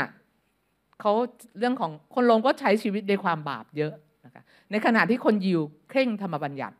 [1.01, 1.13] เขา
[1.59, 3.93] เรื่องของคนโรมก็ใช้ชีวิตในความบาปเยอะ
[4.25, 6.77] นะคะในขณะที่คนยิวเคร่งธรรมบัญญัติ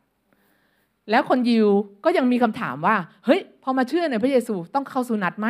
[1.11, 1.67] แล้วคนยิว
[2.05, 2.95] ก็ยังมีคำถามว่า
[3.25, 5.47] เฮ้ย พอมาเชื่อในพระเยซูต้องเข้าสุนัตไหม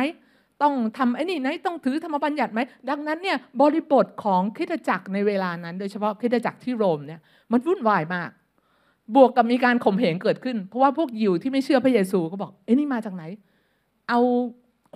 [0.62, 7.20] ต้องทำไอ้นี่ไหนต้องถือธรรมบัญญัติไหม ดังนั้นเนี่ยบริบทของคิดจักรในเวลานั้น โดยเฉพาะคิดจักรที่โรมเนี่ย
[7.52, 8.30] มันวุ่นวายมาก
[9.16, 13.24] บวกกับมีการข่มเหงเกิดขึ้น เพราะว่าพวกยิวที่ไม่เชื่อพระเยซูก็บอกเอ้นี่มาจากไหน
[14.08, 14.20] เอา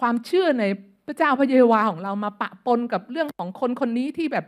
[0.01, 0.65] ความเชื่อใน
[1.07, 4.45] พระเจ้าพระเยโฮวาของเรามาปะปนกับเรื่องของคนคนนี้ที่แบบ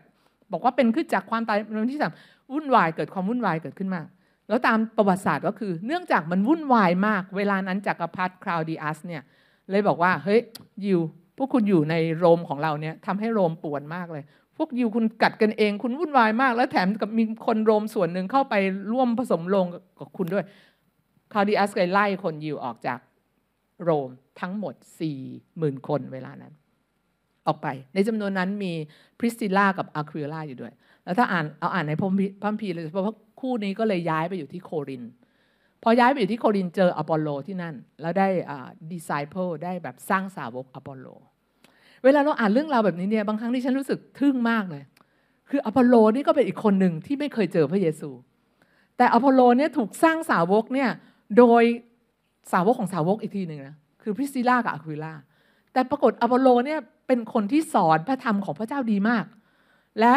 [0.52, 2.12] บอกว่าเป็นขึ้นจากความตายในที่สาม
[2.52, 4.06] วุ่นวายเกิดความวุ่นวายเกิดขึ้นมาก
[4.48, 9.22] แล้วตามประวัติศาสตร์ก็คือ เนื่องจากมันวุ่นวายมาก เวลานั้นจักรพรรดิคราวดีอัสเนี่ย
[9.70, 10.40] เลยบอกว่าเฮ้ย
[10.84, 11.00] ยิว
[11.36, 14.24] พวกคุณอยู่ในโรมของเราเนี่ยทำให้โรมปวดมากเลย
[14.56, 18.54] พวกยิวคุณกัดกันเอง คุณวุ่นวายมาก แล้วแถมกับมีคนโรมส่วนหนึ่งเข้าไป
[18.92, 19.66] ร่วมผสมลง
[20.00, 20.44] กับคุณด้วย
[21.32, 22.98] คราวดีอัสเลยไล่คนยิวออกจาก
[23.84, 25.18] โรมทั้งหมดสี่
[25.58, 26.52] หมื่นคนเวลานั้น
[27.46, 28.72] ออกไป ในจำนวนนั้นมี
[29.18, 30.72] พริสติล่ากับอะควิล่าอยู่ด้วย
[31.04, 32.08] แล้วถ้าอ่านเอาอ่านในพระ
[32.42, 35.02] พัมพีเลยเพราะคู่นี้ก็เลยย้ายไปอยู่ที่โคริน
[35.82, 38.28] พอย้ายไปอยู่ที่โครินธ์เจออปอลโลที่นั่น แล้วได้
[38.92, 41.06] disciple ได้แบบสร้างสาวกอปอลโล
[42.04, 44.82] เวลาเราอ่านเรื่องราวแบบนี้เนี่ยบางครั้งดิฉันรู้สึกทึ่งมากเลย
[45.50, 48.10] คืออพอลโลนี่ก็เป็นอีกคนหนึ่งที่ไม่เคยเจอพระเยซู
[48.96, 50.88] แต่อพอลโลเนี่ยถูกสร้างสาวกเนี่ย
[51.38, 51.62] โดย
[52.52, 55.12] สาวกของสาวกอีกทีหนึ่งนะคือพริสซิล่ากับอะควิล่า
[55.72, 59.24] แต่ปรากฏอพอลโลเนี่ยเป็นคนที่สอนพระธรรมของพระเจ้าดีมาก
[60.00, 60.14] และ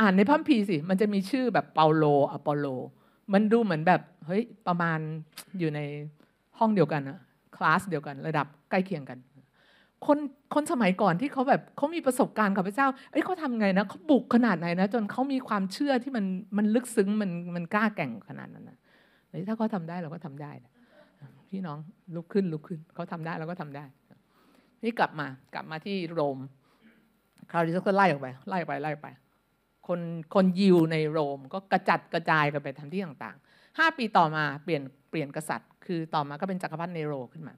[0.00, 2.66] อ่านในพัมพีสิมันจะมีชื่อแบบเปาโลอปอโล
[3.32, 4.98] มันดูเหมือนแบบเฮ้ยประมาณ
[5.58, 5.80] อยู่ใน
[6.58, 7.18] ห้องเดียวกันนะ
[7.56, 9.18] คลาสเดียวกัน ระดับใกล้เคียงกัน
[10.06, 10.18] คน
[10.54, 16.24] คนสมัยก่อนที่เขาแบบเขามีประสบการณ์กับพระเจ้าเอ้ยเขาทำไงนะเขาบุกขนาดไหนนะ จนเขามีความเชื่อที่มัน
[16.56, 18.78] มันลึกซึ้งมันมันกล้าแก่งขนาดนั้นนะ
[19.48, 20.52] ถ้าเขาทาได้เราก็ทำได้
[21.50, 21.78] พี่น้อง
[22.14, 23.84] ลุกขึ้นลุกขึ้นเขาทำได้เราก็ทำได้
[24.84, 26.38] นี่กลับมากลับมาที่โรม
[27.50, 29.06] คราวนี้ก็ไล่ออกไปไล่ไปไล่ไป
[29.88, 30.00] คน
[30.34, 37.54] คนยิวในโรมก็กระจัดกระจายกันไปทำที่ต่างๆห้าปีต่อมาเปลี่ยนเปลี่ยนกษัตริย์ คือต่อมาก็เป็นจักรพรรดิเนโรขึ้นมา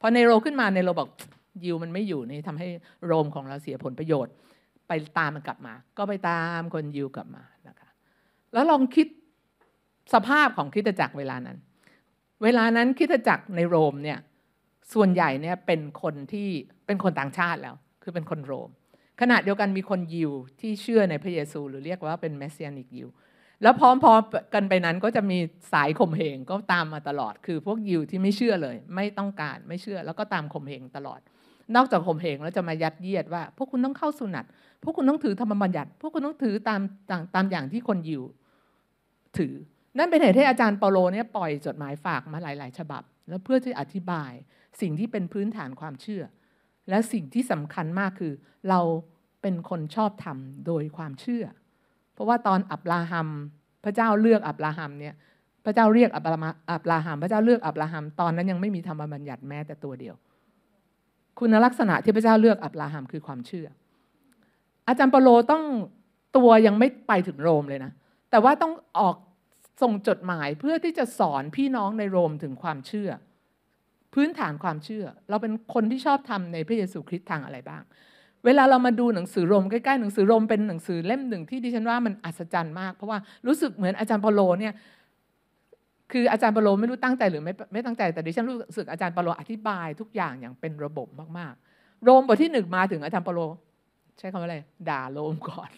[0.00, 1.08] พอเนโรขึ้นมาเนโรบอก
[1.64, 2.68] ยิวมันไม่อยู่นี่ทำให้
[3.06, 4.32] โรมของเราเสียผลประโยชน์
[4.88, 7.88] ไปตามมันกลับมา ก็ไปตามคนยิวกลับมานะคะ
[8.52, 9.06] แล้วลองคิด
[10.14, 11.58] สภาพของคริสตจักรเวลานั้น
[12.42, 14.18] เวลานั้นคริสตจักรในโรมเนี่ย
[14.94, 16.48] ส่วนใหญ่เนี่ยเป็นคนที่
[16.86, 18.70] เป็นคนต่างชาติแล้ว คือเป็นคนโรม
[19.20, 23.08] ขณะเดียวกันมีคนยิวที่เชื่อในพระเยซู หรือเรียกว่าเป็นเมสเซียนิกยิว
[23.62, 25.38] แล้วพร้อมๆกันไปนั้นก็จะมี
[25.72, 31.20] สายข่มเหงก็ตามมาตลอด คือพวกยิวที่ไม่เชื่อเลย ไม่ต้องการไม่เชื่อแล้วก็ตามข่มเหงตลอด
[31.76, 34.44] นอกจากข่มเหงแล้วจะมายัดเยียดว่า พวกคุณต้องเข้าสุนัต
[34.82, 38.22] พวกคุณต้องถือธรรมบัญญัติพวกคุณต้องถือตามตามตามอย่างที่คนยิว
[39.38, 39.54] ถือ
[39.98, 44.32] นั่นเป็นเหตุให้อาจารย์เปาโลเนี่ยปล่อยจดหมายฝากมาหลาย ๆ ฉบับ แล้วเพื่อที่อธิบาย
[44.80, 46.22] สิ่งที่เป็นพื้นฐานความเชื่อ
[46.88, 48.32] และสิ่งที่สำคัญมากคือ
[48.68, 48.80] เรา
[49.42, 51.44] เป็นคนชอบธรรมโดยความเชื่อ
[52.14, 53.28] เพราะว่าตอนอับราฮัม
[53.84, 55.14] พระเจ้าเลือกอับราฮัมเนี่ย
[55.64, 56.38] พระเจ้าเรียกอับรา
[56.72, 60.14] อับราฮัม พระเจ้าเลือกอับราฮัม ตอนนั้นยังไม่มีธรรมบัญญัติแม้แต่ตัวเดียว
[61.38, 63.66] คุณลักษณะที่พระเจ้าเลือกอับราฮัมคือความเชื่อ
[64.88, 65.64] อาจารย์เปโลต้อง
[66.36, 67.92] ตัวยังไม่ไปถึงโรมเลยนะ
[68.30, 69.16] แต่ว่าต้องออก
[69.82, 73.10] ส่งจดหมายเพื่อที่จะสอนพี่น้องในโรมถึงความเชื่อ
[74.14, 77.82] พื้นฐานความเชื่อ เราเป็นคนที่ชอบทำในพระเยซูคริสต์ทางอะไรบ้าง
[78.44, 84.74] เวลาเรามาดูหนังสือโรมใกล้ๆหนังสือโรมเป็นหนังสือเล่มหนึ่งที่ดิฉันว่ามันอัศจรรย์มาก เพราะว่ารู้สึกเหมือนอาจารย์เปโลเนี่ย
[86.12, 93.40] คืออาจารย์เปโลไม่รู้ตั้งใจหรือไม่ไม่ตั้งใจแต่ดิฉันรู้สึกอาจารย์เปโลอธิบายทุกอย่างอย่างเป็นระบบมากๆ โรมบทที่หนึ่งมาถึงอาจารย์เปโล
[94.18, 94.56] ใช้คำว่าอะไร
[94.90, 95.70] ด่าโรมก่อน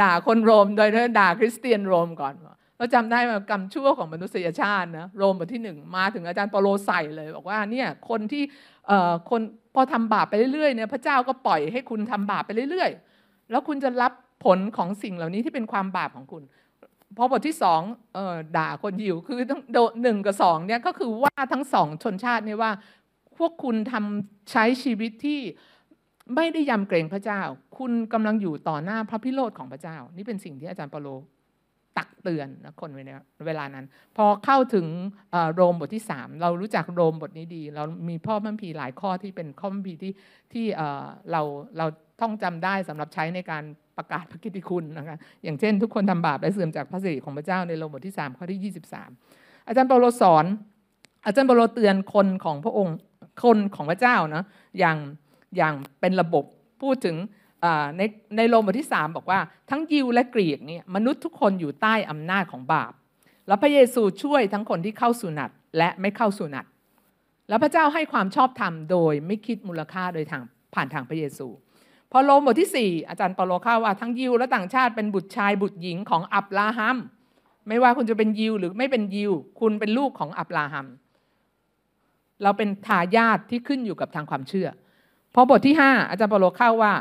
[0.00, 2.34] ด่าคนโรมโดยด่าคริสเตียนโรมก่อน
[2.82, 8.42] เราจำได้ว่ากรรมชั่วของมนุษยชาตินะโรมบทที่หนึ่งมาถึงอาจารย์เปโลใส่เลย บอกว่าเนี่ยคนที่
[9.30, 9.40] คน
[9.74, 14.12] พอทำบาปไปเรื่อยๆเนี่ยพระเจ้าก็ปล่อยให้คุณทำบาปไปเรื่อยๆ แล้วคุณจะรับ
[14.44, 16.42] ผลของสิ่งเหล่านี้ที่เป็นความบาปของคุณ
[17.16, 17.80] พอบทที่สอง
[18.16, 19.40] ออด่าคนยิวคือ
[19.72, 22.70] โดหนึ่งกับสองเนี่ยก็คือว่าทั้งสองชนชาติเนี่ยว่า
[23.38, 25.40] พวกคุณทำใช้ชีวิตที่
[26.34, 27.40] ไม่ได้ยำเกรงพระเจ้า
[27.78, 31.08] คุณกำลังอยู่ต่อหน้าพระพิโรธของพระเจ้า นี่เป็นสิ่งที่อาจารย์เปโล
[31.98, 32.90] ตักเตือนนะคน
[33.46, 33.86] เวลานั้น
[34.16, 34.86] พอเข้าถึง
[35.54, 40.12] โรมบทที่สามเรารู้จักโรมบทนี้ดี เรามีพ่อพัมพีหลายข้อที่เป็นข้อพัมพีที่
[40.52, 40.66] ที่
[41.30, 41.42] เรา
[41.78, 41.86] เรา
[42.20, 43.64] ท่องจำได้สำหรับใช้ในการ
[43.96, 48.72] ประกาศพระกิตติคุณนะคะอย่างเช่น ทุกคนทำบาปและเสื่อมจากพระสิริของพระเจ้าในโรมบทที่ 3 ข้อที่
[49.18, 50.44] 23 อาจารย์เปโลสอน
[51.26, 52.96] อาจารย์เปโลเตือนคนของพระองค์
[53.42, 54.44] คนของพระเจ้านะ
[54.78, 54.96] อย่าง
[55.56, 56.44] อย่างเป็นระบบ
[56.82, 57.16] พูดถึง
[57.96, 58.02] ใน
[58.36, 59.40] ในโรมบทที่ 3 บอกว่า
[59.70, 62.92] ทั้งยิวและกรีกเนี่ยมนุษย์ทุกคนอยู่ใต้อำนาจของบาป
[63.46, 66.64] แล้วพระเยซูช่วยทั้งคนที่เข้าสุนัตและไม่เข้าสุนัต
[67.48, 70.42] แล้วพระเจ้าให้ความชอบธรรมโดยไม่คิดมูลค่าโดยทาง
[70.74, 71.46] ผ่านทางพระเยซู
[72.10, 76.96] พอโรมบทที่ 4 อาจารย์เปาโลเข้าว่าทั้งยิวและต่างชาติเป็นบุตรชายบุตรหญิงของอับราฮัม
[77.68, 80.86] ไม่ว่าคุณจะเป็นยิวหรือไม่เป็นยิว คุณเป็นลูกของอับราฮัม
[82.42, 84.68] เราเป็นทายาทที่ขึ้นอยู่กับทางความเชื่อ
[85.34, 86.92] พอบทที่ 5 อาจารย์เปาโลเข้าว่า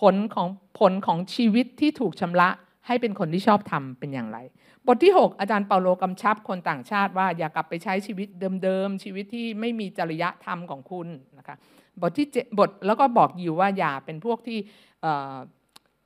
[0.00, 2.48] ผลของผลของชีวิตที่ถูกชำระ
[2.86, 4.38] ให้เป็นคนที่ชอบทำเป็นอย่างไร
[4.86, 8.28] บทที่ 6 อาจารย์เปาโลกำชับคนต่างชาติว่าอย่ากลับไปใช้ชีวิต
[8.62, 11.56] เดิมๆ ชีวิตที่ไม่มีจริยธรรมของคุณนะคะ
[12.00, 12.26] บทที่
[12.58, 14.58] บทแล้วก็บอกอยู่ว่าอย่าเป็นพวกที่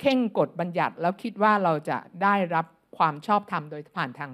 [0.01, 2.67] เข่งกฎบัญญัติแล้วคิดว่าเราจะได้รับ
[2.97, 4.31] ความชอบธรรมโดยผ่านทาง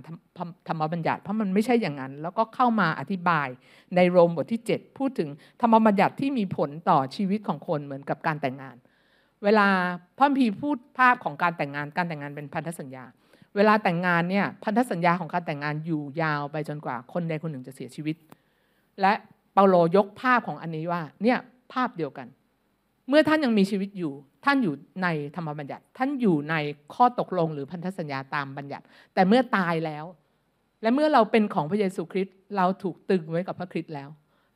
[0.69, 3.49] ธรรมบัญญัติเพราะมันไม่ใช่อย่างนั้น แล้วก็เข้ามาอธิบาย
[3.97, 5.29] ในโรมบทที่ 7 พูดถึง
[5.61, 8.77] ธรรมบัญญัติที่มีผลต่อชีวิตของคนเหมือนกับการแต่งงาน
[9.45, 9.69] เวลา
[10.19, 13.05] พ่อพีพูดภาพของการแต่งงานการแต่งงานเป็นพันธสัญญา
[13.57, 18.17] เวลาแต่งงานเนี่ยพันธสัญญาของการแต่งงานอยู่ยาวไปจนกว่าคนใดคนหนึ่งจะเสียชีวิต
[19.01, 19.13] และ
[19.55, 21.39] เปาโลยกภาพของอันนี้ว่าเนี่ย
[21.73, 22.29] ภาพเดียวกัน
[23.09, 24.13] เมื่อท่านยังมีชีวิตอยู่
[24.45, 26.55] ท่านอยู่ในธรรมบัญญัติ ท่านอยู่ใน
[26.95, 28.85] ข้อตกลงหรือพันธสัญญาตามบัญญัติ
[29.15, 30.05] แต่เมื่อตายแล้ว
[30.83, 34.09] และเมื่อเราเป็นของพระเยซูคริสต์เราถูกตึงไว้กับพระคริสต์แล้ว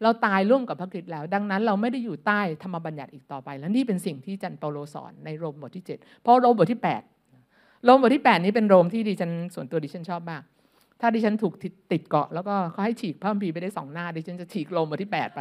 [0.03, 6.81] เราตายร่วมกับพระคริสต์แล้ว ดังนั้นเราไม่ได้อยู่ใต้ธรรมบัญญัติอีกต่อไป และนี่เป็นสิ่งที่จันเปาโลสอนในโรมบทที่ 7 เพราะโรมบทที่
[7.33, 10.43] 8 โรมบทที่ 8 นี้เป็นโรมที่ดิฉันส่วนตัวดิฉันชอบมาก
[11.01, 11.55] ถ้าดิฉันถูก
[11.93, 15.41] ติดเกาะแล้วก็เขาให้ฉีกพระคัมภีร์ไปได้สองหน้าดิฉันจะฉีกโรมบทที่ 8 ไป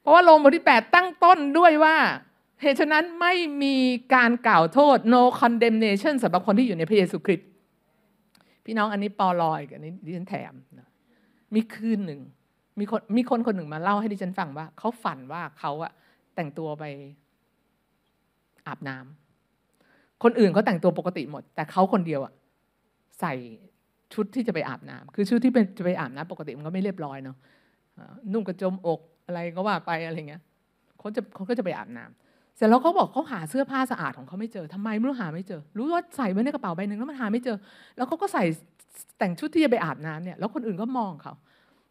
[0.00, 1.96] เพราะว่าโรมบทที่ 8 ตั้งต้นด้วยว่า
[2.60, 3.76] เหตุฉะนั้นไม่มี
[4.14, 7.48] การกล่าวโทษ no condemnation สำหรับคนที่อยู่ในพระเยซูคริสต์
[8.64, 10.52] พี่น้องอันนี้ปอลอยกันนี้ดิฉันแถม
[11.54, 12.20] มีคืนหนึ่ง
[12.80, 15.92] มีคนมีคนคนหนึ่งมาเล่าให้ดิฉันฟังว่าเขาฝันว่าเขาอะ
[16.34, 16.84] แต่งตัวไป
[18.66, 22.32] อาบน้ำคนอื่นเขาแต่งตัวปกติหมด แต่เขาคนเดียวอะ
[23.20, 23.34] ใส่
[24.14, 27.36] ชุดที่จะไปอาบน้ำคือชุดที่เป็นจะไปอาบน้ำปกติมันก็ไม่เรียบร้อยเนาะ
[28.32, 30.42] นุ่งกระจมอกอะไรก็ว่าไปอะไรเงี้ย
[30.98, 37.56] เขาจะเขาก็จะไปอาบน้ำเสร็จแล้วเขาบอกเขาหาเสื้อผ้าสะอาดของเขาไม่เจอทำไมไม่รู้หาไม่เจอ รู้ว่าใส่ไว้ในกระเป๋าใบหนึ่งแล้วมันหาไม่เจอ
[37.96, 38.44] แล้วเขาก็ใส่
[39.18, 41.34] แต่งชุดที่จะไปอาบน้ำเนี่ย แล้วคนอื่นก็มองเขา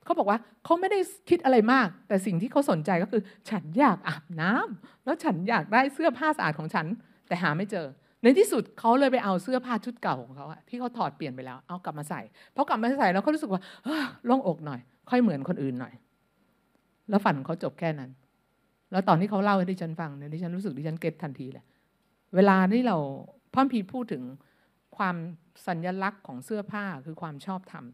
[0.07, 0.99] เขาบอกว่าเขาไม่ได้
[1.29, 6.85] คิดอะไรมาก แต่สิ่งที่เขาสนใจก็คือ ฉันอยากอาบน้ำแล้วฉันอยากได้เสื้อผ้าสะอาดของฉัน
[7.27, 7.87] แต่หาไม่เจอ
[8.23, 12.21] ในที่สุดเขาเลยไปเอาเสื้อผ้าชุดเก่าของเขาที่เขาถอดเปลี่ยนไปแล้วเอากลับมาใส่
[12.55, 13.61] พอกลับมาใส่แล้วเขารู้สึกว่า
[14.25, 14.79] โล่งอกหน่อย
[15.09, 15.93] ค่อยเหมือนคนอื่นหน่อย
[17.09, 18.11] แล้วฝันเขาจบแค่นั้น
[18.91, 21.65] แล้วตอนที่เขาเล่าให้ดิฉันฟังเนี่ยดิฉันรู้สึกดิฉันเก็ตทันทีเลย
[22.35, 22.97] เวลาที่เรา
[23.53, 24.23] พ่อพีพูดถึง
[24.97, 25.15] ความ
[25.67, 27.85] สัญญลักษณ์ของเสื้อผ้าคือความชอบธรรม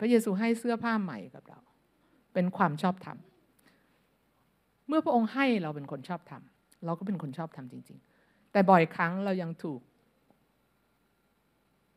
[0.00, 1.60] พระเยซูให้เสื้อผ้าใหม่กับเรา
[2.34, 3.18] เป็นความชอบธรรม
[4.88, 6.42] เมื่อพระองค์ให้เราเป็นคนชอบธรรม
[6.84, 9.80] เราก็เป็นคนชอบธรรมจริง ๆ แต่บ่อยครั้งเรายังถูก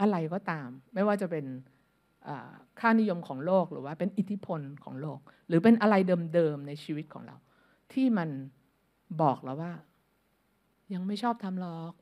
[0.02, 1.46] อะไรก็ตาม ไม่ว่าจะเป็น
[2.80, 5.96] ค่านิยมของโลกหรือว่าเป็นอิทธิพลของโลก หรือเป็นอะไร
[6.34, 7.36] เดิมๆในชีวิตของเรา
[7.94, 8.30] ที่มัน
[9.22, 9.74] บอกเราว่า
[10.94, 11.94] ยังไม่ชอบทำหรอก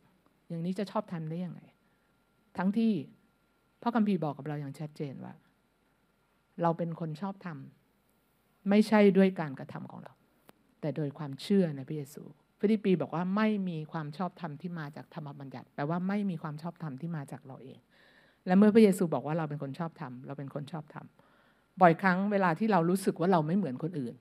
[0.49, 1.61] อย่างนี้จะชอบทำได้ยังไง
[2.57, 2.91] ทั้งที่
[3.81, 5.33] พระคัมภีร์บอกกับเราอย่างชัดเจนว่า
[6.61, 7.57] เราเป็นคนชอบธรรม
[8.69, 10.13] ไม่ใช่ด้วยการกระทำของเรา
[10.81, 12.23] แต่โดยความเชื่อในพระเยซู
[12.59, 17.79] ฟิลิปปีบอกว่าไม่มีความชอบธรรมที่มาจากธรรมบัญญัติแปลว่าไม่มีความชอบธรรมที่มาจากเราเอง
[18.45, 21.05] และเมื่อพระเยซูบอกว่าเราเป็นคนชอบธรรมเราเป็นคนชอบธรรม
[21.81, 24.15] บ่อยครั้งเวลาที่เรารู้สึกว่าเราไม่เหมือนคนอื่น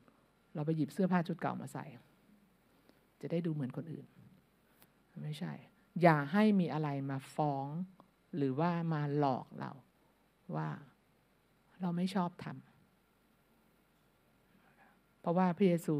[0.55, 1.85] เราไปหยิบเสื้อผ้าชุดเก่ามาใส่
[3.21, 4.07] จะได้ดูเหมือนคนอื่น
[5.25, 5.53] ไม่ใช่
[6.03, 7.67] อย่าให้มีอะไรมาฟ้อง
[8.37, 9.73] หรือว่ามาหลอกเรา
[10.57, 10.69] ว่า
[11.83, 15.97] เราไม่ชอบทำเพราะว่าพระเยซู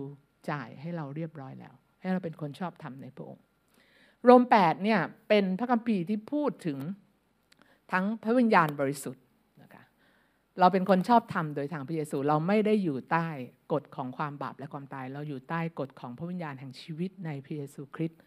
[0.51, 3.45] จ่ายให้เราเรียบร้อยแล้ว ให้เราเป็นคนชอบทำในพระองค์
[4.25, 6.79] โรม8เนี่ยเป็นพระคัมภีร์ที่พูดถึง
[7.93, 9.25] ทั้งพระวิญญาณบริสุทธิ์
[9.63, 9.85] นะคะ
[10.61, 13.29] เราเป็นคนชอบทำโดยทางพระเยซูเราไม่ได้อยู่ใต้
[13.73, 18.21] กฎของความบาปและความตาย เราอยู่ใต้กฎของพระวิญญาณแห่งชีวิตในพระเยซูคริสต์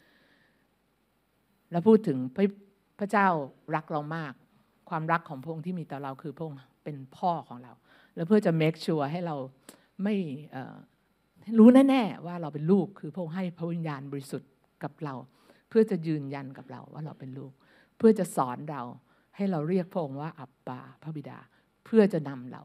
[1.71, 2.45] และพูดถึงพระ
[2.99, 3.27] พระเจ้า
[3.75, 4.33] รักเรามาก
[4.89, 7.73] ความรักของพระองค์ที่มีต่อเราคือพระองค์เป็นพ่อของเรา
[8.15, 9.35] แล้วเพื่อจะ make sure ให้เรา
[10.03, 10.15] ไม่
[11.57, 14.49] รู้แน่ๆว่าเราเป็นลูกคือพระองค์ให้พระวิญญาณบริสุทธิ์
[14.83, 15.13] กับเรา
[15.69, 17.51] เพื่อจะยืนยันกับเราว่าเราเป็นลูก
[17.97, 18.81] เพื่อจะสอนเรา
[19.35, 21.39] ให้เราเรียกพระองค์ว่าอับบาพระบิดา
[21.85, 22.61] เพื่อจะนำเรา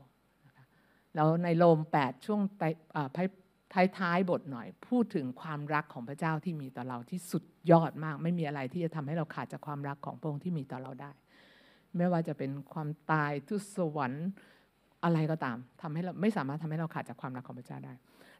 [1.14, 2.40] แล้วในโรม8 ช่วง
[3.74, 11.10] ท้ายๆบทหน่อย พูดถึงความรักของพระเจ้าที่มีต่อเราที่สุดยอดมาก ไม่มีอะไรที่จะทำให้เราขาดจากความรักของพระองค์ที่มีต่อเราได้
[11.96, 14.28] ไม่ว่าจะเป็นความตายทุสวรรค์
[15.04, 17.92] อะไรก็ตามทำให้เราไม่สามารถทำให้เราขาดจากความรักของพระเจ้าได้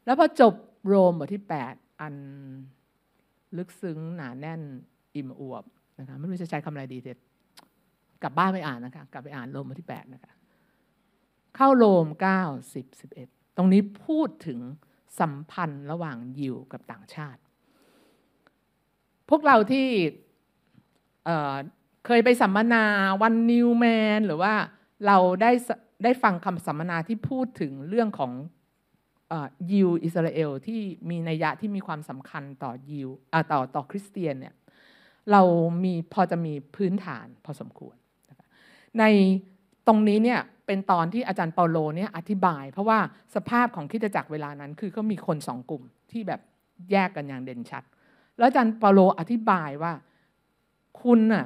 [0.05, 0.53] แล้วพอจบ
[0.87, 2.15] โรมบทที่ 8 อัน
[3.57, 4.61] ลึกซึ้งหนาแน่น
[5.15, 5.63] อิ่มอวบ
[5.99, 7.17] นะคะไม่รู้จะใช้คำอะไรดีเด็ด
[8.23, 10.33] กลับบ้านไปอ่านนะคะกลับไปอ่านโรมบทที่ 8 นะคะ
[11.55, 14.59] เข้าโรม 9 10 11 ตรงนี้พูดถึง
[15.19, 17.41] สัมพันธ์ระหว่างยิวกับต่างชาติ
[19.29, 19.87] พวกเราที่
[22.05, 22.83] เคยไปสัมมนา
[23.21, 23.85] วันนิวแม
[24.17, 24.53] นหรือว่า
[25.07, 25.51] เราได้
[26.03, 28.31] ได้ฟังคำสัมมนาที่พูดถึงเรื่องของ
[29.71, 30.79] ยิวอิสราเอลที่
[31.09, 33.09] มีนัยยะที่มีความสำคัญต่อยิว
[33.51, 34.53] ต่อต่อคริสเตียนเนี่ย
[35.31, 35.41] เรา
[35.83, 37.95] มีพอจะมีพื้นฐานพอสมควร
[38.99, 39.03] ใน
[39.87, 42.99] ตรงนี้เนี่ยเป็นตอนที่อาจารย์เปาโลเนี่ยอธิบาย เพราะว่า
[43.35, 46.41] สภาพของคิดจักรเวลานั้น คือเขามีคนสองกลุ่มที่แบบ
[46.91, 47.83] แยกกันอย่างเด่นชัด
[48.37, 49.93] แล้วอาจารย์เปาโลอธิบายว่า
[51.01, 51.45] คุณน่ะ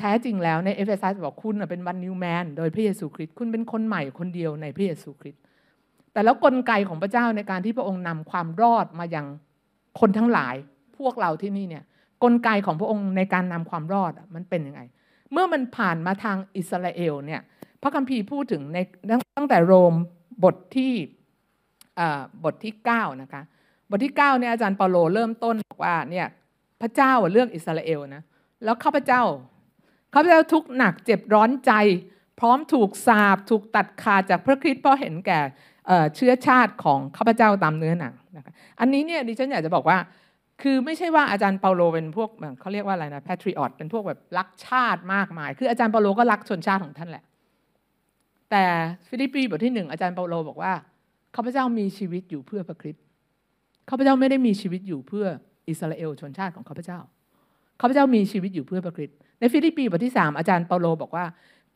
[0.00, 5.42] แท้จริงแล้วในเอเฟซัสบอกคุณเป็น one new man โดยพระเยซูคริสต์คุณเป็นคนใหม่คนเดียวในพระเยซูคริสต์
[6.12, 9.26] แต่แล้วกลไกของพระเจ้าในการที่พระองค์นำความรอดมายัง
[10.00, 10.54] คนทั้งหลาย
[10.98, 11.84] พวกเราที่นี่เนี่ย
[12.24, 14.80] กลไกของพระองค์ในการนำความรอดมันเป็นยังไง
[15.32, 17.40] เมื่อมันผ่านมาทางอิสราเอลเนี่ย
[17.82, 18.78] พระคัมภีร์พูดถึงใน
[19.36, 19.94] ตั้งแต่โรม
[20.44, 20.92] บทที่
[22.44, 23.42] บทที่9นะคะ
[23.90, 26.26] บทที่9เนี่ยอาจารย์เปาโลเริ่มต้นบอกว่าเนี่ย
[26.80, 28.22] พระเจ้าเลือกอิสราเอลนะ
[28.64, 29.22] แล้วข้าพเจ้า
[30.14, 31.72] ข้าพเจ้าทุกข์หนักเจ็บร้อนใจ
[32.40, 35.40] พร้อมถูกสาบถูกตัดขาดจากพระคริสต์เพราะเห็นแก่
[36.16, 39.98] เชื้อชาติของข้าพเจ้าตามเนื้อหนังนะคะอันนี้เนี่ยดิฉันอยากจะบอกว่า
[40.62, 42.30] คือไม่ใช่ว่าอาจารย์เปาโลเป็นพวก
[42.60, 47.24] เขาเรียกว่าอะไรนะแพทริออตเป็นพวกแบบรักชาติมากมาย คืออาจารย์เปาโลก็รักชนชาติของท่านแหละ
[48.50, 48.64] แต่
[49.08, 50.72] ฟิลิปปีบทที่หนึ่งอาจารย์เปาโลบอกว่า
[51.36, 53.04] ข้าพเจ้ามีชีวิตอยู่เพื่อพระคริสต์
[53.88, 55.26] ข้าพเจ้าไม่ได้มีชีวิตอยู่เพื่อ
[55.68, 56.98] อิสราเอลชนชาติของข้าพเจ้า
[57.80, 61.26] ข้าพเจ้ามีชีวิตอยู่เพื่อพระคริสต์ ในฟิลิปปีบทที่สามอาจารย์เปาโลบอกว่า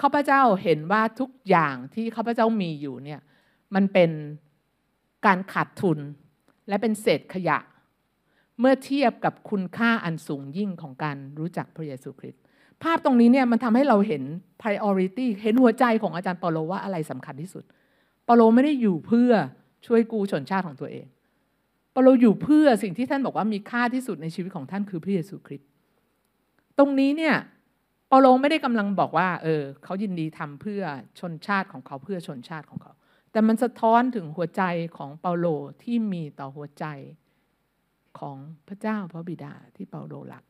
[0.01, 3.21] ข้าพเจ้าเห็นว่าทุกอย่างที่ข้าพเจ้ามีอยู่เนี่ย
[3.75, 4.11] มันเป็น
[5.27, 5.99] การขาดทุน
[6.69, 7.59] และเป็นเศษขยะ
[8.61, 12.43] เมื่อเทียบกับคุณค่าอันสูงยิ่งของการรู้จักพระเยซูคริสต์
[12.83, 14.23] ภาพตรงนี้เนี่ยมันทำให้เราเห็น
[14.61, 17.65] priority เห็นหัวใจของอาจารย์เปาโลว่าอะไรสำคัญที่สุด
[18.25, 19.33] เปาโลไม่ได้อยู่เพื่อ
[19.87, 21.07] ช่วยกูชนชาติของตัวเอง
[21.93, 25.69] เปาโลอยู่เพื่อสิ่งที่ท่านบอกว่ามีค่าที่สุดในชีวิตของท่านคือพระเยซูคริสต์
[26.79, 27.35] ตรงนี้เนี่ย
[28.15, 30.83] เปาโลไม่ได้กำลังบอกว่า เออเขายินดีทำเพื่อ
[31.21, 32.93] ชนชาติของเขาเพื่อชนชาติของเขา
[33.33, 34.63] แต่มันสะท้อนถึงหัวใจ
[34.97, 35.47] ของเปาโล
[35.83, 36.87] ที่มีต่อหัวใจ
[38.19, 38.37] ของ
[38.69, 40.45] พระเจ้าพระบิดาที่เปาโลรัก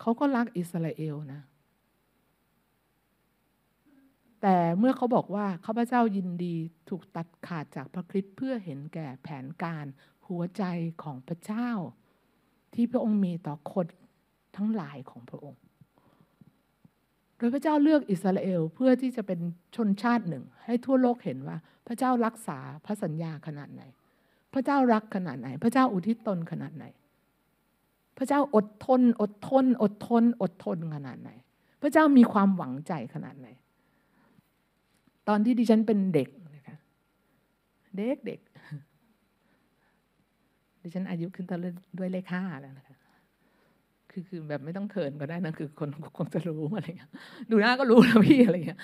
[0.00, 1.42] เขาก็รักอิสราเอลนะ
[4.42, 6.56] แต่เมื่อเขาบอกว่าข้าพเจ้ายินดี
[6.88, 9.86] ถูกตัดขาดจากพระคริสต์เพื่อเห็นแก่แผนการ
[10.28, 10.64] หัวใจ
[11.02, 11.70] ของพระเจ้า
[12.76, 13.86] ที่พระองค์มีต่อคน
[14.56, 15.60] ทั้งหลายของพระองค์
[17.36, 19.40] โดยพระเจ้าเลือกอิสราเอลเพื่อที่จะเป็น
[19.76, 21.56] ชนชาติหนึ่ง ให้ทั่วโลกเห็นว่า
[21.86, 23.82] พระเจ้ารักษาพระสัญญาขนาดไหน
[24.52, 26.84] พระเจ้ารักขนาดไหน พระเจ้าอุทิศตนขนาดไหน
[28.18, 31.30] พระเจ้าอดทน อดทน อดทน อดทนขนาดไหน
[31.82, 33.48] พระเจ้ามีความหวังใจขนาดไหน
[35.28, 36.76] ตอนที่ดิฉันเป็นเด็กนะคะ
[37.96, 38.40] เด็กเด็ก
[40.86, 41.60] ดิฉันอายุขึ้นตอน
[41.98, 42.96] ด้วยเลขห้าแล้วนะคะ
[44.10, 47.10] คือคือแบบไม่ต้องเขินก็ได้นะคือคนคงจะรู้อะไรเงี้ย
[47.50, 48.80] ดูหน้าก็รู้แล้วพี่อะไรเงี้ย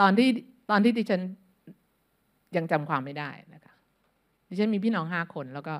[0.00, 0.28] ตอนที่
[0.70, 1.20] ตอนที่ดิฉัน
[2.56, 3.74] ยังจำความไม่ได้นะคะ
[4.48, 5.74] ดิฉันมีพี่น้องห้าคนแล้วก็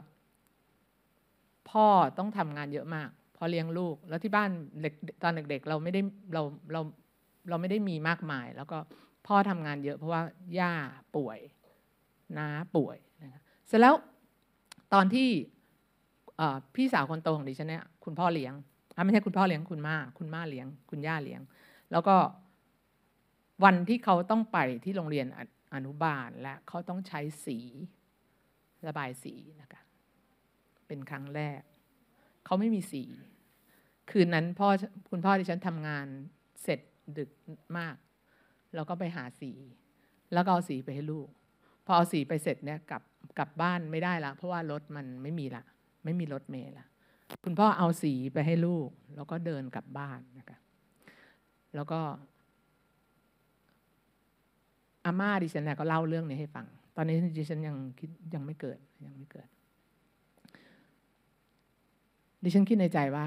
[1.70, 1.86] พ่อ
[2.18, 4.50] ต้องทำงานเยอะมากพอเลี้ยงลูก แล้วที่บ้าน
[4.82, 6.00] เด็กตอนเด็กๆเราไม่ได้
[6.34, 6.42] เรา
[6.72, 6.80] เรา
[7.48, 8.78] เราไม่ได้มีมากมาย แล้วก็
[9.26, 10.22] พ่อทำงานเยอะเพราะว่า
[10.58, 10.72] ย่า
[11.16, 11.38] ป่วย
[12.38, 12.46] น้า
[12.76, 13.94] ป่วยนะคะเสร็จแล้ว
[14.94, 15.28] ตอนที่
[16.74, 18.54] พี่สาวคนโตของดิฉันเนี่ยคุณพ่อเลี้ยง
[19.04, 21.40] ไม่ใช่คุณพ่อเลี้ยงคุณม่าคุณม่าเลี้ยง คุณย่าเลี้ยง
[21.92, 22.16] แล้วก็
[23.64, 25.26] วันที่เขาต้องไปที่โรงเรียน
[25.74, 27.58] อนุบาลและเขาต้องใช้สี
[28.86, 29.82] ระบายสีนะคะ
[30.86, 31.60] เป็นครั้งแรก
[32.44, 33.04] เขาไม่มีสี
[34.10, 34.68] คืนนั้นพ่อ
[35.10, 36.06] คุณพ่อที่ฉันทำงาน
[36.62, 36.80] เสร็จ
[37.18, 37.30] ดึก
[37.78, 37.96] มาก
[38.74, 39.52] แล้วก็ไปหาสี
[40.32, 41.28] แล้วก็เอาสีไปให้ลูก
[41.86, 43.02] พอเอาสีไปเสร็จเนี่ยกลับ
[43.38, 45.62] กลับบ้านไม่ได้ละเพราะว่ารถมันไม่มีละ
[46.04, 46.86] ไม่มีรถเมล์ละ
[47.44, 50.58] คุณพ่อเอาสีไปให้ลูก แล้วก็เดินกลับบ้านนะคะ
[51.74, 52.00] แล้วก็
[55.04, 56.66] อาม่าดิฉันเนี่ยก็เล่าเรื่องนี้ให้ฟัง
[56.96, 59.48] ตอนนี้ดิฉันยังคิดยังไม่เกิดยังไม่เกิด
[62.44, 63.24] ดิฉันคิดในใจว่า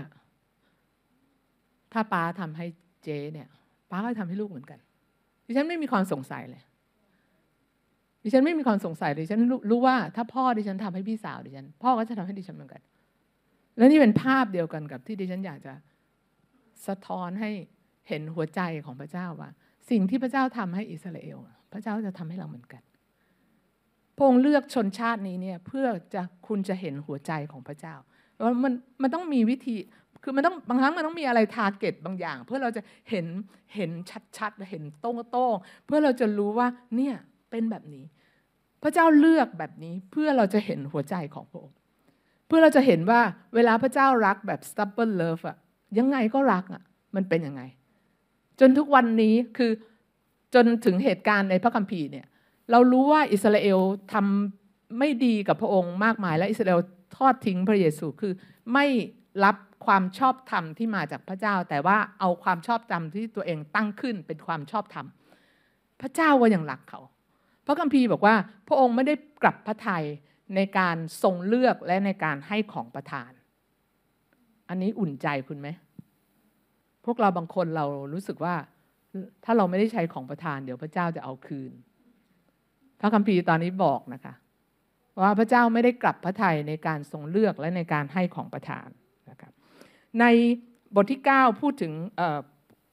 [1.94, 2.66] ถ้าป้าทำให้
[3.04, 3.48] เจ๊เนี่ย
[3.92, 4.80] ป้าก็ทำให้ลูกเหมือนกัน
[5.46, 6.62] ดิฉันไม่มีความสงสัยเลย
[8.24, 12.82] ดิฉันไม่มีความสงสัยดิฉันรู้ว่าถ้าพ่อดิฉันทำให้พี่สาวดิฉัน พ่อก็จะทำให้ดิฉันเหมือนกัน
[13.78, 15.74] แล้วนี่เป็นภาพเดียวกันกับที่ดิฉันอยากจะ
[16.88, 17.52] สะท้อนให้
[18.10, 19.50] เห็นหัวใจของพระเจ้าว่า
[19.90, 21.38] สิ่งที่พระเจ้าทำให้อิสราเอล
[21.74, 22.82] พระเจ้าจะทำให้เราเหมือนกัน
[24.18, 27.96] พงเลือกชนชาตินี้เนี่ยเพื่อจะคุณจะเห็นหัวใจของพระเจ้า
[28.44, 29.76] ว่ามันมันต้องมีวิธี
[30.24, 33.26] คือมันต้องบางครั้งมันต้องมีอะไรทาร์เก็ตบางอย่าง เพื่อเราจะเห็น
[33.76, 33.92] เห็น
[34.38, 35.56] ชัดๆเห็นโต้งโต้ง
[35.86, 37.16] เพื่อเราจะรู้ว่าเนี่ย
[37.52, 38.06] เป็นแบบนี้
[38.84, 41.78] พระเจ้าเลือกแบบนี้เพื่อเราจะเห็นหัวใจของพระองค์
[42.48, 43.22] เพื่อเราจะเห็นว่า
[43.56, 45.58] เวลาพระเจ้ารักแบบ stubborn love อะ
[45.98, 46.82] ยังไงก็รักอะ
[47.16, 47.62] มันเป็นยังไง
[48.60, 49.72] จนทุกวันนี้คือ
[50.56, 52.28] จนถึงเหตุการณ์ในพระคัมภีร์เนี่ย
[52.72, 53.80] เรารู้ว่าอิสราเอล
[54.14, 56.80] ทำไม่ดีกับพระองค์มากมาย และอิสราเอล
[57.18, 58.34] ทอดทิ้งพระเยซูคือ
[58.74, 58.86] ไม่
[59.46, 65.06] รับความชอบธรรมที่มาจากพระเจ้า แต่ว่าเอาความชอบธรรมที่ตัวเองตั้งขึ้นเป็นความชอบธรรม
[66.02, 67.02] พระเจ้าว่าอยังรักเขา
[67.66, 68.36] พระคัมภีร์บอกว่า
[68.68, 70.06] พระองค์ไม่ได้กลับพระทัย
[70.56, 73.32] ในการทรงเลือกและในการให้ของประทาน
[74.70, 75.68] อันนี้อุ่นใจคุณไหม
[77.06, 78.56] พวกเราบางคนเรารู้สึกว่า
[79.44, 81.72] ถ้าเราไม่ได้ใช้ของประทาน เดี๋ยวพระเจ้าจะเอาคืน
[83.02, 84.34] พระคัมภีร์ตอนนี้บอกนะคะ
[85.22, 88.88] ว่าพระเจ้าไม่ได้กลับพระทัยในการทรงเลือกและในการให้ของประทาน
[89.30, 89.54] นะครับ
[90.20, 90.26] ใน
[90.96, 91.94] บทที่ 9 พูดถึง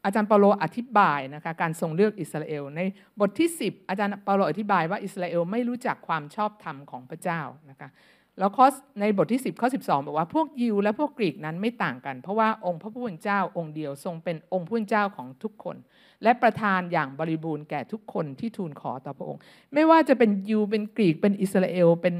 [0.04, 2.80] อาจารย์เปาโลอธิบายนะคะการทรงเลือกอิสราเอล ใน
[3.20, 7.40] บทที่ 10 อาจารย์เปาโลอธิบายว่าอิสราเอลไม่รู้จักความชอบธรรมของพระเจ้า
[7.70, 7.90] นะคะ
[8.38, 8.66] แล้วข้อ
[9.00, 15.76] ในบทที่ 10ข้อ12 บอกว่าพวกยิวและพวกกรีกนั้นไม่ต่างกัน เพราะว่าองค์พระผู้เป็นเจ้าองค์เดียวทรงเป็นองค์ผู้เป็นเจ้าของทุกคน
[16.22, 19.40] และประทานอย่างบริบูรณ์แก่ทุกคนที่ทูลขอต่อพระองค์
[19.74, 22.14] ไม่ว่าจะเป็นยิวเป็นกรีกเป็นอิสราเอลเป็น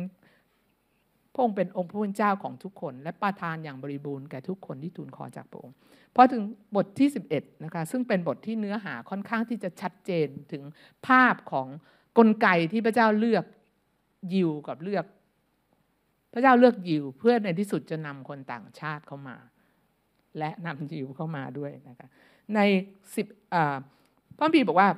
[1.38, 5.74] ระองค์เป็นองค์ผู้เป็นเจ้าของทุกคน และประทานอย่างบริบูรณ์แก่ทุกคนที่ทูลขอจากพระองค์
[6.14, 6.42] พอถึง
[6.76, 10.62] บทที่11นะคะซึ่งเป็นบทที่เนื้อหาค่อนข้างที่จะชัดเจนถึง
[11.06, 11.66] ภาพของ
[12.18, 13.44] กลไกที่พระเจ้าเลือก
[14.34, 15.04] ยิวกับเลือก
[16.32, 19.36] พระเจ้าเลือกยิวเพื่อในที่สุดจะนำคนต่างชาติเข้ามา
[20.38, 22.08] และนำยิวเข้ามาด้วยนะคะ
[22.54, 22.60] ใน
[23.14, 23.26] สิบ
[24.38, 24.88] พระพีบอกว่า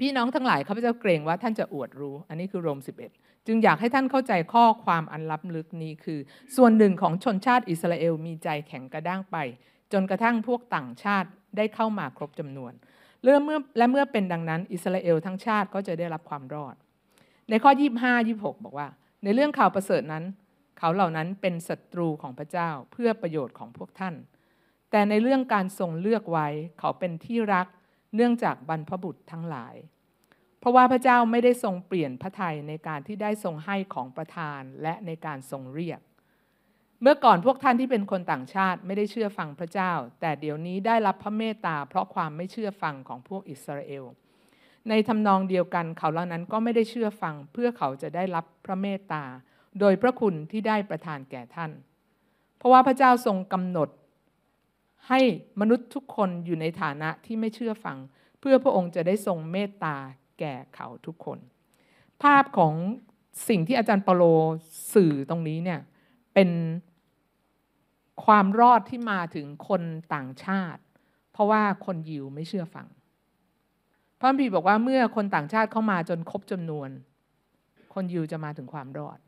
[0.00, 6.18] พี่น้องทั้งหลายข้าพเจ้าเกรงว่าท่านจะอวดรู้ อันนี้คือโรม11 จึงอยากให้ท่านเข้าใจข้อความอันลับลึกนี้คือ
[6.56, 9.36] ส่วนหนึ่งของชนชาติอิสราเอลมีใจแข็งกระด้างไป
[9.92, 12.72] จนกระทั่งพวกต่างชาติได้เข้ามาครบจำนวน
[13.24, 16.74] เริ่มเมื่อและเมื่อเป็นดังนั้น อิสราเอลทั้งชาติก็จะได้รับความรอด
[17.50, 17.70] ในข้อ
[18.00, 18.88] 25 26 บอกว่า
[19.24, 20.24] ในเรื่องข่าวประเสริฐนั้น
[20.78, 24.14] เขาเหล่านั้นเป็นศัตรูของพระเจ้าเพื่อประโยชน์ของพวกท่าน
[24.90, 27.66] แต่ในเรื่องการทรงเลือกไว้เขาเป็นที่รัก
[28.14, 29.74] เนื่องจากบรรพบุตรทั้งหลาย
[30.62, 36.00] เพราะว่าพระเจ้าไม่ได้ทรงเปลี่ยนพระทัยในการที่ได้ทรงให้ของประทานและในการทรงเรียก
[37.02, 44.04] เมื่อก่อนพวกท่านที่เป็นคนต่างชาติไม่ได้เชื่อฟังพระเจ้า แต่เดี๋ยวนี้ได้รับพระเมตตาเพราะความไม่เชื่อฟังของพวกอิสราเอล
[44.88, 49.24] ในทำนองเดียวกันเขาเหล่านั้นก็ไม่ได้เชื่อฟัง เพื่อเขาจะได้รับพระเมตตา
[49.80, 51.70] โดยพระคุณที่ได้ประทานแก่ท่าน
[52.58, 53.88] เพราะว่าพระเจ้าทรงกำหนด
[55.08, 55.20] ให้
[55.60, 57.98] มนุษย์ทุกคนอยู่ในฐานะที่ไม่เชื่อฟัง
[58.40, 59.96] เพื่อพระองค์จะได้ทรงเมตตา
[60.38, 61.38] แก่เขาทุกคน
[62.22, 62.74] ภาพของ
[63.48, 64.22] สิ่งที่อาจารย์เปโล
[64.94, 65.80] สื่อตรงนี้เนี่ย
[66.34, 66.50] เป็น
[68.24, 69.82] ความรอดที่มาถึงคน
[70.14, 70.82] ต่างชาติ
[71.32, 72.86] เพราะว่าคนยิวไม่เชื่อฟัง
[74.18, 76.88] พระพีบอกว่าเมื่อคนต่างชาติเข้ามาจนครบจำนวน
[77.94, 79.18] คนยิวจะมาถึงความรอด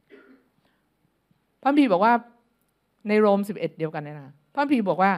[1.63, 2.15] พระบีบอกว่า
[3.09, 5.13] ในโรม 11 เดียวกันเนี่ยนะพระคัมภีบอกว่า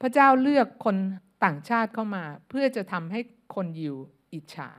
[0.00, 0.96] พระเจ้าเลือกคน
[1.44, 3.20] ต่างชาติเข้ามา เพื่อจะทำให้
[3.54, 3.96] คนยิว
[4.32, 4.70] อิจฉา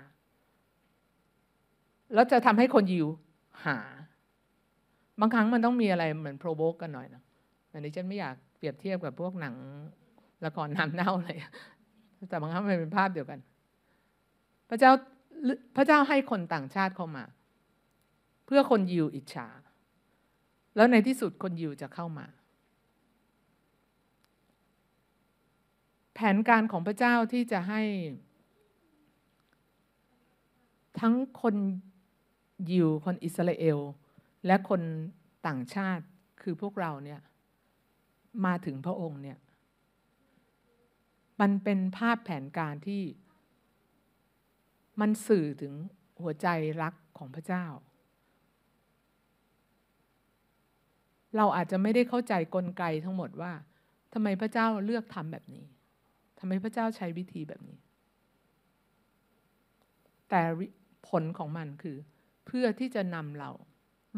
[2.13, 3.07] แล้วจะทำให้คนยิว
[3.65, 3.77] หา
[5.19, 7.23] บางครั้งมันต้องมีอะไรเหมือนโปรโบกกันหน่อยนะ
[7.71, 9.55] อันนี้ฉันไม่อยากเปรียบเทียบกับพวกหนัง
[10.45, 11.31] ละครน้ำเน่าอะไร
[12.29, 13.39] แต่บางครั้งมันเป็นภาพเดียวกัน
[14.69, 14.91] พระเจ้า
[15.75, 17.23] พระเจ้าให้คนต่างชาติเข้ามา
[18.45, 19.47] เพื่อคนยิวอิจฉา
[20.75, 22.25] แล้วในที่สุดคนยิวจะเข้ามา
[26.13, 27.81] แผนการของพระเจ้าที่จะให้
[30.99, 31.55] ทั้งคน
[32.71, 33.79] ยิวคนอิสราเอล
[34.45, 34.81] และคน
[35.47, 36.05] ต่างชาติ
[36.41, 37.21] คือพวกเราเนี่ย
[38.45, 39.37] มาถึงพระองค์เนี่ย
[41.41, 43.01] มันเป็นภาพแผนการที่
[45.01, 45.73] มันสื่อถึง
[46.21, 46.47] หัวใจ
[46.81, 47.65] รักของพระเจ้า
[51.37, 53.53] เราอาจจะไม่ได้เข้าใจกลไกทั้งหมดว่า
[54.13, 55.65] ทำไมพระเจ้าเลือกทำแบบนี้
[56.39, 57.77] ทำไมพระเจ้าใช้วิธีแบบนี้
[60.29, 60.41] แต่
[61.09, 61.97] ผลของมันคือ
[62.47, 63.51] เพื่อที่จะนำเรา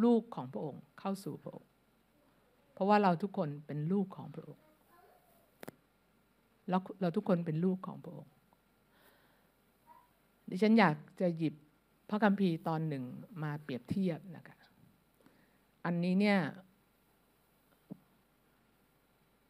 [0.03, 1.69] ลูกของพระองค์เข้าสู่พระองค์
[2.73, 4.63] เพราะว่าเราทุกคนเป็นลูกของพระองค์
[6.69, 8.31] เราเราทุกคนเป็นลูกของพระองค์
[10.49, 11.55] ดิฉันอยากจะหยิบ
[12.09, 13.03] พระคัมภีร์ตอนหนึ่ง
[13.43, 14.57] มาเปรียบเทียบนะคะ
[15.85, 16.39] อันนี้เนี่ย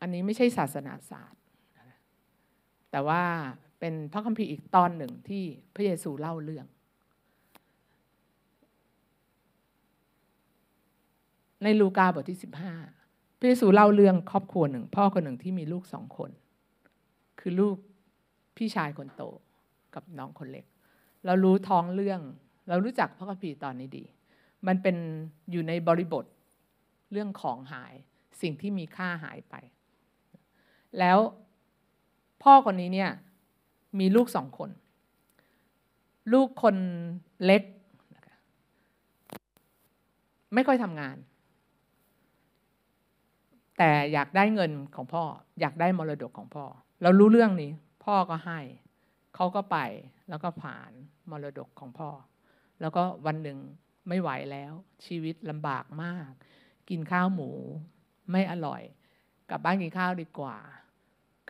[0.01, 1.41] อันนี้ไม่ใช่ศาสนาศาสตร์
[2.91, 3.23] แต่ว่า
[3.79, 5.43] เป็นพระคัมภีร์อีกตอนหนึ่งที่
[5.75, 6.67] พระเยซูเล่าเรื่อง
[11.63, 12.39] ในลูกาบทที่
[12.87, 16.29] 15พระเยซูเล่าเรื่องครอบครัวหนึ่ง พ่อคนหนึ่งที่มีลูกสองคน
[17.39, 17.75] คือลูก
[18.57, 19.23] พี่ชายคนโต
[19.95, 20.65] กับน้องคนเล็ก
[21.25, 22.21] เรารู้ท้องเรื่อง
[22.69, 24.03] เรารู้จักพระคัมภีร์ตอนนี้ดี
[24.67, 24.95] มันเป็น
[25.51, 26.25] อยู่ในบริบท
[27.11, 27.93] เรื่องของหาย
[28.41, 29.55] สิ่งที่มีค่าหายไป
[30.99, 31.17] แล้ว
[32.43, 33.11] พ่อคนนี้เนี่ย
[33.99, 34.69] มีลูกสองคน
[36.33, 36.75] ลูกคน
[37.45, 37.63] เล็ก
[40.53, 41.15] ไม่ค่อยทำงาน
[43.81, 45.23] แต่อยากได้เงินของพ่อ
[45.59, 46.65] อยากได้มรดกของพ่อ
[47.01, 47.71] เรารู้เรื่องนี้
[48.05, 48.59] พ่อก็ให้
[49.35, 49.77] เขาก็ไป
[50.29, 50.91] แล้วก็ผ่าน
[51.31, 52.09] มรดกของพ่อ
[52.81, 53.57] แล้วก็วันหนึ่ง
[54.09, 54.73] ไม่ไหวแล้ว
[55.05, 56.29] ชีวิตลำบากมาก
[56.89, 57.49] กินข้าวหมู
[58.31, 58.81] ไม่อร่อย
[59.49, 60.57] กลับบ้านกินข้าวดีกว่า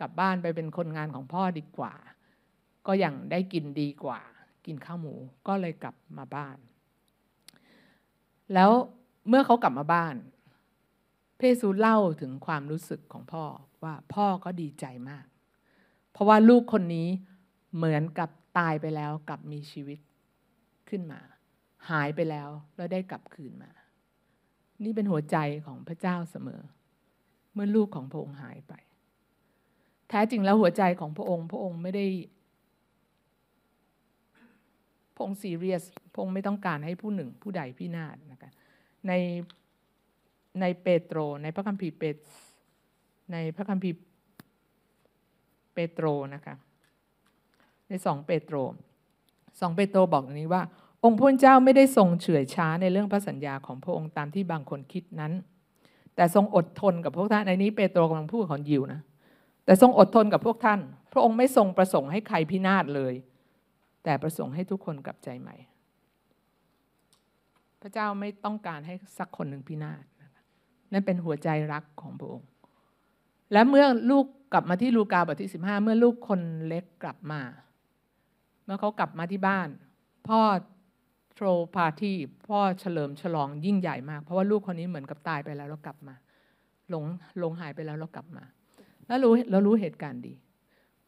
[0.00, 1.94] กลับบ้านไปเป็นคนงานของพ่อดีกว่า
[2.86, 4.20] ก็ยังได้กินดีกว่า
[4.66, 5.14] กินข้าวหมู
[5.46, 6.56] ก็เลยกลับมาบ้าน
[8.54, 8.70] แล้ว
[9.28, 10.14] เมื่อเขากลับมาบ้าน
[11.42, 13.44] เพซูเล่าถึงความรู้สึกของพ่อ
[13.82, 15.26] ว่าพ่อก็ดีใจมาก
[16.12, 17.08] เพราะว่าลูกคนนี้
[17.76, 19.98] เหมือนกับตายไปแล้วกลับมีชีวิต
[20.88, 21.20] ขึ้นมา
[21.90, 23.70] หายไปแล้วแล้วได้กลับคืนมา
[24.84, 25.36] นี่เป็นหัวใจ
[25.66, 26.62] ของพระเจ้าเสมอ
[27.52, 28.74] เมื่อลูกของพระองค์หายไป
[30.08, 32.06] แท้จริงแล้วหัวใจของพระองค์ พระองค์ไม่ได้
[35.14, 35.82] พระองค์ซีเรียส
[36.12, 38.50] พระองค์ไม่ต้องการให้ผู้หนึ่งผู้ใดพินาศนะคะ
[39.08, 39.12] ใน
[40.60, 42.02] ในเปโตร ในพระคัมภีร์เป
[43.32, 43.96] ในพระคัมภีร์
[45.74, 46.54] เปโตรนะคะ
[47.88, 48.56] ในสองเปโตร
[49.60, 50.62] สองเปโตรบอกอย่างนี้ว่า
[51.04, 55.32] องค์พระเจ้าไม่ได้ทรงเฉื่อยช้าในเรื่องพระสัญญาของพระองค์ตามที่บางคนคิดนั้น
[56.14, 59.00] แต่ทรงอดทนกับพวกท่านในนี้เปโตรกำลังพูดของยิวนะ
[59.64, 60.80] แต่ทรงอดทนกับพวกท่าน
[61.12, 63.14] พระองค์ไม่ทรงประสงค์ให้ใครพินาศเลย
[64.04, 65.56] แต่ประสงค์ให้ทุกคนกลับใจใหม่
[67.80, 70.02] พระเจ้าไม่ต้องการให้สักคนหนึ่งพินาศ
[70.92, 72.48] นั่นเป็นหัวใจรักของพระองค์
[73.52, 77.40] และเมื่อลูกกลับมาที่ลูกาบทที่สิบห้าเมื่อลูกคนเล็กกลับมา
[78.64, 79.68] เมื่อเขากลับมาที่บ้าน
[80.28, 80.40] พ่อ
[81.34, 82.14] โทรพาที่
[82.48, 86.14] พ่อเฉลิมฉลองยิ่งใหญ่มาก เพราะว่าลูกคนนี้เหมือนกับตายไปแล้วแล้วกลับมา
[86.90, 87.04] หลง
[87.38, 88.44] หลงหายไปแล้วแล้วกลับมา
[89.06, 90.34] แล้วรู้แล้วรู้เหตุการณ์ดี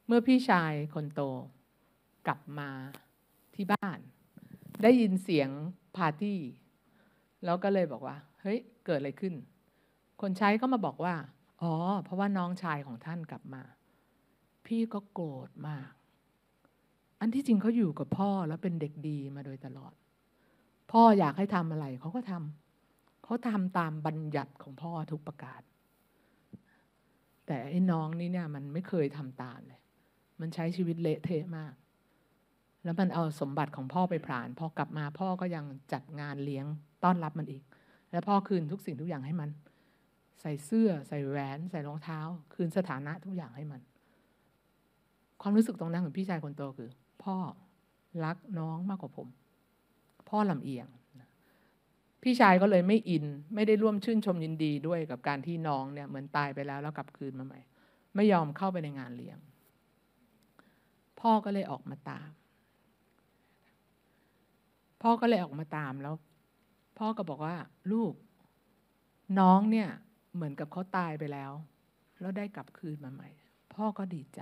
[0.07, 1.22] เมื่อพี่ชายคนโต
[2.26, 2.70] กลับมา
[3.55, 3.99] ที่บ้าน
[4.83, 5.49] ได้ยินเสียง
[5.97, 6.41] พาร์ตี้
[7.45, 9.35] แล้วก็เลยบอกว่า เฮ้ย เกิดอะไรขึ้น
[10.22, 11.14] คนใช้ก็มาบอกว่า
[11.62, 11.72] อ๋อ
[12.04, 13.62] เพราะว่าน้องชายของท่านกลับมา
[14.66, 15.90] พี่ก็โกรธมาก
[17.20, 19.92] อันที่จริงเขาอยู่กับพ่อแล้วเป็นเด็กดีมาโดยตลอด
[20.92, 25.62] พ่ออยากให้ทำอะไรเขาก็ทำเขาทำตามบัญญัติของพ่อทุกประกาศ
[27.46, 29.80] แต่ไอ้น้องนี่เนี่ยมันไม่เคยทำตามเลย
[30.40, 31.72] มันใช้ชีวิตเละเทะมาก
[32.84, 36.66] แล้วมันเอาสมบัติของพ่อไปผลาญพอกลับมาพ่อก็ยังจัดงานเลี้ยง
[37.04, 37.62] ต้อนรับมันอีก
[38.10, 39.50] แล้วพ่อคืนทุกสิ่งทุกอย่างให้มัน
[40.41, 42.20] ใส่เสื้อ ใส่แหวน ใส่รองเท้า
[42.55, 43.80] คืนสถานะทุกอย่างให้มัน
[45.43, 46.91] ความรู้สึกตรงนั้นของพี่ชายคนโตคือ
[47.24, 47.37] พ่อ
[48.24, 49.28] รักน้องมากกว่าผม
[50.28, 50.89] พ่อลำเอียง
[52.22, 53.24] พี่ชายก็เลยไม่อิน
[53.55, 57.61] ไม่ได้ร่วมชื่นชมยินดีด้วยกับการที่น้องเนี่ยเหมือนตายไปแล้วแล้วกลับคืนมาใหม่
[58.14, 59.39] ไม่ยอมเข้าไปในงานเลี้ยง
[61.20, 62.30] พ่อก็เลยออกมาตาม
[65.03, 66.14] พ่อก็เลยออกมาตามแล้ว
[66.99, 67.57] พ่อก็บอกว่า
[67.93, 68.12] ลูก
[69.41, 69.89] น้องเนี่ย
[70.35, 71.53] เหมือนกับเขาตายไปแล้ว
[72.20, 73.30] แล้วได้กลับคืนมาใหม่
[73.74, 74.41] พ่อก็ดีใจ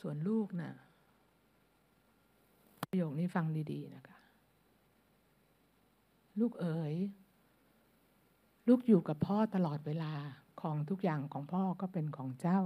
[0.00, 0.72] ส่วนลูกนะ่ะ
[2.90, 4.18] ประโยคนี้ฟังดีๆนะคะ
[6.40, 6.94] ลูกเอ๋ย
[8.68, 10.12] ลูกอยู่กับพ่อตลอดเวลา
[10.60, 12.60] ของทุกอย่างของพ่อก็เป็นของเจ้า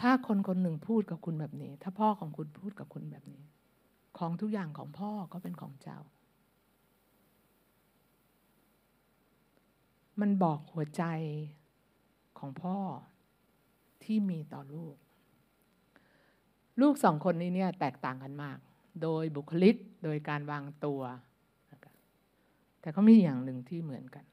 [0.00, 3.44] ถ้าคนคนหนึ่งพูดกับคุณแบบนี้ ถ้าพ่อของคุณพูดกับคุณแบบนี้
[4.22, 5.98] ของทุกอย่างของพ่อก็เป็นของเจ้า
[10.20, 11.04] มันบอกหัวใจ
[12.38, 12.76] ของพ่อ
[14.04, 14.96] ที่มีต่อลูก
[16.80, 18.58] ลูกสองคนนี้เนี่ยแตกต่างกันมาก
[19.02, 21.00] โดยบุคลิก โดยการวางตัว
[22.80, 24.24] แต่เขามีอย่างหนึ่งที่เหมือนกัน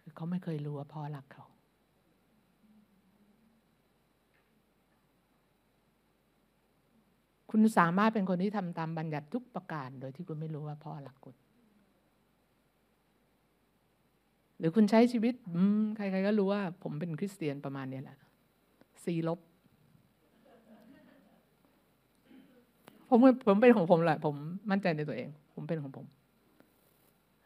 [0.00, 1.46] คือเขาไม่เคยรู้ว่าพ่อรักเขา
[7.56, 11.34] คุณสามารถเป็นคนที่ทำตามบัญญัติทุกประการ โดยที่คุณไม่รู้ว่าพ่อรักคุณ
[14.58, 15.34] หรือคุณใช้ชีวิต
[15.96, 18.18] ใครๆก็รู้ว่า ผมเป็นคริสเตียนประมาณนี้แหละ
[19.04, 19.38] สีลบ
[23.08, 24.34] ผมผมเป็นของผมแหละ ผม
[24.70, 26.06] มั่นใจในตัวเอง ผมเป็นของผม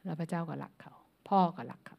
[0.04, 0.94] แล้วพระเจ้าก็รักเขา
[1.28, 1.98] พ่อก็รักเขา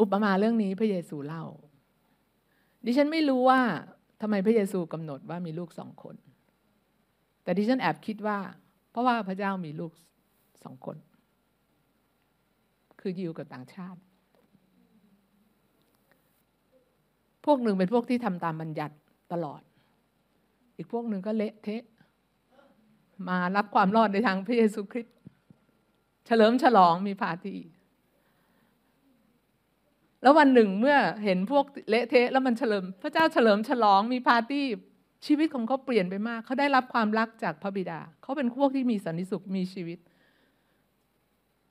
[0.00, 1.44] อุปมาเรื่องนี้พระเยซูเล่า
[2.84, 3.60] ดิฉันไม่รู้ว่า
[4.20, 6.16] ทำไมพระเยซูกำหนดว่ามีลูกสองคน
[7.42, 8.38] แต่ดิฉันแอบคิดว่า
[8.90, 9.92] เพราะว่าพระเจ้ามีลูก
[10.64, 10.96] สองคน
[13.00, 14.00] คือยิวกับต่างชาติ
[17.44, 18.94] พวกหนึ่งเป็นพวกที่ทำตามบัญญัติ
[19.32, 19.60] ตลอด
[20.76, 21.84] อีกพวกหนึ่งก็เละเทะ
[23.28, 25.16] มารับความรอดในทางพระเยซูคริสต์
[26.26, 27.58] เฉลิมฉลองมีปาร์ตี้
[30.22, 34.64] แล้ววันหนึ่งเมื่อเห็นพวกเละเทะแล้วมันเฉลิม พระเจ้าเฉลิมฉลองมีปาร์ตี้
[35.26, 39.98] ชีวิตของเขาเปลี่ยนไปมาก เขาได้รับความรักจากพระบิดา เขาเป็นพวกที่มีสันติสุขมีชีวิต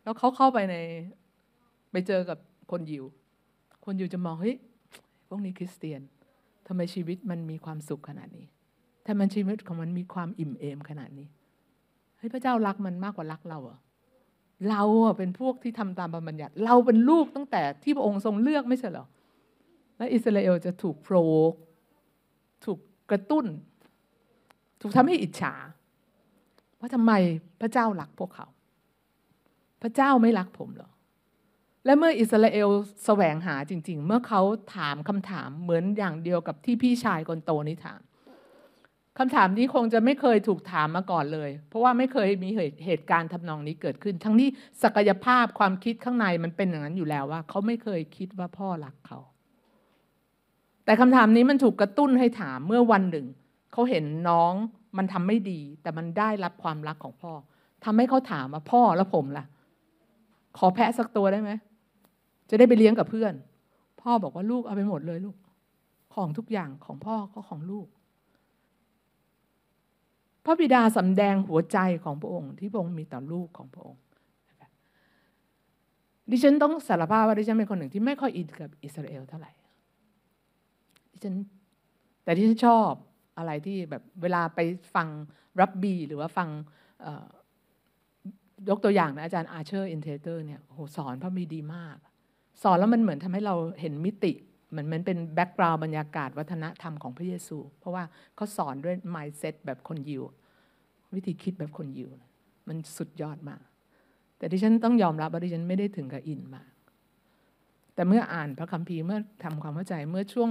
[0.03, 0.75] แล้วเขาเข้าไปใน
[1.91, 2.37] ไปเจอกับ
[2.71, 3.03] คนยิว
[3.85, 4.55] คนยิวจะมองเฮ้ย
[5.29, 6.01] พวกนี้คริสเตียน
[6.67, 8.45] ทำไมชีวิตมันมีความสุขขนาดนี้
[9.07, 11.27] ทำไมชีวิตของมันมีความอิ่มเอมขนาดนี้
[12.17, 13.71] เฮ้ยพระเจ้ารักมันมากกว่ารักเราอ
[14.69, 14.81] เรา
[15.17, 19.05] เป็นพวกที่ทำตามบัญญัติ เราเป็นลูกตั้งแต่ที่พระองค์ทรงเลือกไม่ใช่เหรอ
[19.97, 21.15] และอิสราเอลจะถูกโปร
[21.51, 21.53] ก
[22.65, 22.79] ถูก
[23.11, 23.45] กระตุ้น
[24.81, 25.53] ถูกทำให้อิจฉา
[26.79, 27.11] ว่าทำไม
[27.61, 28.47] พระเจ้ารักพวกเขา
[29.81, 30.91] พระเจ้าไม่รักผมเหรอ
[31.85, 32.69] และเมื่ออิสราเอล
[33.05, 34.41] แสวงหาจริง ๆ เมื่อเขา
[34.75, 37.99] ถามคำถามเหมือนอย่างเดียวกับที่พี่ชายคนโตนี้ถาม
[39.17, 42.49] คำถามนี้คงจะไม่เคยถูกถามมาก่อนเลย เพราะว่าไม่เคยมี
[42.85, 44.49] เหตุการณ์ทำนองนี้เกิดขึ้น ทั้งที่
[44.83, 49.19] ศักยภาพความคิดข้างในมันเป็นอย่างนั้นอยู่แล้วว่า เขาไม่เคยคิดว่าพ่อรักเขา
[50.85, 53.27] แต่คำถามนี้มันถูกกระตุ้นให้ถามเมื่อวันหนึ่ง
[53.73, 54.53] เขาเห็นน้อง
[54.97, 57.33] มันทำไม่ดี แต่มันได้รับความรักของพ่อ
[57.85, 59.45] ทำให้เขาถามว่าพ่อแล้วผมล่ะ
[60.57, 61.51] ขอแพะสักตัวได้ไหม
[62.49, 63.33] จะได้ไปเลี้ยงกับเพื่อน
[64.01, 65.35] พ่อบอกว่าลูกเอาไปหมดเลยลูก
[66.15, 67.87] ของทุกอย่างของพ่อก็ของลูก
[70.45, 74.01] พระบิดาสำแดงหัวใจของพระองค์ ที่พระองค์มีต่อลูกของพระองค์
[76.31, 79.51] ดิฉันต้องสารภาพว่าดิฉันเป็นคนหนึ่งที่ไม่ค่อยอินกับอิสราเอลเท่าไหร่
[81.11, 81.35] ดิฉัน
[82.23, 82.91] แต่ดิฉันชอบ
[83.37, 84.59] อะไรที่แบบเวลาไป
[84.95, 85.07] ฟัง
[85.61, 86.49] รับบี หรือว่าฟัง
[88.69, 91.97] ยกตัวอย่างนะอาจารย์อาเชอร์อินเทเตอร์เนี่ยโหสอนพระมีดีมาก
[92.63, 94.33] สอนแล้วมันเหมือนทำให้เราเห็นมิติ
[94.69, 98.03] เหมือนมันเป็น background บรรยากาศวัฒนธรรมของพระเยซู เพราะว่า
[98.35, 100.23] เขาสอนด้วย mindset แบบคนยิว
[101.15, 102.09] วิธีคิดแบบคนยิว
[102.67, 103.61] มันสุดยอดมาก
[104.37, 106.71] แต่ที่ฉันต้องยอมรับว่าที่ฉันไม่ได้ถึงกับอินมาก
[107.95, 110.49] แต่เมื่ออ่านพระคัมภีร์เมื่อทำความเข้าใจเมื่อช่วง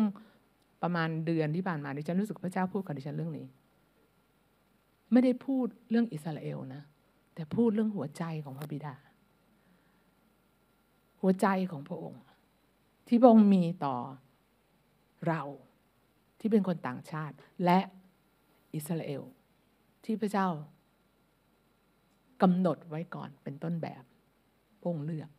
[0.82, 3.47] ประมาณเดือนที่ผ่านมาดิฉันรู้สึกพระเจ้าพูดกับดิฉันเรื่องนี้
[5.12, 6.82] ไม่ได้พูดเรื่องอิสราเอลนะ
[7.35, 8.95] แต่พูดเรื่องหัวใจของพระบิดา
[11.20, 12.23] หัวใจของพระองค์
[13.09, 13.97] ที่พระองค์มีต่อ
[15.29, 15.43] เรา
[16.41, 17.79] ที่เป็นคนต่างชาติ และ
[18.75, 19.23] อิสราเอล
[20.05, 20.49] ที่พระเจ้า
[22.43, 24.03] กำหนดไว้ก่อนเป็นต้นแบบ
[24.81, 25.31] พระองค์เลือก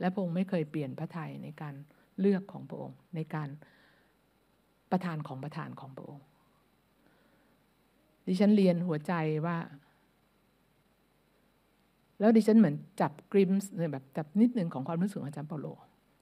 [0.00, 1.74] และพระองค์ไม่เคยเปลี่ยนพระทัยในการ
[2.20, 3.48] เลือกของพระองค์ ในการ
[4.90, 6.24] ประทานของประทานของพระองค์
[8.26, 9.12] ดิฉันเรียนหัวใจ
[9.46, 9.58] ว่า
[12.20, 15.66] แล้วดิฉันเหมือนจับกริมส์แบบจับนิดหนึ่งของความรู้สึกของอาจารย์เปโล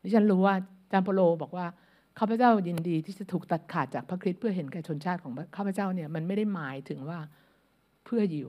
[0.04, 0.54] ดิฉันรู้ว่า
[0.92, 1.66] จารย์เปโลบอกว่า
[2.18, 7.18] ข้าพเจ้ายินดีที่จะถูกตัดขาดจากพระคริสต์เพื่อเห็นแก่ชนชาติของข้าพเจ้าเนี่ยมันไม่ได้หมายถึงว่า
[8.04, 8.48] เพื่อยิว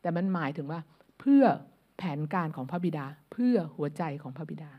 [0.00, 0.80] แต่มันหมายถึงว่า
[1.20, 1.42] เพื่อ
[1.98, 4.70] แผนการของพระบิดา เพื่อหัวใจของพระบิดา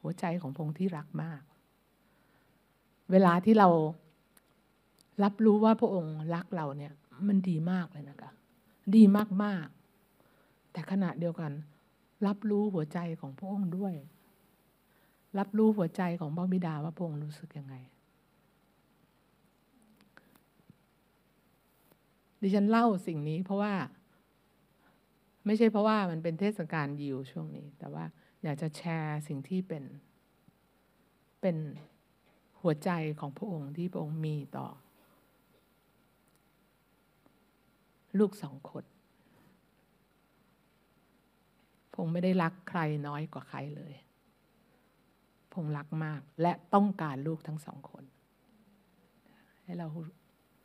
[0.00, 1.42] หัวใจของพง์ที่รักมาก
[3.10, 3.68] เวลาที่เรา
[5.22, 6.92] รับรู้ว่าพระองค์รักเราเนี่ย
[7.28, 8.30] มันดีมากเลยนะคะ
[8.96, 9.02] ดี
[9.44, 11.52] มากๆ แต่ขณะเดียวกัน
[12.26, 13.94] รับรู้หัวใจของพระองค์ด้วย
[15.38, 17.74] รับรู้หัวใจของพระบิดาว่าพระองค์รู้สึกยังไง
[22.40, 23.74] ดิฉันเล่าสิ่งนี้เพราะว่า
[25.46, 28.04] ไม่ใช่เพราะว่ามันเป็นเทศกาลยิวช่วงนี้ แต่ว่า
[28.42, 29.84] อยากจะแชร์สิ่งที่เป็น
[31.40, 31.56] เป็น
[32.62, 32.90] หัวใจ
[33.20, 34.66] ของพระองค์ที่พระองค์มีต่อ
[38.18, 38.84] ลูกสองคน
[41.94, 43.94] พงไม่ได้รักใครน้อยกว่าใครเลย
[45.52, 48.04] พงรักมากและต้องการลูกทั้งสองคน
[49.64, 49.86] ให้เรา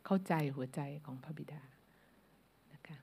[0.06, 1.62] เข้าใจหัวใจของพระบิดา
[2.72, 2.98] นะคะ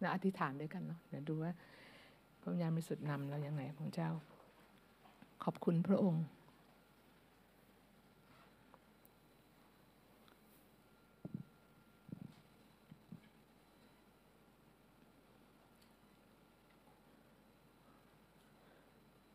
[0.00, 1.52] แล้วอธิษฐานด้วยกันเนาะเดี๋ยวดูว่า
[2.40, 4.10] พระวิญญาณบริสุทธิ์นำเรายังไงพระเจ้า
[5.44, 6.24] ขอบคุณพระองค์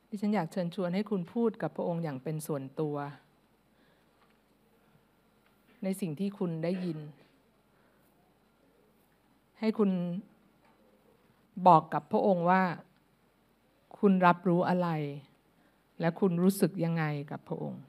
[0.10, 2.96] ดิฉันอยากเชิญชวนให้คุณพูดกับพระองค์อย่างเป็นส่วนตัว
[5.84, 7.00] ในสิ่งที่คุณได้ยิน
[9.60, 9.92] ให้คุณ
[11.68, 12.64] บอกกับพระองค์ว่า
[14.00, 14.90] คุณรับรู้อะไร
[16.00, 17.82] และคุณรู้สึกยังไงกับพระองค์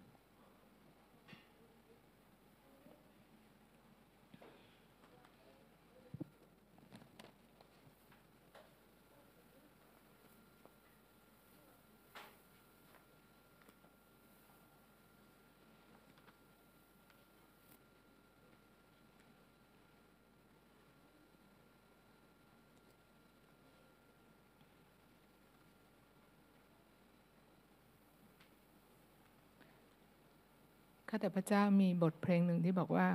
[31.13, 33.09] ข้าแต่พระเจ้ามีบทเพลงหนึ่งที่บอกว่า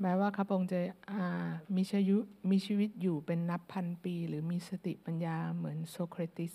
[0.00, 0.78] แม้ว่าข้าพงจะ
[1.76, 6.52] มีชีวิตมีชีวิตอยู่เป็นนับพันปี หรือมีสติปัญญาเหมือนโซเครติส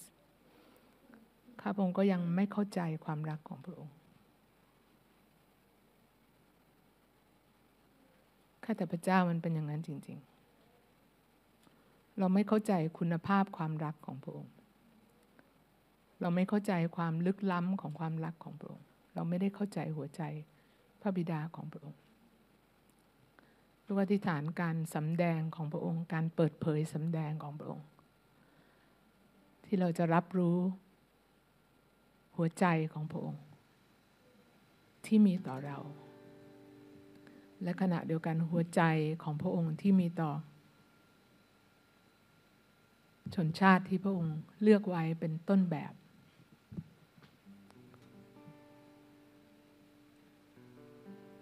[1.62, 3.96] ข้าพงก็ยังไม่เข้าใจความรักของพระองค์
[8.64, 10.18] ข้าแต่พระเจ้ามันเป็นอย่างนั้นจริง
[11.18, 14.54] ๆ เราไม่เข้าใจคุณภาพความรักของพระองค์
[16.22, 18.89] เราไม่เข้าใจความลึกล้ำของความรักของพระองค์
[19.20, 20.22] เราไม่ได้เข้าใจหัวใจ
[21.02, 22.00] พระบิดาของพระองค์
[23.86, 27.88] ลูกอธิษฐานการสำแดงของพระองค์ การเปิดเผยสำแดงของพระองค์
[29.66, 30.58] ที่เราจะรับรู้
[32.38, 33.42] หัวใจของพระองค์
[35.06, 35.78] ที่มีต่อเรา
[37.64, 38.82] และขณะเดียวกันหัวใจ
[39.24, 40.32] ของพระองค์ที่มีต่อ
[43.36, 45.94] ชนชาติที่พระองค์เลือกไว้เป็นต้นแบบ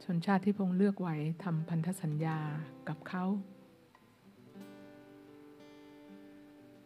[0.09, 2.37] ชนชาติที่พงเลือกไว้ทำพันธสัญญา
[2.89, 3.25] กับเขา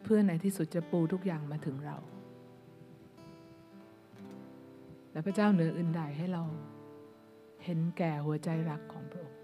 [0.02, 1.96] เพื่อในที่สุดจะปูทุกอย่างมาถึงเรา
[5.12, 6.42] และพระเจ้าเหนืออื่นใดให้เรา
[7.64, 9.38] เห็นแก่หัวใจรักของพระองค์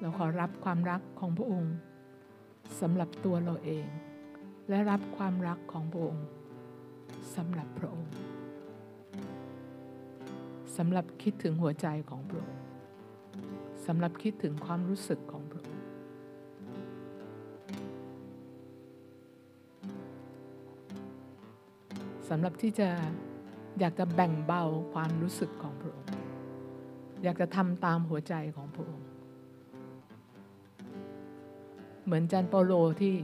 [0.00, 1.74] เราขอรับความรักของพระองค์
[2.80, 3.86] สำหรับตัวเราเอง
[4.68, 6.26] และรับความรักของพระองค์
[7.36, 8.12] สำหรับพระองค์
[10.76, 12.62] สำหรับคิดถึงหัวใจของพระองค์
[13.86, 15.84] สำหรับคิดถึงความรู้สึกของพระองค์
[22.28, 22.88] สำหรับที่จะ
[23.78, 24.62] อยากจะแบ่งเบา
[24.92, 26.12] ความรู้สึกของพระองค์
[27.22, 29.07] อยากจะทำตามหัวใจของพระองค์
[32.08, 33.14] เหมือนจันเปาโลที่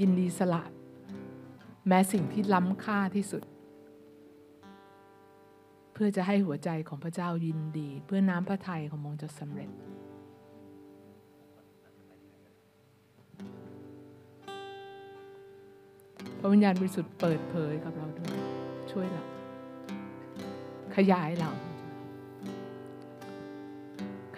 [0.00, 0.62] ยินดีสละ
[1.86, 3.42] แม้สิ่งที่ล้ำค่าที่สุด
[5.92, 9.70] เพื่อจะให้หัวใจของพระเจ้ายินดี เพื่อน้ำพระทัยของมงจะสำเร็จ
[16.38, 18.36] พระวิญญาณบริสุทธิ์เปิดเผยกับเราด้วย
[18.92, 19.24] ช่วยเรา
[20.96, 21.50] ขยายเรา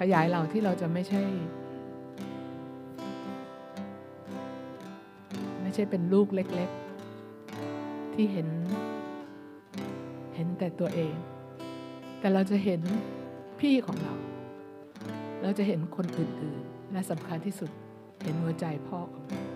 [0.01, 1.23] ขยายเราที่เราจะไม่ใช่
[5.81, 6.71] ช่เป็นลูกเล็ก
[7.41, 8.49] ๆ ที่เห็น
[10.35, 11.15] เห็นแต่ตัวเอง
[12.21, 12.81] แต่เราจะเห็น
[13.61, 14.15] พี่ของเรา
[15.43, 17.71] เราจะเห็นคนอื่น ๆ และสำคัญที่สุด
[18.23, 19.50] เห็นหัวใจพ่อของเรา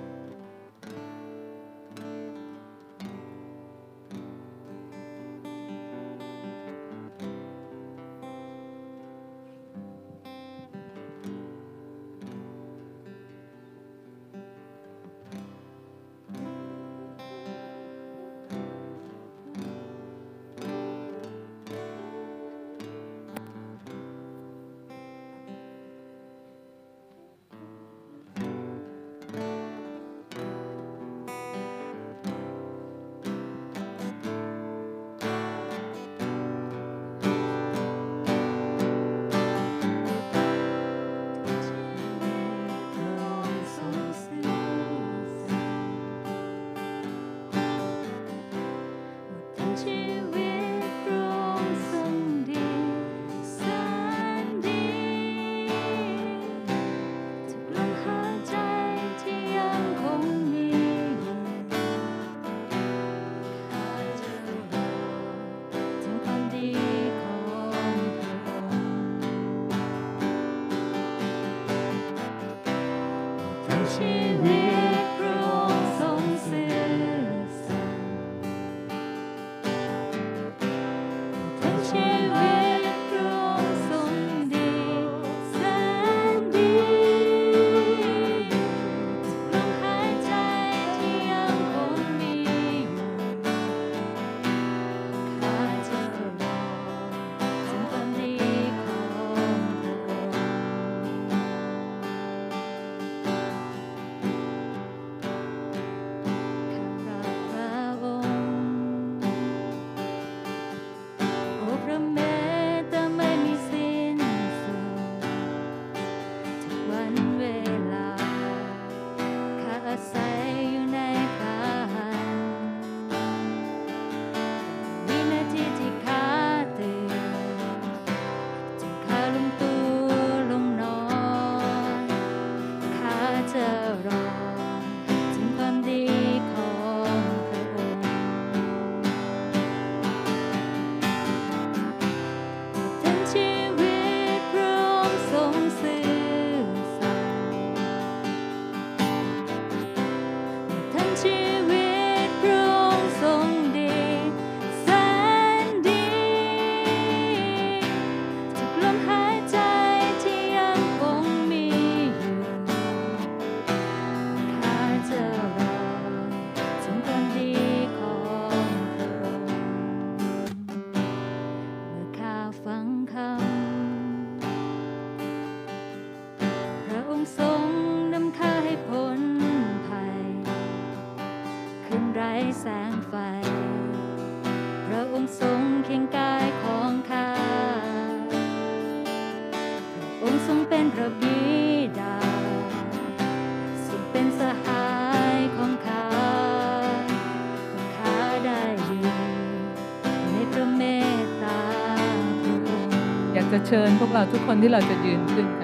[203.74, 205.63] ชิญพวกเราทุกคนที่เราจะยืนขึ้นค่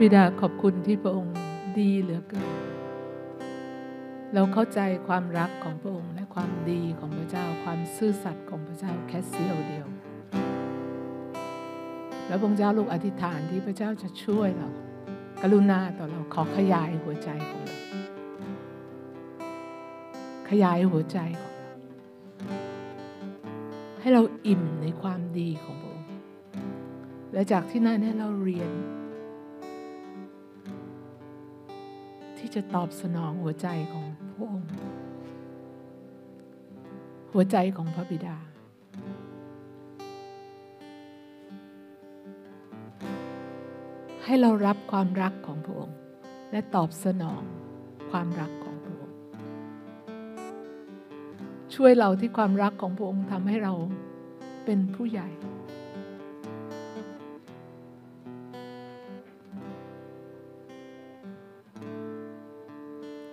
[0.00, 1.36] บิดาขอบคุณที่พระองค์
[1.78, 2.50] ดีเหลือเกิน
[4.34, 9.86] เราเข้าใจความรักของพระองค์และความดีของพระเจ้าความซื่อสัตย์ของพระเจ้าแค่เสี้ยวเดียว
[12.26, 14.70] แล้วพระเจ้าลูกอธิษฐานที่พระเจ้าจะช่วยเรา
[15.42, 17.78] กรุณาต่อเราขอขยายหัวใจของเรา
[20.50, 21.70] ขยายหัวใจของเรา
[24.00, 26.12] ให้เราอิ่มในความดีของพระองค์
[27.32, 28.72] และจากที่นั่นให้เราเรียน
[32.38, 34.70] ที่จะตอบสนองหัวใจของพระองค์
[37.32, 38.36] หัวใจของพระบิดา
[44.24, 45.96] ให้เรารับความรักของพระองค์
[46.50, 47.42] และตอบสนอง
[48.10, 49.16] ความรักของพระองค์
[51.74, 53.74] ช่วยเราที่ความรักของพระองค์ทำให้เรา
[54.64, 55.28] เป็นผู้ใหญ่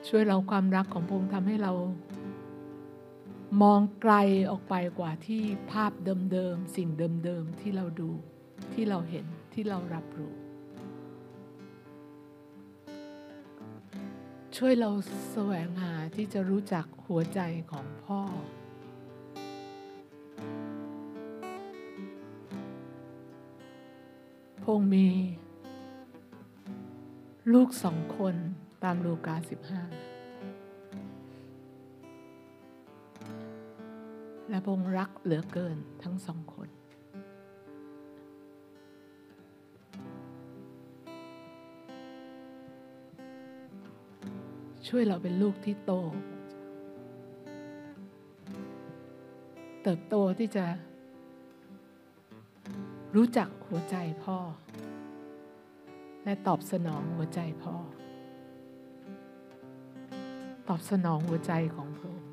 [0.08, 1.74] ช่วยเราความรักของพระองค์ทำให้เรา
[3.62, 4.14] มองไกล
[4.50, 5.42] ออกไปกว่าที่
[5.72, 5.92] ภาพ
[6.34, 6.90] เดิมๆสิ่ง
[7.24, 8.12] เดิมๆที่เราดู
[8.74, 10.36] ที่เราเห็นที่เรารับรู้
[14.58, 14.90] ช่วยเรา
[15.32, 17.40] แสวงหาที่จะรู้จักหัวใจ
[17.72, 18.22] ของพ่อ
[24.64, 25.08] พงมี
[27.54, 28.36] ลูกสองคน
[28.86, 29.82] ตามลูกาสิบห้า
[34.50, 36.70] และพงรักเหลือเกินทั้งสองคน
[44.88, 45.92] ช่วยเราเป็นลูกที่โต
[49.84, 50.66] เติบโตที่จะ
[53.16, 54.38] รู้จักหัวใจพ่อ
[56.24, 57.78] และตอบสนองหัวใจพ่อ
[60.68, 62.32] ตอบสนองหัวใจของพระองค์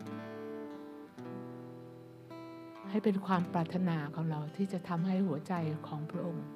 [2.90, 5.54] ให้เป็นความปรารถนาของเราที่จะทำให้หัวใจ
[5.88, 6.46] ของพระองค์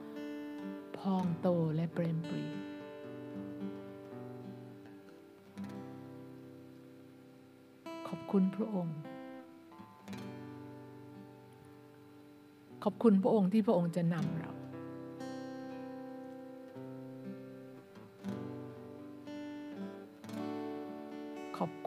[0.98, 2.44] พองโตและเปรมปรี
[8.08, 8.98] ขอบคุณพระองค์
[12.84, 14.55] ขอบคุณพระองค์ที่พระองค์จะนำเรา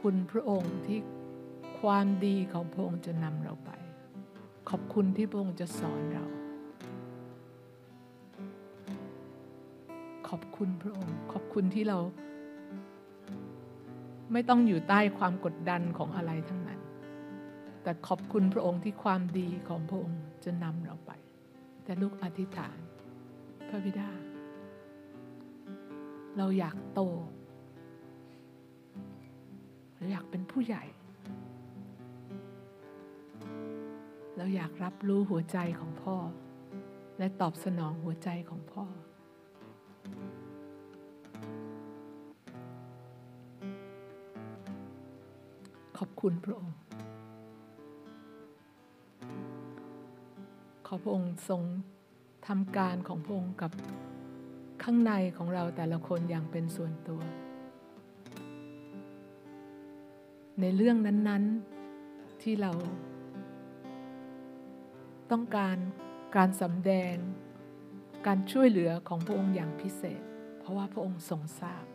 [0.01, 0.99] คุณพระองค์ที่
[1.79, 3.71] ความดีของพระองค์จะนำเราไป
[4.69, 6.25] ขอบคุณที่พระองค์จะสอนเรา
[10.27, 11.99] ขอบคุณพระองค์ ขอบคุณที่เรา
[14.31, 16.81] ไม่ต้องอยู่ใต้ความกดดันของอะไรทั้งนั้น
[17.83, 21.11] แต่ขอบคุณพระองค์ที่ความดีของพระองค์จะนำเราไป
[21.83, 22.77] แต่ลูกอธิษฐาน
[23.69, 24.09] พระบิดา
[26.37, 27.01] เราอยากโต
[30.11, 30.83] อยากเป็นผู้ใหญ่
[34.37, 36.15] เราอยากรับรู้หัวใจของพ่อ
[37.17, 38.85] และตอบสนองหัวใจของพ่อ
[45.97, 46.75] ขอบคุณพระองค์
[50.87, 51.61] ขอพระองค์ทรง
[52.47, 53.71] ทำการของพระองค์กับ
[54.83, 57.21] ข้างในของเราแต่ละคนอย่างเป็นส่วนตัว
[60.61, 61.43] ในเรื่องนั้น
[61.93, 62.71] ๆที่เรา
[65.31, 65.77] ต้องการ
[66.35, 67.15] การสำแดง
[68.27, 70.21] การช่วยเหลือของพระองค์อย่างพิเศษ
[70.59, 71.85] เพราะว่าพระองค์ทรงทราบ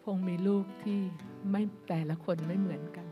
[0.00, 1.00] พระองค์มีลูกที่
[1.50, 3.06] ไม่แต่ละคนไม่เหมือนกัน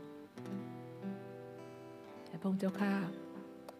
[2.41, 2.95] พระองค์เจ้าข้า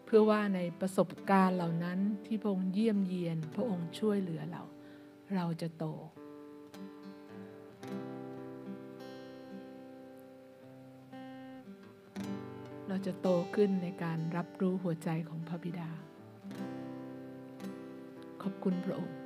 [0.05, 4.63] เพื่อว่าในประสบการณ์เหล่านั้นที่พระองค์เยี่ยมเยียน พระองค์ช่วยเหลือเรา
[5.35, 5.85] เราจะโต
[12.93, 15.89] เราจะโตขึ้นในการรับรู้หัวใจของพระบิดา
[18.43, 19.17] ขอบคุณพระองค์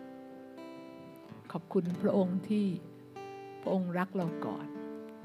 [1.52, 2.66] ขอบคุณพระองค์ที่
[3.62, 4.68] พระองค์รักเราก่อน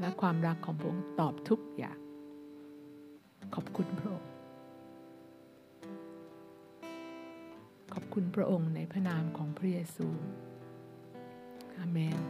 [0.01, 1.99] และความรักของพระองค์ตอบทุกอย่าง
[3.55, 4.31] ขอบคุณพระองค์
[7.95, 10.09] ขอบคุณพระองค์ในพระนามของพระเยซู
[11.77, 12.21] อาเมน